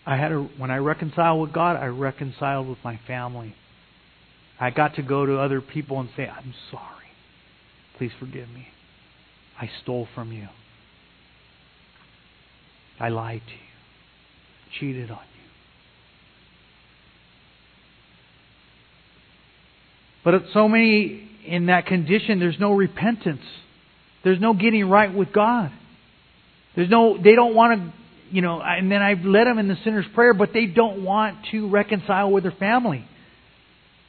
I 0.05 0.17
had 0.17 0.29
to, 0.29 0.49
when 0.57 0.71
I 0.71 0.77
reconciled 0.77 1.41
with 1.41 1.53
God, 1.53 1.75
I 1.75 1.87
reconciled 1.87 2.67
with 2.67 2.77
my 2.83 2.99
family. 3.05 3.55
I 4.59 4.69
got 4.69 4.95
to 4.95 5.01
go 5.01 5.25
to 5.25 5.39
other 5.39 5.61
people 5.61 5.99
and 5.99 6.09
say, 6.15 6.27
I'm 6.27 6.53
sorry. 6.71 6.87
Please 7.97 8.11
forgive 8.19 8.49
me. 8.49 8.67
I 9.59 9.69
stole 9.81 10.07
from 10.15 10.31
you. 10.31 10.47
I 12.99 13.09
lied 13.09 13.41
to 13.45 13.51
you. 13.51 13.59
Cheated 14.79 15.11
on 15.11 15.17
you. 15.17 15.23
But 20.23 20.43
so 20.53 20.67
many 20.67 21.29
in 21.45 21.67
that 21.67 21.85
condition, 21.85 22.39
there's 22.39 22.59
no 22.59 22.73
repentance. 22.73 23.41
There's 24.23 24.39
no 24.39 24.53
getting 24.53 24.89
right 24.89 25.13
with 25.13 25.33
God. 25.33 25.71
There's 26.75 26.89
no, 26.89 27.17
they 27.21 27.35
don't 27.35 27.53
want 27.53 27.79
to, 27.79 27.93
you 28.33 28.41
know, 28.41 28.61
and 28.61 28.91
then 28.91 29.01
I've 29.01 29.25
led 29.25 29.45
them 29.45 29.59
in 29.59 29.67
the 29.67 29.77
sinner's 29.83 30.05
prayer, 30.15 30.33
but 30.33 30.49
they 30.53 30.65
don't 30.65 31.03
want 31.03 31.37
to 31.51 31.69
reconcile 31.69 32.31
with 32.31 32.43
their 32.43 32.53
family. 32.53 33.05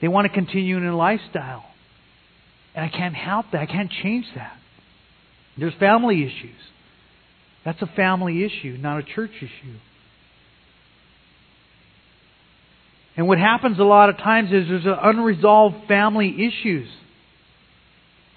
They 0.01 0.09
want 0.09 0.27
to 0.27 0.33
continue 0.33 0.77
in 0.77 0.87
a 0.87 0.97
lifestyle. 0.97 1.65
And 2.75 2.85
I 2.85 2.89
can't 2.89 3.15
help 3.15 3.47
that. 3.53 3.61
I 3.61 3.67
can't 3.67 3.91
change 4.03 4.27
that. 4.35 4.57
There's 5.59 5.75
family 5.75 6.23
issues. 6.23 6.57
That's 7.65 7.81
a 7.83 7.87
family 7.87 8.45
issue, 8.45 8.77
not 8.81 8.99
a 8.99 9.03
church 9.03 9.31
issue. 9.39 9.79
And 13.17 13.29
what 13.29 13.39
happens 13.39 13.79
a 13.79 13.85
lot 13.85 14.11
of 14.11 14.19
times 14.19 14.51
is 14.53 14.69
there's 14.69 14.85
unresolved 14.87 15.87
family 15.87 16.47
issues. 16.47 16.89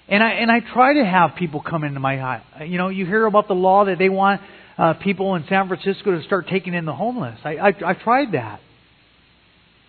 And 0.08 0.22
I 0.22 0.30
and 0.30 0.50
I 0.50 0.60
try 0.60 0.94
to 0.94 1.04
have 1.04 1.34
people 1.36 1.60
come 1.60 1.84
into 1.84 2.00
my. 2.00 2.40
You 2.64 2.78
know, 2.78 2.88
you 2.88 3.04
hear 3.04 3.26
about 3.26 3.48
the 3.48 3.54
law 3.54 3.84
that 3.84 3.98
they 3.98 4.08
want 4.08 4.40
uh, 4.78 4.94
people 4.94 5.34
in 5.34 5.44
San 5.48 5.68
Francisco 5.68 6.12
to 6.12 6.22
start 6.22 6.48
taking 6.48 6.72
in 6.72 6.86
the 6.86 6.94
homeless. 6.94 7.38
I 7.44 7.56
I, 7.56 7.74
I 7.84 7.94
tried 7.94 8.32
that. 8.32 8.60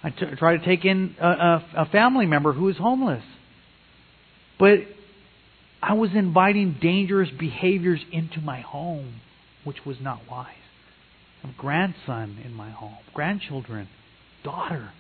I 0.04 0.10
t- 0.10 0.26
try 0.38 0.58
to 0.58 0.66
take 0.66 0.86
in 0.86 1.16
a, 1.22 1.28
a, 1.28 1.66
a 1.78 1.86
family 1.86 2.26
member 2.26 2.52
who 2.54 2.70
is 2.70 2.78
homeless, 2.78 3.24
but 4.58 4.80
I 5.82 5.94
was 5.94 6.12
inviting 6.14 6.78
dangerous 6.82 7.30
behaviors 7.38 8.00
into 8.12 8.42
my 8.42 8.62
home, 8.62 9.22
which 9.64 9.78
was 9.86 9.98
not 10.02 10.22
wise. 10.30 10.48
A 11.44 11.48
grandson 11.58 12.38
in 12.44 12.54
my 12.54 12.70
home, 12.70 12.98
grandchildren, 13.14 13.88
daughter. 14.44 14.92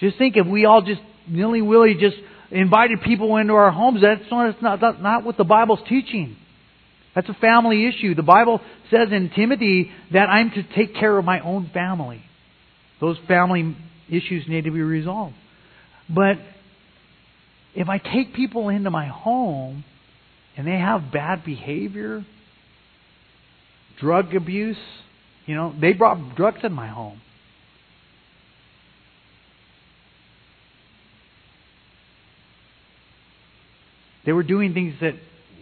Just 0.00 0.18
think 0.18 0.36
if 0.36 0.46
we 0.46 0.64
all 0.66 0.82
just 0.82 1.00
nilly 1.28 1.62
willy 1.62 1.94
just 1.98 2.16
invited 2.50 3.00
people 3.02 3.36
into 3.36 3.54
our 3.54 3.70
homes. 3.70 4.02
That's 4.02 4.30
not, 4.30 4.52
that's 4.52 4.62
not, 4.62 4.80
that's 4.80 5.02
not 5.02 5.24
what 5.24 5.36
the 5.36 5.44
Bible's 5.44 5.80
teaching. 5.88 6.36
That's 7.14 7.28
a 7.28 7.34
family 7.34 7.86
issue. 7.86 8.14
The 8.14 8.22
Bible 8.22 8.60
says 8.90 9.08
in 9.10 9.30
Timothy 9.34 9.90
that 10.12 10.28
I'm 10.28 10.50
to 10.50 10.62
take 10.74 10.94
care 10.94 11.16
of 11.16 11.24
my 11.24 11.40
own 11.40 11.70
family. 11.72 12.22
Those 13.00 13.16
family 13.26 13.76
issues 14.08 14.44
need 14.48 14.64
to 14.64 14.70
be 14.70 14.80
resolved. 14.80 15.34
But 16.08 16.36
if 17.74 17.88
I 17.88 17.98
take 17.98 18.34
people 18.34 18.68
into 18.68 18.90
my 18.90 19.06
home 19.06 19.84
and 20.56 20.66
they 20.66 20.78
have 20.78 21.10
bad 21.12 21.44
behavior, 21.44 22.24
drug 24.00 24.34
abuse, 24.34 24.76
you 25.46 25.54
know, 25.54 25.74
they 25.80 25.92
brought 25.92 26.36
drugs 26.36 26.60
in 26.62 26.72
my 26.72 26.88
home. 26.88 27.20
They 34.24 34.32
were 34.32 34.42
doing 34.42 34.74
things 34.74 34.94
that 35.00 35.14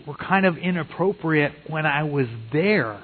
were 0.07 0.15
kind 0.15 0.47
of 0.47 0.57
inappropriate 0.57 1.53
when 1.69 1.85
I 1.85 2.05
was 2.05 2.27
there. 2.53 3.03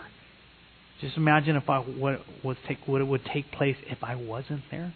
Just 1.00 1.16
imagine 1.16 1.56
if 1.56 1.68
I 1.68 1.78
what 1.80 2.20
was 2.42 2.56
take 2.66 2.78
what 2.86 3.00
it 3.00 3.04
would 3.04 3.24
take 3.24 3.52
place 3.52 3.76
if 3.86 4.02
I 4.02 4.16
wasn't 4.16 4.62
there. 4.70 4.94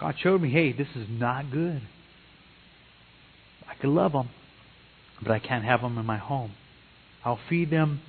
God 0.00 0.14
showed 0.22 0.40
me, 0.40 0.50
hey, 0.50 0.72
this 0.72 0.88
is 0.94 1.06
not 1.08 1.50
good. 1.50 1.82
I 3.68 3.74
could 3.80 3.90
love 3.90 4.12
them, 4.12 4.28
but 5.22 5.32
I 5.32 5.38
can't 5.38 5.64
have 5.64 5.80
them 5.80 5.98
in 5.98 6.06
my 6.06 6.18
home. 6.18 6.52
I'll 7.26 7.40
feed 7.50 7.70
them, 7.70 8.00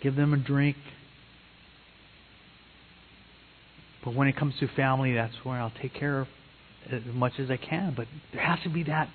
give 0.00 0.14
them 0.14 0.32
a 0.32 0.36
drink. 0.36 0.76
But 4.04 4.14
when 4.14 4.28
it 4.28 4.36
comes 4.36 4.54
to 4.60 4.68
family, 4.68 5.14
that's 5.14 5.34
where 5.42 5.56
I'll 5.56 5.72
take 5.82 5.92
care 5.92 6.20
of 6.20 6.28
as 6.88 7.02
much 7.12 7.32
as 7.40 7.50
I 7.50 7.56
can. 7.56 7.94
But 7.96 8.06
there 8.32 8.40
has 8.40 8.60
to 8.62 8.68
be 8.68 8.84
that 8.84 9.08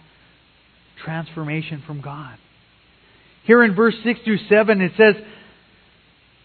transformation 1.06 1.84
from 1.88 2.02
God. 2.02 2.38
Here 3.46 3.64
in 3.64 3.76
verse 3.76 3.96
6 4.04 4.20
through 4.26 4.40
7, 4.50 4.82
it 4.82 4.92
says 4.98 5.16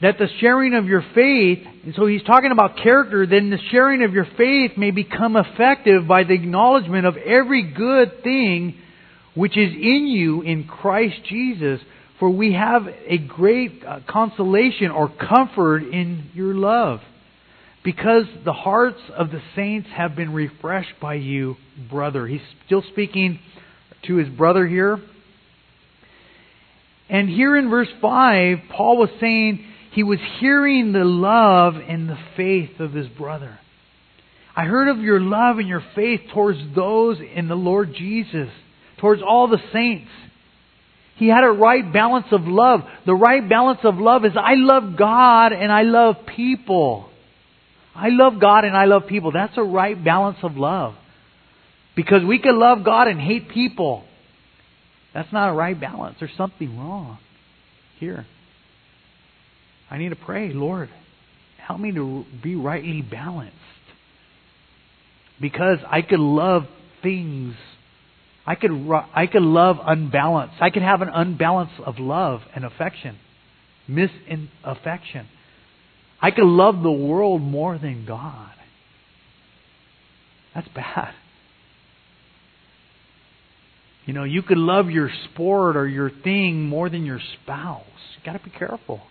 that 0.01 0.19
the 0.19 0.29
sharing 0.41 0.75
of 0.75 0.87
your 0.87 1.05
faith, 1.17 1.67
and 1.85 1.95
so 1.97 2.07
he's 2.07 2.23
talking 2.23 2.53
about 2.53 2.77
character, 2.77 3.27
then 3.27 3.51
the 3.51 3.59
sharing 3.73 4.05
of 4.05 4.13
your 4.13 4.29
faith 4.37 4.79
may 4.79 4.93
become 4.93 5.35
effective 5.37 6.07
by 6.07 6.23
the 6.23 6.35
acknowledgement 6.35 7.07
of 7.07 7.17
every 7.17 7.63
good 7.73 8.23
thing 8.23 8.77
which 9.39 9.57
is 9.57 9.73
in 9.73 10.09
you 10.09 10.43
in 10.43 10.65
Christ 10.65 11.17
Jesus. 11.29 11.81
For 12.19 12.29
we 12.29 12.55
have 12.55 12.83
a 13.07 13.19
great 13.19 13.85
uh, 13.87 14.01
consolation 14.09 14.91
or 14.91 15.09
comfort 15.09 15.85
in 15.85 16.31
your 16.35 16.55
love 16.55 17.01
because 17.85 18.25
the 18.45 18.53
hearts 18.53 19.01
of 19.17 19.31
the 19.31 19.41
saints 19.55 19.89
have 19.95 20.17
been 20.17 20.33
refreshed 20.33 20.95
by 21.01 21.15
you, 21.15 21.57
brother. 21.89 22.27
He's 22.27 22.41
still 22.67 22.83
speaking 22.91 23.39
to 24.09 24.17
his 24.17 24.29
brother 24.29 24.67
here. 24.67 24.99
And 27.09 27.29
here 27.29 27.57
in 27.57 27.71
verse 27.71 27.89
5, 28.03 28.59
Paul 28.77 28.99
was 28.99 29.11
saying 29.21 29.65
he 29.93 30.03
was 30.03 30.19
hearing 30.41 30.93
the 30.93 31.05
love 31.05 31.75
and 31.77 32.09
the 32.09 32.19
faith 32.37 32.81
of 32.81 32.93
his 32.93 33.07
brother. 33.07 33.59
I 34.57 34.65
heard 34.65 34.89
of 34.89 34.99
your 34.99 35.21
love 35.21 35.59
and 35.59 35.69
your 35.69 35.85
faith 35.95 36.21
towards 36.35 36.59
those 36.75 37.19
in 37.35 37.47
the 37.47 37.55
Lord 37.55 37.95
Jesus, 37.95 38.49
towards 38.99 39.23
all 39.23 39.49
the 39.49 39.59
saints. 39.73 40.11
He 41.17 41.29
had 41.29 41.43
a 41.43 41.51
right 41.51 41.93
balance 41.93 42.27
of 42.31 42.43
love. 42.47 42.83
The 43.05 43.15
right 43.15 43.47
balance 43.49 43.81
of 43.83 43.97
love 43.97 44.25
is 44.25 44.33
I 44.37 44.55
love 44.55 44.97
God 44.97 45.53
and 45.53 45.73
I 45.73 45.83
love 45.83 46.17
people. 46.27 47.09
I 47.95 48.11
love 48.11 48.41
God 48.41 48.65
and 48.65 48.77
I 48.77 48.85
love 48.85 49.09
people. 49.09 49.33
That's 49.33 49.57
a 49.57 49.63
right 49.63 50.03
balance 50.03 50.39
of 50.43 50.57
love. 50.57 50.95
Because 51.97 52.25
we 52.25 52.39
can 52.39 52.57
love 52.57 52.85
God 52.85 53.09
and 53.09 53.21
hate 53.21 53.49
people. 53.49 54.05
That's 55.13 55.33
not 55.33 55.49
a 55.49 55.53
right 55.53 55.79
balance. 55.79 56.17
There's 56.21 56.37
something 56.37 56.79
wrong 56.79 57.19
here. 57.99 58.25
I 59.91 59.99
need 59.99 60.11
to 60.11 60.17
pray, 60.17 60.53
Lord, 60.53 60.91
help 61.57 61.81
me 61.81 61.93
to 61.93 62.25
be 62.41 62.55
rightly 62.55 63.03
balanced. 63.03 63.57
Because 65.41 65.79
I 65.89 66.03
could 66.03 66.21
love 66.21 66.67
things. 67.03 67.55
I 68.49 68.55
could, 68.55 68.71
I 69.15 69.27
could 69.27 69.43
love 69.43 69.77
unbalanced. 69.85 70.55
I 70.63 70.71
could 70.71 70.81
have 70.81 71.03
an 71.03 71.11
unbalance 71.11 71.73
of 71.85 71.99
love 71.99 72.41
and 72.55 72.65
affection. 72.65 73.19
Misaffection. 73.87 75.27
I 76.19 76.31
could 76.31 76.47
love 76.47 76.83
the 76.83 76.91
world 76.91 77.43
more 77.43 77.77
than 77.77 78.07
God. 78.07 78.51
That's 80.55 80.69
bad. 80.69 81.13
You 84.07 84.15
know, 84.15 84.25
you 84.25 84.41
could 84.41 84.57
love 84.57 84.89
your 84.89 85.11
sport 85.27 85.77
or 85.77 85.87
your 85.87 86.09
thing 86.09 86.63
more 86.63 86.89
than 86.89 87.05
your 87.05 87.21
spouse. 87.43 87.85
You 88.17 88.33
got 88.33 88.39
to 88.39 88.43
be 88.43 88.57
careful. 88.59 89.03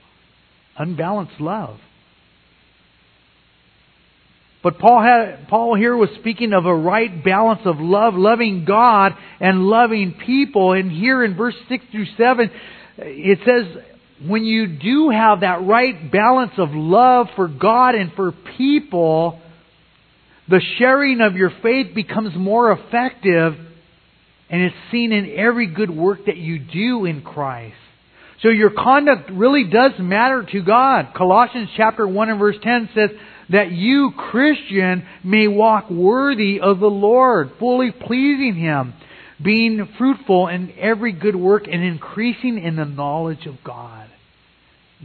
unbalanced 0.75 1.39
love. 1.39 1.77
But 4.63 4.79
Paul 4.79 5.01
had, 5.01 5.47
Paul 5.47 5.75
here 5.75 5.95
was 5.95 6.09
speaking 6.19 6.51
of 6.53 6.65
a 6.65 6.75
right 6.75 7.23
balance 7.23 7.61
of 7.65 7.79
love, 7.79 8.15
loving 8.15 8.65
God 8.65 9.13
and 9.39 9.63
loving 9.63 10.15
people. 10.25 10.73
And 10.73 10.91
here 10.91 11.23
in 11.23 11.35
verse 11.35 11.55
6 11.69 11.85
through 11.91 12.07
7, 12.17 12.51
it 12.97 13.39
says, 13.45 13.83
when 14.25 14.43
you 14.43 14.67
do 14.67 15.09
have 15.11 15.41
that 15.41 15.63
right 15.63 16.11
balance 16.11 16.53
of 16.57 16.69
love 16.71 17.27
for 17.35 17.47
God 17.47 17.93
and 17.93 18.11
for 18.13 18.33
people, 18.57 19.39
the 20.49 20.61
sharing 20.79 21.21
of 21.21 21.35
your 21.35 21.51
faith 21.61 21.93
becomes 21.93 22.35
more 22.35 22.71
effective 22.71 23.53
and 24.49 24.61
it's 24.61 24.75
seen 24.91 25.11
in 25.11 25.35
every 25.37 25.67
good 25.67 25.89
work 25.89 26.25
that 26.25 26.37
you 26.37 26.57
do 26.57 27.05
in 27.05 27.21
Christ. 27.21 27.75
So 28.41 28.49
your 28.49 28.69
conduct 28.71 29.29
really 29.29 29.65
does 29.65 29.93
matter 29.99 30.45
to 30.51 30.61
God. 30.61 31.13
Colossians 31.15 31.69
chapter 31.75 32.07
1 32.07 32.29
and 32.29 32.39
verse 32.39 32.55
10 32.61 32.89
says 32.95 33.09
that 33.49 33.71
you, 33.71 34.11
Christian, 34.17 35.05
may 35.23 35.47
walk 35.47 35.89
worthy 35.89 36.59
of 36.59 36.79
the 36.79 36.89
Lord, 36.89 37.51
fully 37.59 37.91
pleasing 37.91 38.55
Him, 38.55 38.93
being 39.41 39.87
fruitful 39.97 40.47
in 40.47 40.73
every 40.77 41.11
good 41.11 41.35
work 41.35 41.65
and 41.71 41.83
increasing 41.83 42.57
in 42.57 42.75
the 42.75 42.85
knowledge 42.85 43.45
of 43.45 43.55
God. 43.63 44.09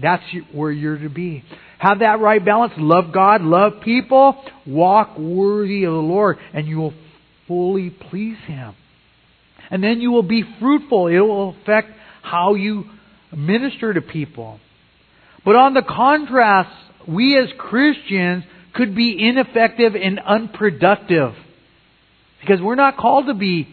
That's 0.00 0.22
where 0.52 0.70
you're 0.70 0.98
to 0.98 1.10
be. 1.10 1.44
Have 1.78 1.98
that 1.98 2.20
right 2.20 2.44
balance. 2.44 2.72
Love 2.78 3.12
God, 3.12 3.42
love 3.42 3.74
people, 3.84 4.42
walk 4.66 5.18
worthy 5.18 5.84
of 5.84 5.92
the 5.92 5.98
Lord, 5.98 6.38
and 6.54 6.66
you 6.66 6.78
will 6.78 6.94
fully 7.46 7.90
please 7.90 8.38
Him. 8.46 8.74
And 9.70 9.82
then 9.82 10.00
you 10.00 10.10
will 10.10 10.22
be 10.22 10.44
fruitful. 10.60 11.08
It 11.08 11.20
will 11.20 11.50
affect 11.60 11.88
how 12.22 12.54
you 12.54 12.84
minister 13.36 13.92
to 13.92 14.00
people. 14.00 14.60
But 15.44 15.56
on 15.56 15.74
the 15.74 15.82
contrast, 15.82 16.70
we 17.08 17.38
as 17.38 17.48
Christians 17.58 18.44
could 18.74 18.94
be 18.94 19.16
ineffective 19.18 19.94
and 19.94 20.18
unproductive. 20.18 21.34
Because 22.40 22.60
we're 22.60 22.74
not 22.74 22.96
called 22.96 23.26
to 23.26 23.34
be 23.34 23.68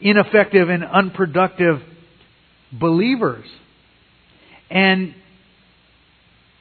ineffective 0.00 0.68
and 0.68 0.84
unproductive 0.84 1.80
believers. 2.72 3.44
And 4.70 5.14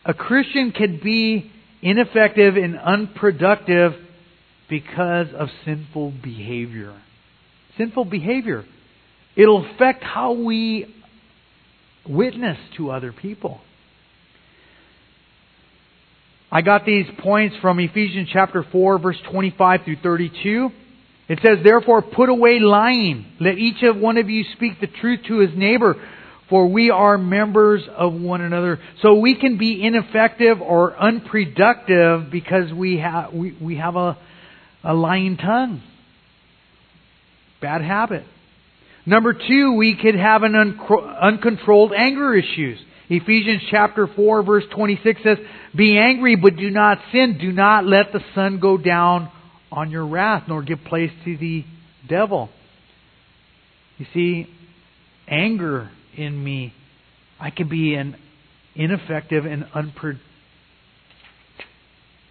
a 0.03 0.13
Christian 0.13 0.71
can 0.71 0.99
be 1.03 1.51
ineffective 1.81 2.55
and 2.57 2.77
unproductive 2.77 3.93
because 4.69 5.27
of 5.37 5.49
sinful 5.63 6.13
behavior. 6.23 6.99
Sinful 7.77 8.05
behavior. 8.05 8.65
It'll 9.35 9.65
affect 9.65 10.03
how 10.03 10.33
we 10.33 10.93
witness 12.07 12.57
to 12.77 12.91
other 12.91 13.11
people. 13.11 13.59
I 16.55 16.61
got 16.61 16.85
these 16.85 17.05
points 17.19 17.53
from 17.61 17.81
Ephesians 17.81 18.29
chapter 18.31 18.63
4 18.71 18.99
verse 18.99 19.17
25 19.29 19.81
through 19.83 19.97
32. 20.01 20.69
It 21.27 21.39
says, 21.43 21.57
Therefore 21.65 22.01
put 22.01 22.29
away 22.29 22.59
lying. 22.61 23.25
Let 23.41 23.57
each 23.57 23.83
of 23.83 23.97
one 23.97 24.17
of 24.17 24.29
you 24.29 24.45
speak 24.55 24.79
the 24.79 24.87
truth 24.87 25.19
to 25.27 25.39
his 25.39 25.49
neighbor, 25.53 26.01
for 26.49 26.67
we 26.67 26.91
are 26.91 27.17
members 27.17 27.81
of 27.97 28.13
one 28.13 28.39
another. 28.39 28.79
So 29.01 29.15
we 29.15 29.35
can 29.37 29.57
be 29.57 29.85
ineffective 29.85 30.61
or 30.61 30.95
unproductive 30.95 32.31
because 32.31 32.71
we 32.71 32.99
have, 32.99 33.33
we, 33.33 33.57
we 33.61 33.75
have 33.75 33.97
a, 33.97 34.17
a 34.81 34.93
lying 34.93 35.35
tongue. 35.35 35.83
Bad 37.61 37.81
habit. 37.81 38.23
Number 39.05 39.33
two, 39.33 39.73
we 39.73 39.97
could 40.01 40.15
have 40.15 40.43
an 40.43 40.55
uncontrolled 40.55 41.91
anger 41.91 42.33
issues. 42.33 42.79
Ephesians 43.09 43.61
chapter 43.69 44.07
4 44.07 44.43
verse 44.43 44.63
26 44.73 45.21
says, 45.23 45.37
Be 45.75 45.97
angry, 45.97 46.35
but 46.35 46.55
do 46.55 46.69
not 46.69 46.97
sin. 47.11 47.37
Do 47.39 47.51
not 47.51 47.85
let 47.85 48.11
the 48.11 48.21
sun 48.33 48.59
go 48.59 48.77
down 48.77 49.31
on 49.71 49.91
your 49.91 50.07
wrath, 50.07 50.43
nor 50.47 50.63
give 50.63 50.83
place 50.85 51.11
to 51.25 51.37
the 51.37 51.65
devil. 52.07 52.49
You 53.97 54.05
see, 54.13 54.47
anger 55.27 55.89
in 56.15 56.43
me, 56.43 56.73
I 57.39 57.49
can 57.49 57.69
be 57.69 57.95
an 57.95 58.15
ineffective 58.75 59.45
and 59.45 59.65
unpro- 59.65 60.19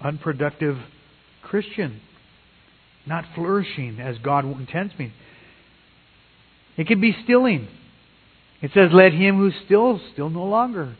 unproductive 0.01 0.77
Christian, 1.43 2.01
not 3.07 3.25
flourishing 3.35 4.01
as 4.01 4.18
God 4.18 4.45
intends 4.45 4.99
me. 4.99 5.12
It 6.77 6.87
could 6.87 7.01
be 7.01 7.16
stealing. 7.25 7.68
It 8.63 8.71
says, 8.73 8.91
let 8.93 9.13
him 9.13 9.37
who 9.37 9.51
still, 9.67 10.01
still 10.13 10.31
no 10.31 10.45
longer. 10.45 10.97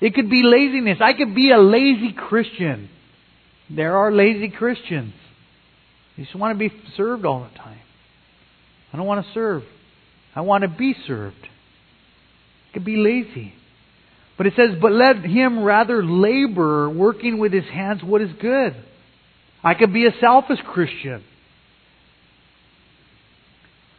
It 0.00 0.14
could 0.14 0.30
be 0.30 0.42
laziness. 0.44 0.98
I 1.00 1.12
could 1.12 1.34
be 1.34 1.50
a 1.50 1.58
lazy 1.58 2.12
Christian. 2.12 2.88
There 3.68 3.96
are 3.96 4.12
lazy 4.12 4.48
Christians. 4.48 5.14
You 6.16 6.24
just 6.24 6.36
want 6.36 6.58
to 6.58 6.68
be 6.68 6.74
served 6.96 7.24
all 7.24 7.40
the 7.40 7.58
time. 7.58 7.80
I 8.92 8.96
don't 8.96 9.06
want 9.06 9.26
to 9.26 9.32
serve. 9.32 9.62
I 10.34 10.42
want 10.42 10.62
to 10.62 10.68
be 10.68 10.94
served. 11.06 11.36
It 11.42 12.72
could 12.74 12.84
be 12.84 12.96
lazy. 12.96 13.52
But 14.36 14.46
it 14.46 14.54
says, 14.56 14.70
but 14.80 14.92
let 14.92 15.16
him 15.24 15.64
rather 15.64 16.02
labor, 16.04 16.88
working 16.88 17.38
with 17.38 17.52
his 17.52 17.64
hands 17.64 18.02
what 18.04 18.22
is 18.22 18.30
good. 18.40 18.76
I 19.64 19.74
could 19.74 19.92
be 19.92 20.06
a 20.06 20.12
selfish 20.20 20.60
Christian. 20.64 21.24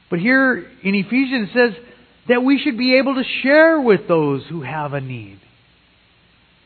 But 0.09 0.19
here 0.19 0.65
in 0.81 0.95
Ephesians 0.95 1.49
it 1.49 1.53
says 1.53 1.83
that 2.29 2.43
we 2.43 2.59
should 2.63 2.77
be 2.77 2.97
able 2.97 3.15
to 3.15 3.23
share 3.43 3.79
with 3.81 4.07
those 4.07 4.43
who 4.49 4.61
have 4.61 4.93
a 4.93 5.01
need. 5.01 5.39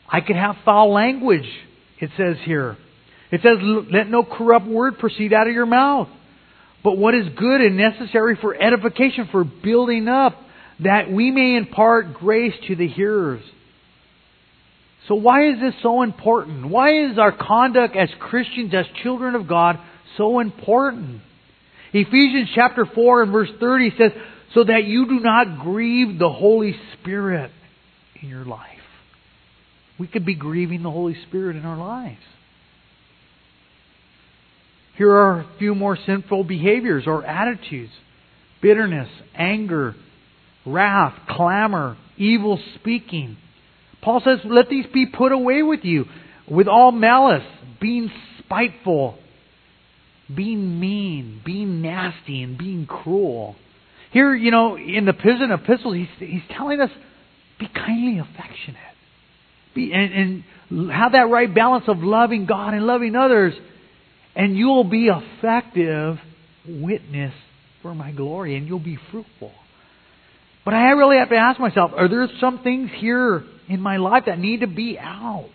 I 0.07 0.21
could 0.21 0.35
have 0.35 0.57
foul 0.63 0.93
language, 0.93 1.47
it 1.99 2.11
says 2.17 2.37
here. 2.43 2.77
It 3.31 3.41
says, 3.41 3.57
let 3.91 4.09
no 4.09 4.23
corrupt 4.23 4.67
word 4.67 4.99
proceed 4.99 5.33
out 5.33 5.47
of 5.47 5.53
your 5.53 5.65
mouth. 5.65 6.09
But 6.83 6.97
what 6.97 7.15
is 7.15 7.27
good 7.35 7.61
and 7.61 7.77
necessary 7.77 8.37
for 8.39 8.53
edification, 8.53 9.29
for 9.31 9.43
building 9.43 10.07
up, 10.07 10.35
that 10.81 11.11
we 11.11 11.31
may 11.31 11.55
impart 11.55 12.13
grace 12.13 12.53
to 12.67 12.75
the 12.75 12.87
hearers. 12.87 13.41
So 15.07 15.15
why 15.15 15.49
is 15.49 15.59
this 15.59 15.73
so 15.81 16.03
important? 16.03 16.69
Why 16.69 17.09
is 17.09 17.17
our 17.17 17.31
conduct 17.31 17.95
as 17.95 18.09
Christians, 18.19 18.73
as 18.73 18.85
children 19.01 19.35
of 19.35 19.47
God, 19.47 19.79
so 20.17 20.39
important? 20.39 21.21
Ephesians 21.93 22.49
chapter 22.53 22.85
4 22.85 23.23
and 23.23 23.31
verse 23.31 23.49
30 23.59 23.93
says, 23.97 24.11
so 24.53 24.63
that 24.63 24.83
you 24.85 25.07
do 25.07 25.19
not 25.19 25.59
grieve 25.59 26.19
the 26.19 26.29
Holy 26.29 26.75
Spirit 26.99 27.51
in 28.21 28.29
your 28.29 28.45
life. 28.45 28.69
We 29.99 30.07
could 30.07 30.25
be 30.25 30.35
grieving 30.35 30.83
the 30.83 30.91
Holy 30.91 31.15
Spirit 31.27 31.55
in 31.55 31.65
our 31.65 31.77
lives. 31.77 32.21
Here 34.95 35.11
are 35.11 35.39
a 35.41 35.49
few 35.57 35.73
more 35.73 35.97
sinful 36.05 36.43
behaviors 36.43 37.05
or 37.07 37.25
attitudes 37.25 37.91
bitterness, 38.61 39.09
anger, 39.35 39.93
wrath, 40.65 41.13
clamor, 41.27 41.97
evil 42.15 42.57
speaking. 42.75 43.35
Paul 44.01 44.21
says, 44.23 44.39
let 44.45 44.69
these 44.69 44.85
be 44.93 45.05
put 45.05 45.33
away 45.33 45.63
with 45.63 45.81
you 45.83 46.05
with 46.49 46.67
all 46.67 46.93
malice, 46.93 47.43
being 47.81 48.09
spiteful, 48.39 49.17
being 50.33 50.79
mean, 50.79 51.41
being 51.45 51.81
nasty, 51.81 52.41
and 52.41 52.57
being 52.57 52.85
cruel. 52.85 53.55
Here, 54.13 54.35
you 54.35 54.51
know, 54.51 54.77
in 54.77 55.05
the 55.05 55.13
prison 55.13 55.51
epistles, 55.51 55.95
he's, 55.95 56.29
he's 56.29 56.43
telling 56.55 56.79
us 56.79 56.91
be 57.59 57.67
kindly 57.67 58.19
affectionate. 58.19 58.77
Be, 59.73 59.91
and, 59.91 60.43
and 60.69 60.91
have 60.91 61.13
that 61.13 61.29
right 61.29 61.53
balance 61.53 61.85
of 61.87 61.97
loving 61.97 62.45
God 62.45 62.75
and 62.75 62.85
loving 62.85 63.15
others. 63.15 63.53
And 64.35 64.55
you'll 64.55 64.83
be 64.83 65.09
effective 65.09 66.17
witness 66.67 67.33
for 67.81 67.95
my 67.95 68.11
glory, 68.11 68.55
and 68.55 68.67
you'll 68.67 68.79
be 68.79 68.99
fruitful. 69.11 69.51
But 70.63 70.75
I 70.75 70.91
really 70.91 71.17
have 71.17 71.29
to 71.29 71.35
ask 71.35 71.59
myself, 71.59 71.91
are 71.95 72.07
there 72.07 72.27
some 72.39 72.59
things 72.63 72.91
here 72.95 73.43
in 73.67 73.81
my 73.81 73.97
life 73.97 74.23
that 74.27 74.37
need 74.37 74.61
to 74.61 74.67
be 74.67 74.97
out? 74.99 75.49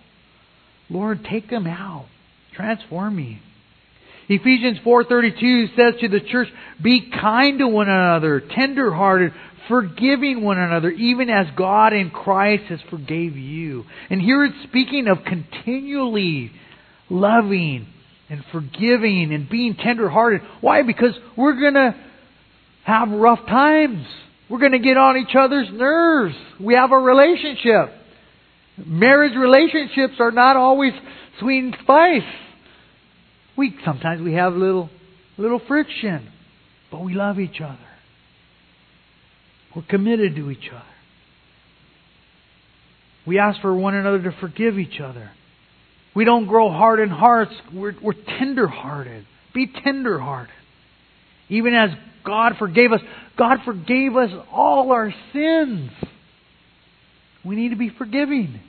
Lord, 0.91 1.25
take 1.31 1.49
them 1.49 1.67
out. 1.67 2.07
Transform 2.55 3.15
me. 3.15 3.41
Ephesians 4.29 4.79
4:32 4.85 5.69
says 5.75 5.95
to 6.01 6.09
the 6.09 6.21
church, 6.21 6.49
"Be 6.81 7.01
kind 7.01 7.59
to 7.61 7.69
one 7.69 7.89
another, 7.89 8.41
tender-hearted, 8.41 9.33
forgiving 9.69 10.43
one 10.43 10.59
another, 10.59 10.91
even 10.91 11.31
as 11.31 11.47
God 11.57 11.93
in 11.93 12.11
Christ 12.11 12.65
has 12.65 12.81
forgave 12.83 13.37
you." 13.37 13.87
And 14.11 14.21
here 14.21 14.45
it's 14.45 14.63
speaking 14.65 15.09
of 15.09 15.25
continually 15.25 16.53
loving 17.09 17.87
and 18.29 18.45
forgiving 18.53 19.33
and 19.33 19.49
being 19.49 19.75
tender-hearted. 19.75 20.43
Why? 20.61 20.83
Because 20.83 21.19
we're 21.35 21.59
going 21.59 21.75
to 21.75 21.95
have 22.85 23.11
rough 23.11 23.47
times. 23.47 24.07
We're 24.51 24.59
going 24.59 24.73
to 24.73 24.79
get 24.79 24.97
on 24.97 25.17
each 25.17 25.35
other's 25.35 25.71
nerves. 25.71 26.35
We 26.61 26.75
have 26.75 26.93
a 26.93 26.99
relationship. 26.99 27.93
Marriage 28.85 29.35
relationships 29.35 30.21
are 30.21 30.31
not 30.31 30.57
always 30.57 30.93
sweet 31.39 31.65
and 31.65 31.77
spice. 31.83 32.23
We 33.59 33.75
sometimes 33.85 34.23
we 34.23 34.35
have 34.35 34.55
little 34.55 34.89
little 35.37 35.61
friction, 35.67 36.31
but 36.93 37.03
we 37.03 37.15
love 37.15 37.41
each 37.41 37.61
other. 37.61 37.77
We're 39.75 39.83
committed 39.83 40.37
to 40.37 40.51
each 40.51 40.69
other. 40.71 40.83
We 43.27 43.39
ask 43.39 43.61
for 43.61 43.75
one 43.75 43.95
another 43.95 44.23
to 44.23 44.33
forgive 44.41 44.79
each 44.79 45.01
other. 45.01 45.31
We 46.15 46.25
don't 46.25 46.47
grow 46.47 46.71
hard 46.71 47.01
in 47.01 47.11
hearts. 47.11 47.53
We're, 47.75 47.95
we're 48.01 48.15
tender 48.39 48.67
hearted. 48.67 49.27
Be 49.55 49.71
tender 49.85 50.19
hearted. 50.19 50.55
Even 51.49 51.75
as 51.75 51.91
God 52.25 52.55
forgave 52.59 52.93
us, 52.93 53.01
God 53.37 53.59
forgave 53.65 54.17
us 54.17 54.31
all 54.53 54.93
our 54.93 55.13
sins. 55.33 55.91
We 57.45 57.57
need 57.57 57.71
to 57.71 57.77
be 57.77 57.91
forgiving. 57.91 58.61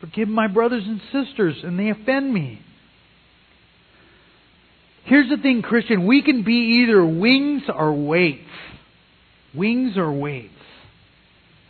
Forgive 0.00 0.28
my 0.28 0.48
brothers 0.48 0.84
and 0.86 1.00
sisters, 1.12 1.56
and 1.62 1.78
they 1.78 1.90
offend 1.90 2.32
me. 2.32 2.60
Here's 5.04 5.28
the 5.28 5.36
thing, 5.36 5.62
Christian. 5.62 6.06
We 6.06 6.22
can 6.22 6.44
be 6.44 6.82
either 6.82 7.04
wings 7.04 7.62
or 7.68 7.92
weights. 7.92 8.48
Wings 9.54 9.96
or 9.96 10.12
weights. 10.12 10.52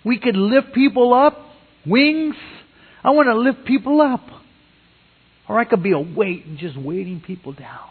We 0.04 0.18
could 0.18 0.36
lift 0.36 0.74
people 0.74 1.14
up. 1.14 1.38
Wings. 1.86 2.36
I 3.02 3.10
want 3.10 3.28
to 3.28 3.36
lift 3.36 3.64
people 3.64 4.00
up. 4.00 4.20
Or 5.48 5.58
I 5.58 5.64
could 5.64 5.82
be 5.82 5.92
a 5.92 5.98
weight 5.98 6.46
and 6.46 6.58
just 6.58 6.76
weighting 6.76 7.22
people 7.26 7.52
down. 7.52 7.88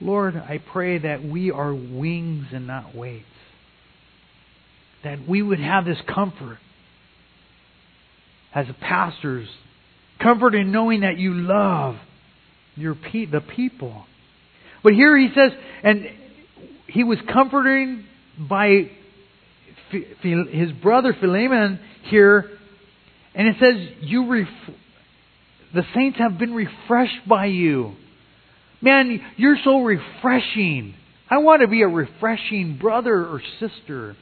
Lord, 0.00 0.36
I 0.36 0.58
pray 0.72 0.98
that 0.98 1.22
we 1.24 1.50
are 1.50 1.74
wings 1.74 2.46
and 2.52 2.66
not 2.66 2.94
weights. 2.94 3.26
That 5.04 5.28
we 5.28 5.42
would 5.42 5.60
have 5.60 5.84
this 5.84 5.98
comfort 6.12 6.58
as 8.54 8.66
pastors. 8.80 9.48
Comfort 10.22 10.54
in 10.54 10.72
knowing 10.72 11.00
that 11.00 11.18
you 11.18 11.34
love 11.34 11.96
your 12.76 12.94
pe- 12.94 13.26
the 13.26 13.40
people. 13.40 14.04
But 14.82 14.94
here 14.94 15.16
he 15.16 15.28
says, 15.34 15.52
and 15.82 16.06
he 16.86 17.04
was 17.04 17.18
comforting 17.32 18.04
by 18.38 18.90
his 19.90 20.72
brother 20.82 21.14
Philemon 21.18 21.80
here, 22.04 22.50
and 23.34 23.48
it 23.48 23.56
says, 23.60 23.88
"You 24.00 24.26
ref- 24.26 24.76
the 25.74 25.84
saints 25.94 26.18
have 26.18 26.38
been 26.38 26.54
refreshed 26.54 27.28
by 27.28 27.46
you." 27.46 27.96
Man, 28.80 29.20
you're 29.36 29.58
so 29.62 29.82
refreshing. 29.82 30.94
I 31.28 31.38
want 31.38 31.62
to 31.62 31.68
be 31.68 31.82
a 31.82 31.88
refreshing 31.88 32.76
brother 32.76 33.14
or 33.14 33.42
sister 33.58 34.16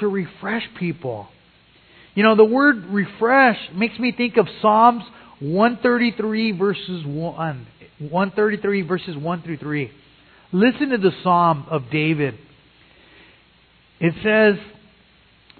to 0.00 0.08
refresh 0.08 0.62
people. 0.78 1.28
You 2.14 2.22
know, 2.22 2.34
the 2.34 2.44
word 2.44 2.86
refresh 2.86 3.58
makes 3.74 3.98
me 3.98 4.12
think 4.12 4.36
of 4.36 4.48
Psalms 4.60 5.04
133 5.40 6.52
verses 6.52 7.04
1. 7.04 7.66
133 8.00 8.82
verses 8.82 9.16
1 9.16 9.42
through 9.42 9.58
3. 9.58 9.90
Listen 10.52 10.90
to 10.90 10.98
the 10.98 11.12
Psalm 11.22 11.66
of 11.70 11.90
David. 11.92 12.34
It 14.00 14.14
says, 14.24 14.56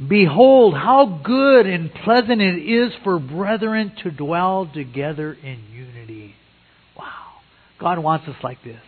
Behold, 0.09 0.75
how 0.75 1.21
good 1.23 1.67
and 1.67 1.93
pleasant 1.93 2.41
it 2.41 2.59
is 2.59 2.93
for 3.05 3.19
brethren 3.19 3.93
to 4.03 4.11
dwell 4.11 4.71
together 4.73 5.35
in 5.35 5.59
unity. 5.71 6.35
Wow. 6.99 7.05
God 7.79 7.99
wants 7.99 8.27
us 8.27 8.37
like 8.43 8.65
this. 8.65 8.81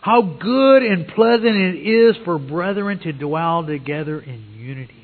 How 0.00 0.22
good 0.22 0.82
and 0.82 1.06
pleasant 1.08 1.54
it 1.54 1.86
is 1.86 2.16
for 2.24 2.38
brethren 2.38 2.98
to 3.00 3.12
dwell 3.12 3.66
together 3.66 4.18
in 4.18 4.54
unity. 4.56 4.97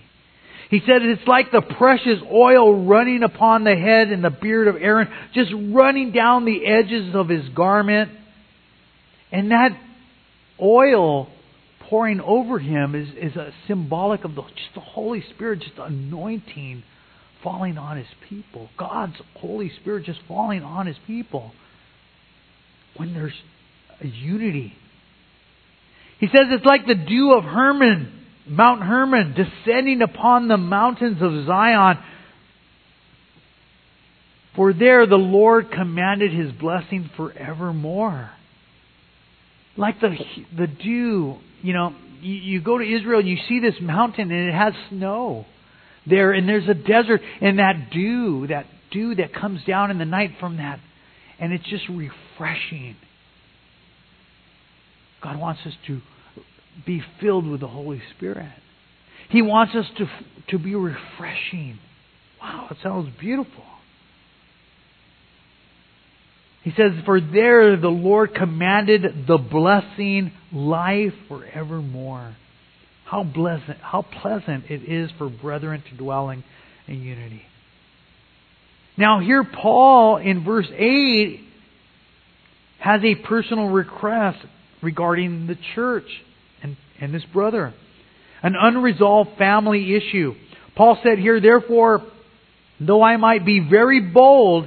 He 0.75 0.81
said 0.81 1.03
it's 1.03 1.29
like 1.29 1.53
the 1.53 1.63
precious 1.63 2.19
oil 2.33 2.85
running 2.85 3.23
upon 3.23 3.63
the 3.63 3.77
head 3.77 4.09
and 4.09 4.25
the 4.25 4.31
beard 4.31 4.67
of 4.67 4.75
Aaron, 4.75 5.07
just 5.33 5.53
running 5.55 6.11
down 6.11 6.45
the 6.45 6.67
edges 6.67 7.15
of 7.15 7.29
his 7.29 7.49
garment. 7.51 8.11
And 9.31 9.53
that 9.53 9.71
oil 10.61 11.29
pouring 11.89 12.21
over 12.21 12.59
him 12.59 12.97
is, 12.97 13.07
is 13.11 13.37
a 13.37 13.53
symbolic 13.69 14.25
of 14.25 14.35
the, 14.35 14.43
just 14.43 14.75
the 14.75 14.81
Holy 14.81 15.23
Spirit, 15.37 15.61
just 15.61 15.79
anointing 15.79 16.83
falling 17.45 17.79
on 17.79 17.97
his 17.97 18.09
people. 18.29 18.69
God's 18.77 19.15
Holy 19.37 19.71
Spirit 19.81 20.07
just 20.07 20.19
falling 20.27 20.65
on 20.65 20.89
his 20.89 20.97
people. 21.07 21.53
When 22.97 23.15
there's 23.15 23.41
a 24.01 24.09
unity. 24.09 24.73
He 26.19 26.27
says 26.27 26.47
it's 26.51 26.67
like 26.67 26.85
the 26.85 26.97
dew 26.97 27.33
of 27.39 27.45
Hermon 27.45 28.24
Mount 28.47 28.83
Hermon, 28.83 29.35
descending 29.35 30.03
upon 30.03 30.49
the 30.49 30.57
mountains 30.57 31.23
of 31.23 31.47
Zion. 31.47 31.99
For 34.57 34.73
there 34.73 35.07
the 35.07 35.17
Lord 35.17 35.71
commanded 35.71 36.33
his 36.33 36.53
blessing 36.53 37.11
forevermore. 37.17 38.31
Like 39.77 40.01
the, 40.01 40.17
the 40.57 40.67
dew, 40.69 41.37
you 41.63 41.73
know, 41.73 41.95
you, 42.21 42.35
you 42.35 42.61
go 42.61 42.79
to 42.79 42.85
Israel 42.85 43.21
and 43.21 43.29
you 43.29 43.39
see 43.49 43.61
this 43.61 43.75
mountain 43.81 44.31
and 44.31 44.49
it 44.49 44.55
has 44.55 44.73
snow 44.91 45.47
there 46.07 46.33
and 46.33 46.49
there's 46.49 46.69
a 46.69 46.75
desert 46.75 47.21
and 47.41 47.59
that 47.59 47.91
dew, 47.93 48.47
that 48.49 48.67
dew 48.91 49.15
that 49.17 49.35
comes 49.35 49.65
down 49.65 49.91
in 49.91 49.99
the 49.99 50.05
night 50.05 50.33
from 50.39 50.59
that, 50.59 50.81
and 51.39 51.53
it's 51.53 51.65
just 51.65 51.85
refreshing. 51.89 52.97
God 55.23 55.39
wants 55.39 55.61
us 55.67 55.73
to 55.87 56.01
be 56.87 57.03
filled 57.21 57.47
with 57.47 57.61
the 57.61 57.69
Holy 57.69 58.03
Spirit. 58.17 58.53
He 59.31 59.43
wants 59.43 59.75
us 59.75 59.87
to, 59.99 60.07
to 60.51 60.59
be 60.59 60.75
refreshing. 60.75 61.79
Wow, 62.41 62.69
it 62.71 62.77
sounds 62.83 63.13
beautiful. 63.19 63.65
He 66.63 66.71
says, 66.71 66.93
For 67.05 67.21
there 67.21 67.77
the 67.77 67.89
Lord 67.89 68.35
commanded 68.35 69.27
the 69.27 69.37
blessing, 69.39 70.33
life 70.53 71.13
forevermore. 71.29 72.37
How 73.05 73.23
pleasant, 73.23 73.79
how 73.81 74.03
pleasant 74.03 74.71
it 74.71 74.83
is 74.83 75.11
for 75.19 75.29
brethren 75.29 75.83
to 75.91 75.97
dwell 75.97 76.31
in, 76.31 76.43
in 76.89 77.03
unity. 77.03 77.43
Now, 78.97 79.21
here 79.21 79.45
Paul 79.45 80.17
in 80.17 80.45
verse 80.45 80.69
8 80.75 81.41
has 82.79 83.03
a 83.05 83.15
personal 83.15 83.69
request 83.69 84.39
regarding 84.83 85.47
the 85.47 85.57
church 85.75 86.07
and 87.05 87.15
this 87.15 87.25
brother. 87.33 87.75
An 88.43 88.55
unresolved 88.59 89.39
family 89.39 89.95
issue. 89.95 90.35
Paul 90.75 90.99
said 91.03 91.19
here, 91.19 91.41
therefore, 91.41 92.03
though 92.81 93.03
I 93.03 93.17
might 93.17 93.45
be 93.45 93.61
very 93.61 94.01
bold 94.01 94.67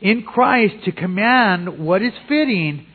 in 0.00 0.22
Christ 0.22 0.84
to 0.84 0.92
command 0.92 1.78
what 1.78 2.02
is 2.02 2.12
fitting, 2.28 2.86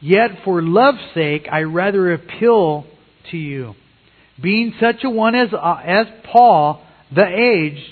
yet 0.00 0.30
for 0.44 0.60
love's 0.60 0.98
sake 1.14 1.46
I 1.50 1.62
rather 1.62 2.12
appeal 2.12 2.86
to 3.30 3.36
you. 3.36 3.74
Being 4.42 4.74
such 4.80 4.96
a 5.04 5.10
one 5.10 5.34
as, 5.34 5.48
uh, 5.52 5.80
as 5.84 6.06
Paul, 6.30 6.84
the 7.14 7.26
aged, 7.26 7.90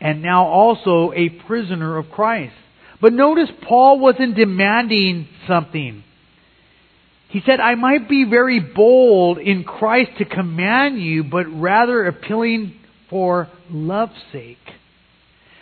and 0.00 0.22
now 0.22 0.46
also 0.46 1.12
a 1.14 1.28
prisoner 1.28 1.96
of 1.96 2.10
Christ. 2.10 2.54
But 3.00 3.12
notice 3.12 3.50
Paul 3.68 4.00
wasn't 4.00 4.36
demanding 4.36 5.28
something. 5.46 6.02
He 7.28 7.42
said, 7.44 7.60
I 7.60 7.74
might 7.74 8.08
be 8.08 8.24
very 8.24 8.60
bold 8.60 9.38
in 9.38 9.64
Christ 9.64 10.12
to 10.18 10.24
command 10.24 11.00
you, 11.00 11.24
but 11.24 11.44
rather 11.46 12.06
appealing 12.06 12.74
for 13.10 13.48
love's 13.70 14.12
sake. 14.32 14.58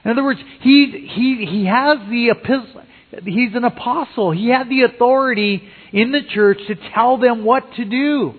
In 0.04 0.10
other 0.10 0.22
words, 0.22 0.40
he, 0.60 1.08
he, 1.14 1.46
he 1.46 1.66
has 1.66 1.98
the 2.10 2.28
epistle, 2.30 2.82
he's 3.24 3.54
an 3.54 3.64
apostle. 3.64 4.32
He 4.32 4.48
had 4.48 4.68
the 4.68 4.82
authority 4.82 5.62
in 5.92 6.12
the 6.12 6.20
church 6.34 6.58
to 6.66 6.74
tell 6.92 7.16
them 7.16 7.44
what 7.44 7.62
to 7.76 7.84
do. 7.84 8.34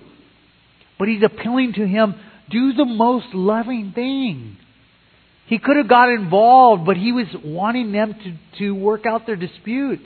But 0.98 1.08
he's 1.08 1.22
appealing 1.24 1.74
to 1.74 1.86
him, 1.86 2.14
do 2.50 2.72
the 2.74 2.84
most 2.84 3.26
loving 3.34 3.92
thing. 3.92 4.56
He 5.46 5.58
could 5.58 5.76
have 5.76 5.88
got 5.88 6.08
involved, 6.08 6.84
but 6.86 6.96
he 6.96 7.12
was 7.12 7.26
wanting 7.44 7.92
them 7.92 8.14
to, 8.14 8.58
to 8.58 8.74
work 8.74 9.06
out 9.06 9.26
their 9.26 9.36
disputes. 9.36 10.02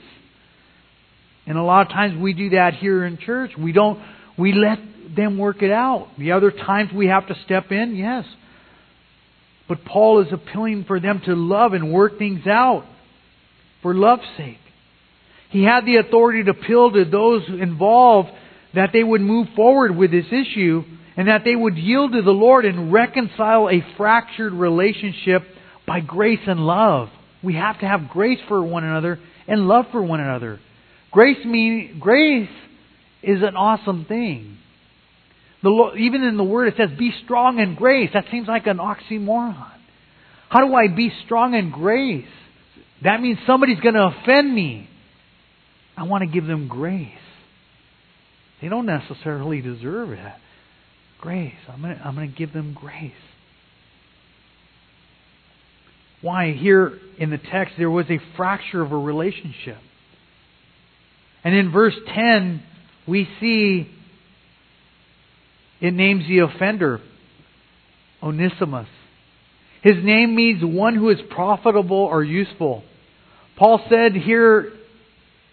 And 1.50 1.58
a 1.58 1.64
lot 1.64 1.84
of 1.84 1.88
times 1.88 2.16
we 2.16 2.32
do 2.32 2.50
that 2.50 2.74
here 2.74 3.04
in 3.04 3.18
church. 3.18 3.50
We 3.58 3.72
don't, 3.72 4.00
we 4.38 4.52
let 4.52 4.78
them 5.16 5.36
work 5.36 5.62
it 5.62 5.72
out. 5.72 6.06
The 6.16 6.30
other 6.30 6.52
times 6.52 6.92
we 6.94 7.08
have 7.08 7.26
to 7.26 7.34
step 7.44 7.72
in, 7.72 7.96
yes. 7.96 8.24
But 9.68 9.84
Paul 9.84 10.20
is 10.22 10.32
appealing 10.32 10.84
for 10.84 11.00
them 11.00 11.20
to 11.26 11.34
love 11.34 11.72
and 11.72 11.92
work 11.92 12.18
things 12.18 12.46
out 12.46 12.84
for 13.82 13.92
love's 13.92 14.22
sake. 14.36 14.60
He 15.50 15.64
had 15.64 15.84
the 15.84 15.96
authority 15.96 16.44
to 16.44 16.52
appeal 16.52 16.92
to 16.92 17.04
those 17.04 17.42
involved 17.48 18.28
that 18.76 18.90
they 18.92 19.02
would 19.02 19.20
move 19.20 19.48
forward 19.56 19.96
with 19.96 20.12
this 20.12 20.26
issue 20.26 20.84
and 21.16 21.26
that 21.26 21.42
they 21.44 21.56
would 21.56 21.76
yield 21.76 22.12
to 22.12 22.22
the 22.22 22.30
Lord 22.30 22.64
and 22.64 22.92
reconcile 22.92 23.68
a 23.68 23.84
fractured 23.96 24.52
relationship 24.52 25.42
by 25.84 25.98
grace 25.98 26.46
and 26.46 26.60
love. 26.60 27.08
We 27.42 27.54
have 27.54 27.80
to 27.80 27.88
have 27.88 28.08
grace 28.08 28.38
for 28.46 28.62
one 28.62 28.84
another 28.84 29.18
and 29.48 29.66
love 29.66 29.86
for 29.90 30.00
one 30.00 30.20
another. 30.20 30.60
Grace 31.10 31.44
mean 31.44 31.98
grace 32.00 32.48
is 33.22 33.42
an 33.42 33.56
awesome 33.56 34.04
thing. 34.04 34.58
The, 35.62 35.92
even 35.98 36.22
in 36.22 36.36
the 36.36 36.44
word 36.44 36.68
it 36.68 36.74
says, 36.76 36.90
"Be 36.98 37.12
strong 37.24 37.58
in 37.58 37.74
grace." 37.74 38.10
That 38.14 38.26
seems 38.30 38.48
like 38.48 38.66
an 38.66 38.78
oxymoron. 38.78 39.78
How 40.48 40.66
do 40.66 40.74
I 40.74 40.88
be 40.88 41.12
strong 41.24 41.54
in 41.54 41.70
grace? 41.70 42.24
That 43.02 43.20
means 43.20 43.38
somebody's 43.46 43.80
going 43.80 43.94
to 43.94 44.12
offend 44.14 44.54
me. 44.54 44.88
I 45.96 46.04
want 46.04 46.22
to 46.22 46.30
give 46.30 46.46
them 46.46 46.68
grace. 46.68 47.08
They 48.60 48.68
don't 48.68 48.86
necessarily 48.86 49.60
deserve 49.60 50.10
it. 50.10 50.32
Grace. 51.20 51.54
I'm 51.68 51.82
going 51.82 51.96
to, 51.96 52.02
I'm 52.04 52.14
going 52.14 52.30
to 52.30 52.36
give 52.36 52.52
them 52.52 52.74
grace. 52.74 53.12
why 56.22 56.52
here 56.52 56.98
in 57.18 57.30
the 57.30 57.38
text 57.38 57.74
there 57.78 57.90
was 57.90 58.06
a 58.10 58.18
fracture 58.36 58.82
of 58.82 58.92
a 58.92 58.96
relationship. 58.96 59.78
And 61.44 61.54
in 61.54 61.72
verse 61.72 61.94
10, 62.14 62.62
we 63.06 63.28
see 63.40 63.88
it 65.80 65.94
names 65.94 66.24
the 66.28 66.40
offender, 66.40 67.00
Onesimus. 68.22 68.88
His 69.82 69.96
name 70.04 70.34
means 70.34 70.62
one 70.62 70.94
who 70.94 71.08
is 71.08 71.18
profitable 71.30 71.96
or 71.96 72.22
useful. 72.22 72.84
Paul 73.56 73.80
said 73.88 74.14
here 74.14 74.72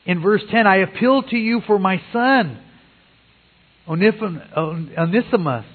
in 0.05 0.21
verse 0.21 0.41
10, 0.51 0.67
I 0.67 0.77
appeal 0.77 1.23
to 1.23 1.37
you 1.37 1.61
for 1.65 1.79
my 1.79 2.01
son, 2.11 2.61
Onesimus, 3.87 5.65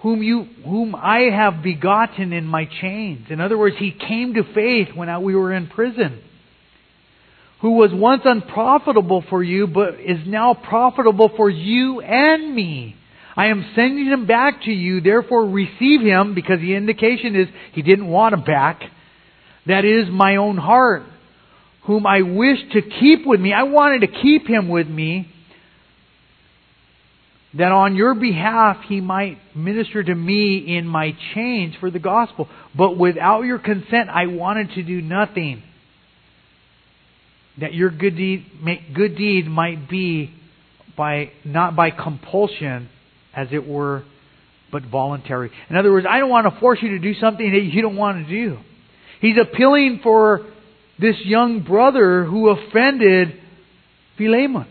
whom, 0.00 0.22
you, 0.22 0.46
whom 0.64 0.94
I 0.94 1.28
have 1.30 1.62
begotten 1.62 2.32
in 2.32 2.46
my 2.46 2.66
chains. 2.80 3.26
In 3.28 3.40
other 3.40 3.58
words, 3.58 3.76
he 3.78 3.90
came 3.90 4.34
to 4.34 4.42
faith 4.54 4.88
when 4.94 5.22
we 5.22 5.34
were 5.34 5.52
in 5.52 5.66
prison. 5.66 6.22
Who 7.60 7.72
was 7.72 7.90
once 7.92 8.22
unprofitable 8.24 9.24
for 9.28 9.42
you, 9.42 9.66
but 9.66 9.94
is 10.00 10.26
now 10.26 10.54
profitable 10.54 11.30
for 11.36 11.50
you 11.50 12.00
and 12.00 12.54
me. 12.54 12.94
I 13.36 13.46
am 13.46 13.72
sending 13.74 14.06
him 14.06 14.26
back 14.26 14.62
to 14.64 14.70
you, 14.70 15.00
therefore 15.00 15.44
receive 15.48 16.00
him, 16.00 16.34
because 16.34 16.60
the 16.60 16.74
indication 16.74 17.34
is 17.36 17.48
he 17.72 17.82
didn't 17.82 18.06
want 18.06 18.34
him 18.34 18.44
back. 18.44 18.82
That 19.66 19.84
is 19.84 20.08
my 20.10 20.36
own 20.36 20.56
heart, 20.56 21.02
whom 21.84 22.06
I 22.06 22.22
wish 22.22 22.58
to 22.72 22.82
keep 22.82 23.26
with 23.26 23.40
me. 23.40 23.52
I 23.52 23.64
wanted 23.64 24.00
to 24.00 24.20
keep 24.22 24.46
him 24.46 24.68
with 24.68 24.88
me, 24.88 25.28
that 27.54 27.72
on 27.72 27.96
your 27.96 28.14
behalf 28.14 28.78
he 28.88 29.00
might 29.00 29.38
minister 29.56 30.02
to 30.02 30.14
me 30.14 30.76
in 30.76 30.86
my 30.86 31.16
chains 31.34 31.74
for 31.80 31.90
the 31.90 31.98
gospel. 31.98 32.48
But 32.76 32.96
without 32.96 33.42
your 33.42 33.58
consent, 33.58 34.10
I 34.10 34.26
wanted 34.26 34.74
to 34.74 34.82
do 34.82 35.00
nothing. 35.00 35.62
That 37.60 37.74
your 37.74 37.90
good 37.90 38.16
deed, 38.16 38.46
good 38.94 39.16
deed 39.16 39.46
might 39.48 39.88
be 39.88 40.32
by, 40.96 41.32
not 41.44 41.74
by 41.74 41.90
compulsion, 41.90 42.88
as 43.34 43.48
it 43.52 43.66
were, 43.66 44.04
but 44.70 44.84
voluntary. 44.84 45.50
In 45.70 45.76
other 45.76 45.90
words, 45.90 46.06
I 46.08 46.18
don't 46.18 46.30
want 46.30 46.52
to 46.52 46.60
force 46.60 46.78
you 46.82 46.90
to 46.90 46.98
do 46.98 47.14
something 47.14 47.50
that 47.50 47.62
you 47.62 47.82
don't 47.82 47.96
want 47.96 48.26
to 48.26 48.32
do. 48.32 48.58
He's 49.20 49.36
appealing 49.40 50.00
for 50.02 50.46
this 51.00 51.16
young 51.24 51.60
brother 51.62 52.24
who 52.24 52.48
offended 52.50 53.40
Philemon. 54.16 54.66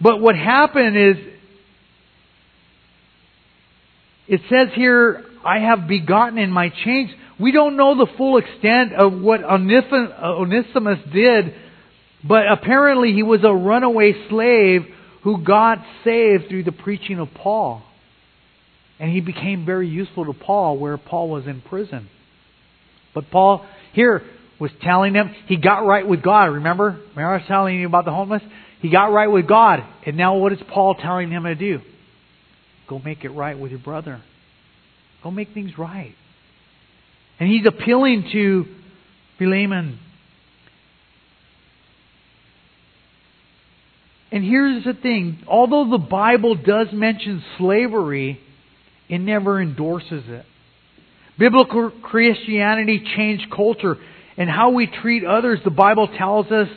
But 0.00 0.20
what 0.20 0.34
happened 0.34 0.96
is, 0.96 1.16
it 4.28 4.40
says 4.48 4.68
here, 4.74 5.24
I 5.44 5.58
have 5.58 5.86
begotten 5.86 6.38
in 6.38 6.50
my 6.50 6.70
chains. 6.84 7.10
We 7.40 7.52
don't 7.52 7.76
know 7.76 7.96
the 7.96 8.12
full 8.16 8.36
extent 8.36 8.92
of 8.92 9.12
what 9.14 9.42
uh, 9.42 9.48
Onesimus 9.48 10.98
did, 11.12 11.54
but 12.26 12.42
apparently 12.50 13.12
he 13.12 13.22
was 13.22 13.40
a 13.44 13.54
runaway 13.54 14.12
slave 14.28 14.82
who 15.22 15.42
got 15.42 15.78
saved 16.04 16.48
through 16.48 16.64
the 16.64 16.72
preaching 16.72 17.18
of 17.18 17.28
Paul. 17.34 17.82
And 18.98 19.10
he 19.10 19.20
became 19.22 19.64
very 19.64 19.88
useful 19.88 20.26
to 20.26 20.34
Paul 20.34 20.78
where 20.78 20.98
Paul 20.98 21.30
was 21.30 21.46
in 21.46 21.62
prison. 21.62 22.08
But 23.14 23.30
Paul 23.30 23.66
here 23.94 24.22
was 24.58 24.70
telling 24.82 25.14
them 25.14 25.34
he 25.46 25.56
got 25.56 25.86
right 25.86 26.06
with 26.06 26.22
God. 26.22 26.44
Remember? 26.44 27.00
Remember 27.14 27.34
I 27.34 27.36
was 27.38 27.46
telling 27.48 27.80
you 27.80 27.86
about 27.86 28.04
the 28.04 28.12
homeless? 28.12 28.42
He 28.80 28.90
got 28.90 29.06
right 29.06 29.28
with 29.28 29.48
God. 29.48 29.80
And 30.04 30.16
now 30.16 30.36
what 30.36 30.52
is 30.52 30.58
Paul 30.68 30.94
telling 30.94 31.30
him 31.30 31.44
to 31.44 31.54
do? 31.54 31.80
Go 32.88 32.98
make 32.98 33.24
it 33.24 33.30
right 33.30 33.58
with 33.58 33.70
your 33.70 33.80
brother. 33.80 34.20
Go 35.22 35.30
make 35.30 35.54
things 35.54 35.78
right. 35.78 36.14
And 37.40 37.48
he's 37.48 37.66
appealing 37.66 38.28
to 38.32 38.66
Philemon 39.38 39.98
And 44.32 44.44
here's 44.44 44.84
the 44.84 44.94
thing 44.94 45.42
although 45.48 45.90
the 45.90 45.98
Bible 45.98 46.54
does 46.54 46.88
mention 46.92 47.42
slavery, 47.58 48.40
it 49.08 49.18
never 49.18 49.60
endorses 49.60 50.24
it. 50.26 50.46
Biblical 51.38 51.90
Christianity 52.02 53.02
changed 53.16 53.50
culture 53.54 53.96
and 54.36 54.48
how 54.48 54.70
we 54.70 54.86
treat 54.86 55.24
others. 55.24 55.58
The 55.64 55.70
Bible 55.70 56.08
tells 56.16 56.46
us 56.46 56.68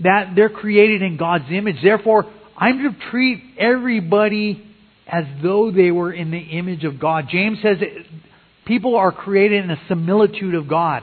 that 0.00 0.32
they're 0.36 0.50
created 0.50 1.02
in 1.02 1.16
God's 1.16 1.46
image. 1.50 1.76
Therefore, 1.82 2.26
I'm 2.56 2.78
to 2.78 3.10
treat 3.10 3.42
everybody 3.58 4.62
as 5.06 5.24
though 5.42 5.70
they 5.70 5.90
were 5.90 6.12
in 6.12 6.30
the 6.30 6.38
image 6.38 6.84
of 6.84 7.00
God. 7.00 7.26
James 7.30 7.58
says 7.62 7.78
people 8.66 8.96
are 8.96 9.12
created 9.12 9.64
in 9.64 9.70
a 9.70 9.80
similitude 9.88 10.54
of 10.54 10.68
God, 10.68 11.02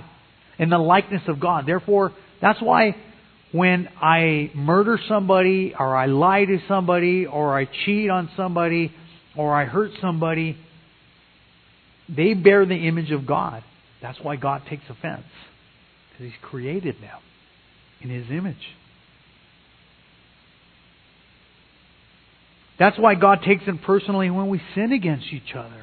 in 0.60 0.70
the 0.70 0.78
likeness 0.78 1.24
of 1.28 1.40
God. 1.40 1.66
Therefore, 1.66 2.14
that's 2.42 2.62
why 2.62 2.96
when 3.52 3.88
I 4.02 4.52
murder 4.56 5.00
somebody, 5.08 5.74
or 5.78 5.96
I 5.96 6.08
lie 6.08 6.46
to 6.46 6.60
somebody, 6.68 7.26
or 7.26 7.58
I 7.58 7.66
cheat 7.86 8.10
on 8.10 8.30
somebody, 8.36 8.92
or 9.38 9.54
I 9.54 9.66
hurt 9.66 9.92
somebody, 10.02 10.58
they 12.10 12.34
bear 12.34 12.66
the 12.66 12.76
image 12.76 13.12
of 13.12 13.26
God. 13.26 13.64
That's 14.02 14.20
why 14.20 14.36
God 14.36 14.64
takes 14.70 14.84
offense. 14.90 15.24
Because 16.12 16.32
He's 16.32 16.42
created 16.42 16.96
them 17.02 17.20
in 18.02 18.10
His 18.10 18.30
image. 18.30 18.56
That's 22.80 22.98
why 22.98 23.16
God 23.16 23.40
takes 23.46 23.64
it 23.68 23.82
personally 23.84 24.30
when 24.30 24.50
we 24.50 24.62
sin 24.76 24.92
against 24.92 25.28
each 25.32 25.56
other. 25.56 25.83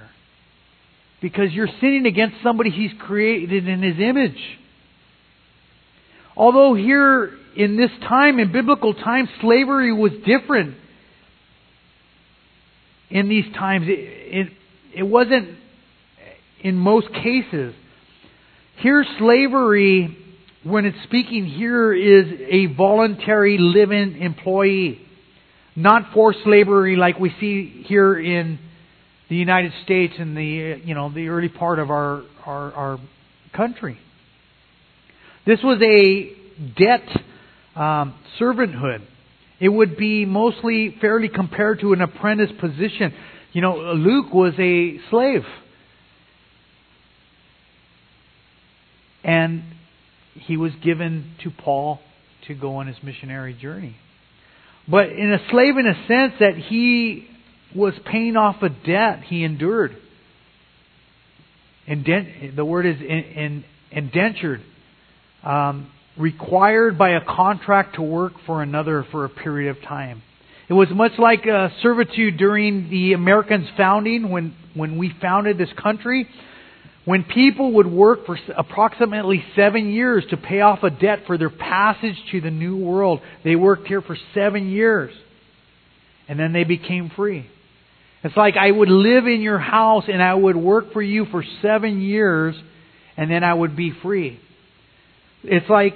Because 1.21 1.53
you're 1.53 1.69
sinning 1.81 2.07
against 2.07 2.37
somebody 2.43 2.71
He's 2.71 2.93
created 2.99 3.69
in 3.69 3.83
His 3.83 3.99
image. 3.99 4.39
Although 6.37 6.75
here 6.75 7.33
in 7.57 7.77
this 7.77 7.91
time, 8.09 8.39
in 8.39 8.53
biblical 8.53 8.95
times, 8.95 9.29
slavery 9.41 9.93
was 9.93 10.13
different. 10.25 10.77
In 13.11 13.29
these 13.29 13.53
times, 13.55 13.87
it, 13.89 13.99
it, 13.99 14.53
it 14.97 15.03
wasn't 15.03 15.59
in 16.63 16.77
most 16.77 17.09
cases. 17.13 17.75
Here, 18.79 19.05
slavery, 19.19 20.17
when 20.63 20.87
it's 20.87 20.97
speaking 21.05 21.45
here, 21.45 21.93
is 21.93 22.27
a 22.49 22.67
voluntary 22.75 23.59
living 23.59 24.23
employee, 24.23 25.01
not 25.77 26.13
forced 26.15 26.39
slavery 26.45 26.97
like 26.97 27.19
we 27.19 27.35
see 27.41 27.85
here 27.87 28.19
in 28.19 28.59
the 29.31 29.37
United 29.37 29.73
States 29.85 30.15
in 30.19 30.35
the 30.35 30.81
you 30.85 30.95
know 30.95 31.11
the 31.11 31.29
early 31.29 31.49
part 31.49 31.79
of 31.79 31.89
our 31.91 32.23
our, 32.45 32.73
our 32.73 32.99
country. 33.57 33.99
This 35.47 35.61
was 35.63 35.81
a 35.81 36.35
debt 36.77 37.09
um, 37.75 38.15
servanthood. 38.39 39.03
It 39.61 39.69
would 39.69 39.97
be 39.97 40.27
mostly 40.27 40.97
fairly 41.01 41.29
compared 41.29 41.81
to 41.81 41.93
an 41.93 42.01
apprentice 42.01 42.51
position. 42.61 43.15
You 43.53 43.63
know, 43.63 43.77
Luke 43.95 44.33
was 44.33 44.55
a 44.59 44.99
slave. 45.11 45.45
And 49.23 49.63
he 50.35 50.57
was 50.57 50.73
given 50.83 51.35
to 51.45 51.51
Paul 51.51 52.01
to 52.49 52.55
go 52.55 52.77
on 52.77 52.87
his 52.87 52.97
missionary 53.03 53.55
journey. 53.55 53.97
But 54.89 55.11
in 55.11 55.33
a 55.33 55.39
slave, 55.51 55.77
in 55.77 55.87
a 55.87 56.07
sense, 56.09 56.33
that 56.41 56.57
he 56.57 57.29
was 57.75 57.95
paying 58.05 58.37
off 58.37 58.63
a 58.63 58.69
debt 58.69 59.23
he 59.25 59.45
endured. 59.45 59.97
Indent, 61.87 62.57
the 62.57 62.65
word 62.65 62.87
is 62.87 63.01
in, 63.01 63.07
in, 63.09 63.65
indentured. 63.91 64.63
Um, 65.43 65.91
required 66.21 66.99
by 66.99 67.11
a 67.11 67.25
contract 67.25 67.97
to 67.97 68.03
work 68.03 68.33
for 68.47 68.63
another 68.63 69.07
for 69.11 69.25
a 69.25 69.29
period 69.29 69.77
of 69.77 69.83
time. 69.83 70.23
It 70.69 70.75
was 70.75 70.89
much 70.91 71.13
like 71.19 71.47
uh, 71.47 71.71
servitude 71.83 72.37
during 72.37 72.91
the 72.91 73.15
Americans' 73.15 73.69
founding 73.77 74.31
when, 74.31 74.55
when 74.75 74.99
we 74.99 75.13
founded 75.21 75.59
this 75.59 75.71
country. 75.83 76.29
When 77.05 77.25
people 77.25 77.73
would 77.73 77.87
work 77.87 78.27
for 78.27 78.39
approximately 78.57 79.43
seven 79.57 79.91
years 79.91 80.25
to 80.31 80.37
pay 80.37 80.61
off 80.61 80.83
a 80.83 80.91
debt 80.91 81.21
for 81.27 81.39
their 81.39 81.51
passage 81.51 82.15
to 82.31 82.41
the 82.41 82.51
New 82.51 82.77
World, 82.77 83.21
they 83.43 83.57
worked 83.57 83.89
here 83.89 84.03
for 84.03 84.17
seven 84.35 84.69
years. 84.69 85.13
And 86.29 86.39
then 86.39 86.53
they 86.53 86.65
became 86.65 87.11
free. 87.17 87.51
It's 88.23 88.37
like 88.37 88.57
I 88.57 88.71
would 88.71 88.91
live 88.91 89.27
in 89.27 89.41
your 89.41 89.59
house 89.59 90.05
and 90.09 90.23
I 90.23 90.35
would 90.35 90.57
work 90.57 90.93
for 90.93 91.03
you 91.03 91.27
for 91.27 91.45
seven 91.63 92.01
years 92.01 92.55
and 93.17 93.31
then 93.31 93.45
I 93.45 93.55
would 93.55 93.77
be 93.77 93.93
free. 94.03 94.39
It's 95.43 95.69
like 95.71 95.95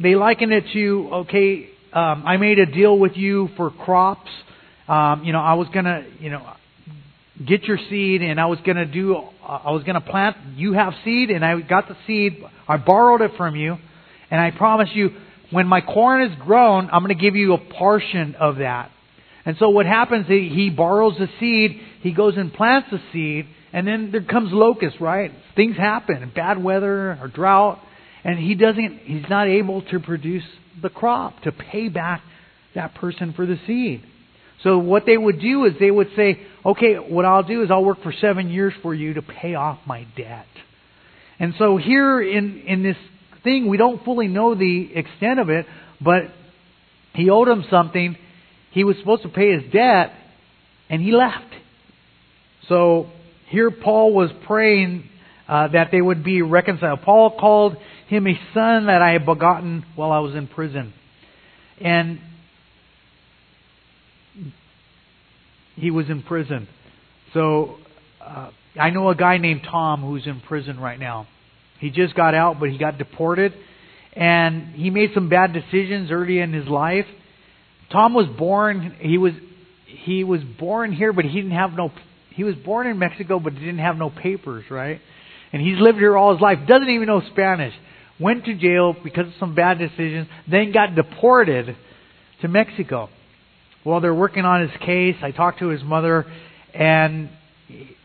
they 0.00 0.14
liken 0.14 0.52
it 0.52 0.64
to 0.72 1.08
okay, 1.12 1.68
um, 1.92 2.24
I 2.26 2.36
made 2.36 2.58
a 2.58 2.66
deal 2.66 2.98
with 2.98 3.16
you 3.16 3.48
for 3.56 3.70
crops. 3.70 4.30
Um, 4.88 5.24
you 5.24 5.32
know, 5.32 5.40
I 5.40 5.54
was 5.54 5.68
gonna, 5.72 6.04
you 6.20 6.30
know, 6.30 6.46
get 7.44 7.64
your 7.64 7.78
seed, 7.90 8.22
and 8.22 8.40
I 8.40 8.46
was 8.46 8.58
gonna 8.64 8.86
do, 8.86 9.16
I 9.16 9.70
was 9.72 9.82
gonna 9.84 10.00
plant. 10.00 10.36
You 10.56 10.74
have 10.74 10.92
seed, 11.04 11.30
and 11.30 11.44
I 11.44 11.60
got 11.60 11.88
the 11.88 11.96
seed. 12.06 12.42
I 12.68 12.76
borrowed 12.76 13.20
it 13.22 13.32
from 13.36 13.56
you, 13.56 13.78
and 14.30 14.40
I 14.40 14.50
promise 14.50 14.90
you, 14.92 15.10
when 15.50 15.66
my 15.66 15.80
corn 15.80 16.22
is 16.22 16.36
grown, 16.44 16.88
I'm 16.92 17.02
gonna 17.02 17.14
give 17.14 17.34
you 17.34 17.54
a 17.54 17.58
portion 17.58 18.34
of 18.36 18.56
that. 18.56 18.90
And 19.46 19.56
so 19.58 19.70
what 19.70 19.86
happens? 19.86 20.26
He 20.26 20.70
borrows 20.70 21.14
the 21.18 21.28
seed 21.40 21.80
he 22.06 22.12
goes 22.12 22.36
and 22.36 22.52
plants 22.52 22.86
the 22.92 23.00
seed, 23.12 23.46
and 23.72 23.84
then 23.84 24.12
there 24.12 24.22
comes 24.22 24.52
locusts, 24.52 25.00
right? 25.00 25.32
Things 25.56 25.76
happen, 25.76 26.30
bad 26.32 26.62
weather 26.62 27.18
or 27.20 27.26
drought, 27.26 27.80
and 28.22 28.38
he 28.38 28.54
doesn't, 28.54 29.00
he's 29.02 29.28
not 29.28 29.48
able 29.48 29.82
to 29.82 29.98
produce 29.98 30.44
the 30.80 30.88
crop 30.88 31.42
to 31.42 31.50
pay 31.50 31.88
back 31.88 32.22
that 32.76 32.94
person 32.94 33.32
for 33.32 33.44
the 33.44 33.58
seed. 33.66 34.04
So 34.62 34.78
what 34.78 35.02
they 35.04 35.16
would 35.16 35.40
do 35.40 35.64
is 35.64 35.72
they 35.80 35.90
would 35.90 36.10
say, 36.14 36.40
okay, 36.64 36.94
what 36.94 37.24
I'll 37.24 37.42
do 37.42 37.64
is 37.64 37.72
I'll 37.72 37.84
work 37.84 38.04
for 38.04 38.14
seven 38.20 38.50
years 38.50 38.72
for 38.82 38.94
you 38.94 39.14
to 39.14 39.22
pay 39.22 39.56
off 39.56 39.80
my 39.84 40.06
debt. 40.16 40.46
And 41.40 41.54
so 41.58 41.76
here 41.76 42.22
in, 42.22 42.60
in 42.68 42.84
this 42.84 42.96
thing, 43.42 43.68
we 43.68 43.78
don't 43.78 44.04
fully 44.04 44.28
know 44.28 44.54
the 44.54 44.90
extent 44.94 45.40
of 45.40 45.50
it, 45.50 45.66
but 46.00 46.22
he 47.14 47.30
owed 47.30 47.48
him 47.48 47.64
something. 47.68 48.16
He 48.76 48.84
was 48.84 48.98
supposed 48.98 49.22
to 49.22 49.30
pay 49.30 49.58
his 49.58 49.72
debt, 49.72 50.12
and 50.90 51.00
he 51.00 51.10
left. 51.10 51.50
So 52.68 53.06
here 53.48 53.70
Paul 53.70 54.12
was 54.12 54.30
praying 54.46 55.08
uh, 55.48 55.68
that 55.68 55.88
they 55.90 56.02
would 56.02 56.22
be 56.22 56.42
reconciled. 56.42 57.00
Paul 57.00 57.38
called 57.40 57.78
him 58.08 58.26
a 58.26 58.38
son 58.52 58.84
that 58.84 59.00
I 59.00 59.12
had 59.12 59.24
begotten 59.24 59.82
while 59.94 60.12
I 60.12 60.18
was 60.18 60.34
in 60.34 60.46
prison. 60.46 60.92
And 61.80 62.20
he 65.76 65.90
was 65.90 66.10
in 66.10 66.22
prison. 66.22 66.68
So 67.32 67.76
uh, 68.20 68.50
I 68.78 68.90
know 68.90 69.08
a 69.08 69.14
guy 69.14 69.38
named 69.38 69.62
Tom 69.70 70.02
who's 70.02 70.26
in 70.26 70.42
prison 70.42 70.78
right 70.78 71.00
now. 71.00 71.26
He 71.80 71.88
just 71.88 72.14
got 72.14 72.34
out, 72.34 72.60
but 72.60 72.68
he 72.68 72.76
got 72.76 72.98
deported, 72.98 73.54
and 74.12 74.74
he 74.74 74.90
made 74.90 75.12
some 75.14 75.30
bad 75.30 75.54
decisions 75.54 76.10
early 76.10 76.40
in 76.40 76.52
his 76.52 76.68
life. 76.68 77.06
Tom 77.90 78.14
was 78.14 78.26
born. 78.38 78.96
He 79.00 79.18
was 79.18 79.32
he 79.86 80.24
was 80.24 80.40
born 80.42 80.92
here, 80.92 81.12
but 81.12 81.24
he 81.24 81.32
didn't 81.32 81.56
have 81.56 81.72
no. 81.72 81.90
He 82.30 82.44
was 82.44 82.54
born 82.54 82.86
in 82.86 82.98
Mexico, 82.98 83.38
but 83.38 83.54
he 83.54 83.60
didn't 83.60 83.78
have 83.78 83.96
no 83.96 84.10
papers, 84.10 84.64
right? 84.70 85.00
And 85.52 85.62
he's 85.62 85.78
lived 85.78 85.98
here 85.98 86.16
all 86.16 86.32
his 86.32 86.40
life. 86.40 86.58
Doesn't 86.66 86.88
even 86.88 87.06
know 87.06 87.22
Spanish. 87.32 87.74
Went 88.20 88.44
to 88.46 88.54
jail 88.54 88.94
because 89.02 89.26
of 89.26 89.32
some 89.38 89.54
bad 89.54 89.78
decisions. 89.78 90.28
Then 90.50 90.72
got 90.72 90.94
deported 90.94 91.76
to 92.42 92.48
Mexico. 92.48 93.08
Well, 93.84 94.00
they're 94.00 94.14
working 94.14 94.44
on 94.44 94.62
his 94.62 94.76
case. 94.80 95.16
I 95.22 95.30
talked 95.30 95.60
to 95.60 95.68
his 95.68 95.82
mother, 95.82 96.26
and 96.74 97.30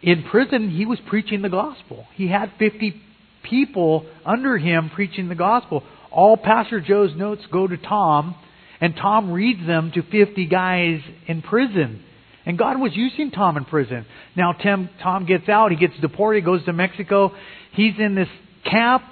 in 0.01 0.23
prison, 0.29 0.69
he 0.69 0.85
was 0.85 0.99
preaching 1.07 1.41
the 1.41 1.49
gospel. 1.49 2.05
He 2.15 2.27
had 2.27 2.51
50 2.59 3.01
people 3.43 4.05
under 4.25 4.57
him 4.57 4.91
preaching 4.93 5.27
the 5.27 5.35
gospel. 5.35 5.83
All 6.11 6.37
Pastor 6.37 6.81
Joe's 6.81 7.15
notes 7.15 7.41
go 7.51 7.67
to 7.67 7.77
Tom, 7.77 8.35
and 8.81 8.95
Tom 8.95 9.31
reads 9.31 9.65
them 9.65 9.91
to 9.93 10.01
50 10.01 10.47
guys 10.47 10.99
in 11.27 11.41
prison. 11.43 12.03
And 12.45 12.57
God 12.57 12.79
was 12.79 12.91
using 12.95 13.29
Tom 13.29 13.55
in 13.55 13.65
prison. 13.65 14.05
Now 14.35 14.53
Tim, 14.53 14.89
Tom 15.03 15.27
gets 15.27 15.47
out, 15.47 15.71
he 15.71 15.77
gets 15.77 15.93
deported, 16.01 16.43
goes 16.43 16.65
to 16.65 16.73
Mexico. 16.73 17.31
He's 17.73 17.93
in 17.99 18.15
this 18.15 18.27
camp 18.65 19.03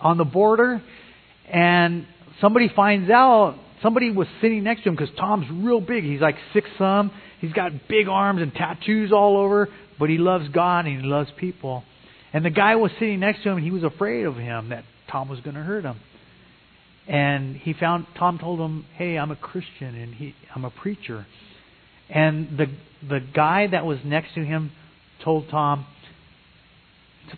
on 0.00 0.18
the 0.18 0.24
border, 0.24 0.82
and 1.50 2.06
somebody 2.40 2.68
finds 2.74 3.08
out 3.08 3.56
somebody 3.82 4.10
was 4.10 4.26
sitting 4.40 4.64
next 4.64 4.82
to 4.82 4.88
him 4.88 4.96
because 4.96 5.14
Tom's 5.16 5.46
real 5.50 5.80
big. 5.80 6.02
He's 6.02 6.20
like 6.20 6.36
six 6.52 6.68
some. 6.76 7.12
He's 7.40 7.52
got 7.52 7.72
big 7.88 8.08
arms 8.08 8.42
and 8.42 8.52
tattoos 8.52 9.12
all 9.12 9.36
over, 9.36 9.68
but 9.98 10.08
he 10.08 10.18
loves 10.18 10.48
God 10.48 10.86
and 10.86 11.00
he 11.00 11.06
loves 11.06 11.30
people. 11.38 11.84
And 12.32 12.44
the 12.44 12.50
guy 12.50 12.74
was 12.76 12.90
sitting 12.98 13.20
next 13.20 13.42
to 13.44 13.50
him 13.50 13.58
and 13.58 13.64
he 13.64 13.70
was 13.70 13.84
afraid 13.84 14.24
of 14.24 14.36
him 14.36 14.70
that 14.70 14.84
Tom 15.10 15.28
was 15.28 15.38
going 15.40 15.54
to 15.54 15.62
hurt 15.62 15.84
him. 15.84 16.00
And 17.06 17.56
he 17.56 17.74
found 17.74 18.06
Tom 18.18 18.38
told 18.38 18.60
him, 18.60 18.86
"Hey, 18.94 19.18
I'm 19.18 19.30
a 19.30 19.36
Christian 19.36 19.94
and 19.94 20.14
he 20.14 20.34
I'm 20.54 20.64
a 20.64 20.70
preacher." 20.70 21.26
And 22.08 22.56
the 22.56 22.66
the 23.06 23.20
guy 23.20 23.66
that 23.66 23.84
was 23.84 23.98
next 24.04 24.34
to 24.34 24.44
him 24.44 24.72
told 25.22 25.48
Tom 25.50 25.86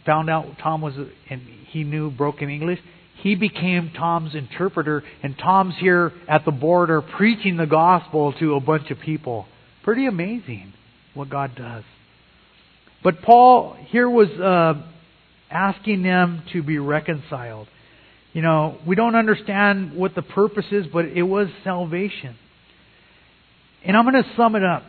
found 0.05 0.31
out 0.31 0.47
Tom 0.63 0.81
was 0.83 0.95
and 1.31 1.41
he 1.69 1.85
knew 1.85 2.11
broken 2.11 2.49
English 2.49 2.81
he 3.23 3.35
became 3.35 3.93
Tom's 3.97 4.35
interpreter, 4.35 5.03
and 5.23 5.37
Tom's 5.39 5.75
here 5.79 6.13
at 6.29 6.45
the 6.45 6.53
border 6.53 7.01
preaching 7.01 7.57
the 7.57 7.67
gospel 7.67 8.33
to 8.35 8.55
a 8.55 8.61
bunch 8.61 8.91
of 8.91 9.01
people. 9.01 9.47
Pretty 9.83 10.07
amazing 10.07 10.73
what 11.15 11.31
God 11.31 11.57
does. 11.57 11.85
But 13.03 13.23
Paul 13.23 13.77
here 13.89 14.09
was 14.09 14.29
uh, 14.29 14.75
asking 15.51 16.03
them 16.03 16.43
to 16.53 16.63
be 16.63 16.79
reconciled. 16.79 17.69
You 18.37 18.43
know, 18.43 18.77
we 18.87 18.97
don't 18.97 19.15
understand 19.15 19.97
what 19.97 20.15
the 20.15 20.21
purpose 20.21 20.67
is, 20.71 20.85
but 20.93 21.07
it 21.07 21.23
was 21.23 21.49
salvation. 21.65 22.37
And 23.83 23.97
I'm 23.97 24.05
going 24.05 24.23
to 24.23 24.31
sum 24.37 24.55
it 24.57 24.63
up 24.63 24.83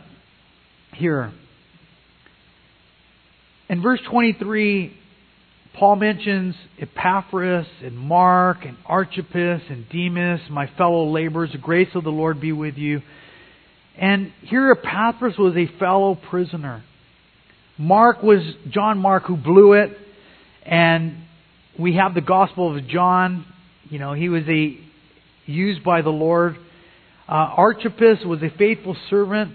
here. 0.92 1.32
In 3.70 3.80
verse 3.80 4.00
23, 4.10 4.94
Paul 5.78 5.96
mentions 5.96 6.56
Epaphras 6.78 7.66
and 7.82 7.96
Mark 7.96 8.66
and 8.66 8.76
Archippus 8.84 9.62
and 9.70 9.88
Demas, 9.88 10.42
my 10.50 10.70
fellow 10.76 11.10
laborers. 11.10 11.52
The 11.52 11.56
grace 11.58 11.88
of 11.94 12.04
the 12.04 12.10
Lord 12.10 12.42
be 12.42 12.52
with 12.52 12.76
you. 12.76 13.00
And 13.96 14.30
here 14.42 14.72
Epaphras 14.72 15.38
was 15.38 15.56
a 15.56 15.78
fellow 15.78 16.18
prisoner. 16.28 16.84
Mark 17.78 18.22
was 18.22 18.42
John 18.68 18.98
Mark 18.98 19.22
who 19.22 19.38
blew 19.38 19.72
it. 19.72 19.96
And 20.66 21.24
we 21.78 21.94
have 21.94 22.14
the 22.14 22.20
Gospel 22.20 22.76
of 22.76 22.88
John. 22.88 23.44
You 23.88 23.98
know, 23.98 24.12
he 24.12 24.28
was 24.28 24.42
a 24.48 24.78
used 25.46 25.84
by 25.84 26.02
the 26.02 26.10
Lord. 26.10 26.56
Uh, 27.28 27.32
Archippus 27.32 28.18
was 28.24 28.42
a 28.42 28.50
faithful 28.56 28.96
servant. 29.08 29.52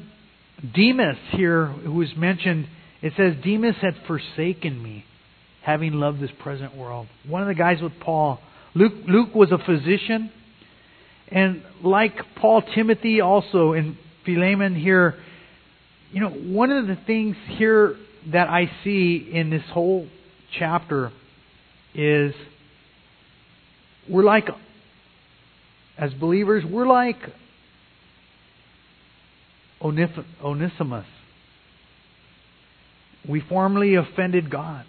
Demas 0.74 1.18
here, 1.32 1.66
who 1.68 2.02
is 2.02 2.10
mentioned, 2.16 2.68
it 3.02 3.14
says 3.18 3.34
Demas 3.44 3.76
had 3.82 3.96
forsaken 4.08 4.82
me 4.82 5.04
having 5.64 5.94
loved 5.94 6.22
this 6.22 6.32
present 6.40 6.76
world. 6.76 7.08
One 7.28 7.42
of 7.42 7.48
the 7.48 7.56
guys 7.56 7.82
with 7.82 7.94
Paul, 8.00 8.40
Luke, 8.74 8.94
Luke 9.08 9.36
was 9.36 9.52
a 9.52 9.58
physician. 9.58 10.32
And 11.30 11.64
like 11.84 12.14
Paul, 12.40 12.62
Timothy 12.76 13.22
also, 13.22 13.74
and 13.74 13.98
Philemon 14.26 14.76
here, 14.76 15.16
you 16.12 16.22
know, 16.22 16.30
one 16.30 16.72
of 16.72 16.88
the 16.88 16.98
things 17.08 17.36
here 17.58 17.96
that 18.32 18.48
I 18.48 18.72
see 18.84 19.30
in 19.34 19.50
this 19.50 19.64
whole 19.74 20.08
chapter 20.58 21.12
is 21.96 22.34
we're 24.10 24.24
like, 24.24 24.48
as 25.98 26.14
believers, 26.14 26.64
we're 26.66 26.88
like 26.88 27.18
Onesimus. 29.82 31.06
We 33.28 33.42
formerly 33.42 33.96
offended 33.96 34.50
God. 34.50 34.86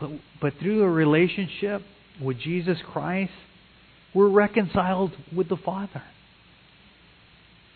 But, 0.00 0.10
but 0.40 0.52
through 0.60 0.82
a 0.82 0.88
relationship 0.88 1.82
with 2.22 2.38
Jesus 2.38 2.78
Christ, 2.92 3.32
we're 4.14 4.28
reconciled 4.28 5.12
with 5.34 5.48
the 5.48 5.56
Father. 5.56 6.02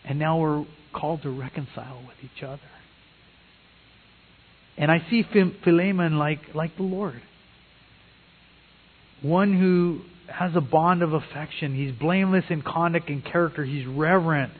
And 0.04 0.18
now 0.18 0.38
we're 0.38 0.64
called 0.92 1.22
to 1.22 1.30
reconcile 1.30 2.02
with 2.06 2.16
each 2.22 2.42
other. 2.42 2.60
And 4.76 4.90
I 4.90 5.06
see 5.10 5.24
Philemon 5.62 6.18
like, 6.18 6.54
like 6.54 6.76
the 6.76 6.82
Lord. 6.82 7.20
One 9.24 9.58
who 9.58 10.02
has 10.30 10.54
a 10.54 10.60
bond 10.60 11.02
of 11.02 11.14
affection. 11.14 11.74
He's 11.74 11.92
blameless 11.98 12.44
in 12.50 12.60
conduct 12.60 13.08
and 13.08 13.24
character. 13.24 13.64
He's 13.64 13.86
reverent. 13.86 14.52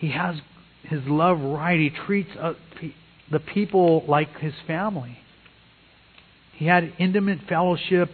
He 0.00 0.10
has 0.10 0.34
his 0.82 1.02
love 1.06 1.40
right. 1.40 1.78
He 1.78 1.90
treats 1.90 2.30
uh, 2.40 2.54
the 3.30 3.38
people 3.38 4.04
like 4.08 4.36
his 4.38 4.54
family. 4.66 5.16
He 6.54 6.66
had 6.66 6.92
intimate 6.98 7.38
fellowship 7.48 8.10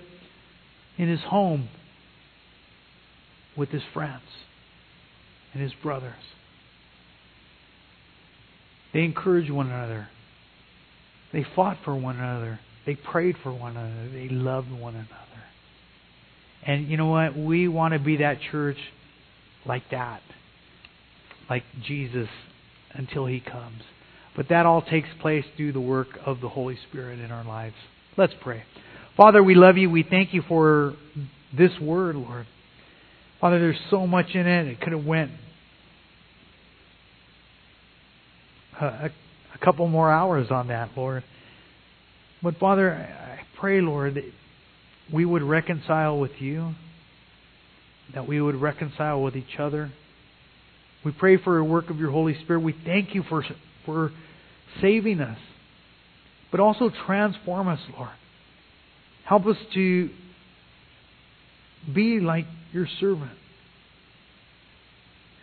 in 0.99 1.09
his 1.09 1.21
home 1.21 1.71
with 3.57 3.71
his 3.71 3.83
friends 3.95 4.21
and 5.55 5.63
his 5.63 5.73
brothers. 5.83 6.13
They 8.93 9.03
encouraged 9.03 9.51
one 9.51 9.69
another. 9.69 10.09
They 11.33 11.47
fought 11.57 11.79
for 11.87 11.97
one 11.97 12.19
another. 12.19 12.61
They 12.87 12.97
prayed 12.97 13.37
for 13.43 13.53
one 13.53 13.77
another. 13.77 14.09
They 14.13 14.29
loved 14.29 14.71
one 14.71 14.95
another. 14.95 15.11
And 16.67 16.89
you 16.89 16.97
know 16.97 17.07
what? 17.07 17.37
We 17.37 17.69
want 17.69 17.95
to 17.95 18.01
be 18.01 18.19
that 18.19 18.39
church 18.51 18.77
like 19.67 19.85
that. 19.91 20.21
Like 21.49 21.63
Jesus 21.83 22.29
until 22.93 23.27
he 23.27 23.41
comes. 23.41 23.83
But 24.37 24.49
that 24.49 24.67
all 24.67 24.83
takes 24.83 25.09
place 25.21 25.45
through 25.57 25.73
the 25.73 25.81
work 25.81 26.09
of 26.25 26.41
the 26.41 26.49
Holy 26.49 26.79
Spirit 26.89 27.21
in 27.21 27.31
our 27.31 27.45
lives. 27.45 27.75
Let's 28.17 28.33
pray. 28.43 28.65
Father, 29.17 29.43
we 29.43 29.55
love 29.55 29.77
you. 29.77 29.91
We 29.91 30.03
thank 30.03 30.35
you 30.35 30.43
for 30.49 30.95
this 31.57 31.71
word, 31.81 32.17
Lord. 32.17 32.47
Father, 33.41 33.61
there's 33.61 33.79
so 33.91 34.07
much 34.07 34.27
in 34.35 34.47
it. 34.47 34.67
It 34.67 34.81
could 34.81 34.93
have 34.93 35.05
went 35.05 35.31
uh, 38.81 38.87
a, 38.87 39.11
a 39.55 39.65
couple 39.65 39.87
more 39.87 40.11
hours 40.11 40.49
on 40.51 40.69
that, 40.69 40.91
Lord. 40.97 41.23
But 42.45 42.59
Father, 42.59 42.93
I 42.93 43.41
pray, 43.59 43.81
Lord, 43.81 44.17
that 44.17 44.31
we 45.11 45.25
would 45.25 45.43
reconcile 45.43 46.21
with 46.21 46.33
you, 46.41 46.75
that 48.13 48.29
we 48.29 48.39
would 48.39 48.57
reconcile 48.57 49.23
with 49.23 49.35
each 49.35 49.59
other. 49.59 49.91
We 51.07 51.13
pray 51.13 51.39
for 51.39 51.57
a 51.57 51.65
work 51.65 51.89
of 51.89 51.99
your 51.99 52.11
Holy 52.11 52.39
Spirit. 52.43 52.61
We 52.61 52.75
thank 52.85 53.15
you 53.15 53.23
for 53.23 53.43
for 53.87 54.13
saving 54.83 55.21
us. 55.21 55.39
But 56.51 56.61
also 56.61 56.91
transform 57.07 57.67
us, 57.67 57.81
Lord. 57.97 58.11
Help 59.25 59.47
us 59.47 59.57
to 59.73 60.11
be 61.95 62.21
like 62.21 62.45
your 62.73 62.87
servant, 63.01 63.33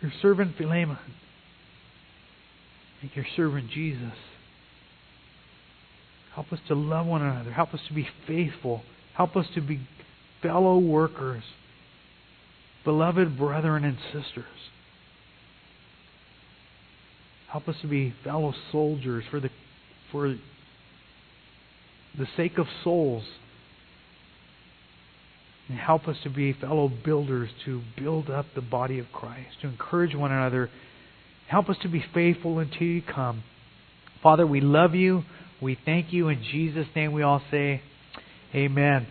your 0.00 0.12
servant 0.22 0.56
Philemon, 0.56 0.98
like 3.02 3.16
your 3.16 3.26
servant 3.36 3.70
Jesus. 3.70 4.14
Help 6.34 6.52
us 6.52 6.58
to 6.68 6.74
love 6.74 7.06
one 7.06 7.22
another. 7.22 7.52
Help 7.52 7.74
us 7.74 7.80
to 7.88 7.94
be 7.94 8.08
faithful. 8.26 8.82
Help 9.14 9.36
us 9.36 9.46
to 9.54 9.60
be 9.60 9.80
fellow 10.42 10.78
workers, 10.78 11.42
beloved 12.84 13.36
brethren 13.36 13.84
and 13.84 13.98
sisters. 14.12 14.44
Help 17.50 17.68
us 17.68 17.76
to 17.82 17.86
be 17.86 18.14
fellow 18.24 18.54
soldiers 18.70 19.24
for 19.30 19.38
the 19.38 19.50
for 20.10 20.34
the 22.18 22.26
sake 22.36 22.58
of 22.58 22.66
souls. 22.82 23.24
And 25.68 25.78
help 25.78 26.08
us 26.08 26.16
to 26.24 26.30
be 26.30 26.52
fellow 26.54 26.88
builders 26.88 27.50
to 27.64 27.82
build 27.96 28.30
up 28.30 28.46
the 28.54 28.60
body 28.60 28.98
of 28.98 29.06
Christ, 29.12 29.60
to 29.62 29.68
encourage 29.68 30.14
one 30.14 30.32
another. 30.32 30.70
Help 31.46 31.68
us 31.68 31.76
to 31.82 31.88
be 31.88 32.04
faithful 32.12 32.58
until 32.58 32.86
you 32.86 33.02
come. 33.02 33.44
Father, 34.22 34.46
we 34.46 34.60
love 34.60 34.94
you. 34.94 35.22
We 35.62 35.78
thank 35.84 36.12
you. 36.12 36.28
In 36.28 36.42
Jesus' 36.42 36.88
name 36.96 37.12
we 37.12 37.22
all 37.22 37.40
say, 37.52 37.82
Amen. 38.52 39.06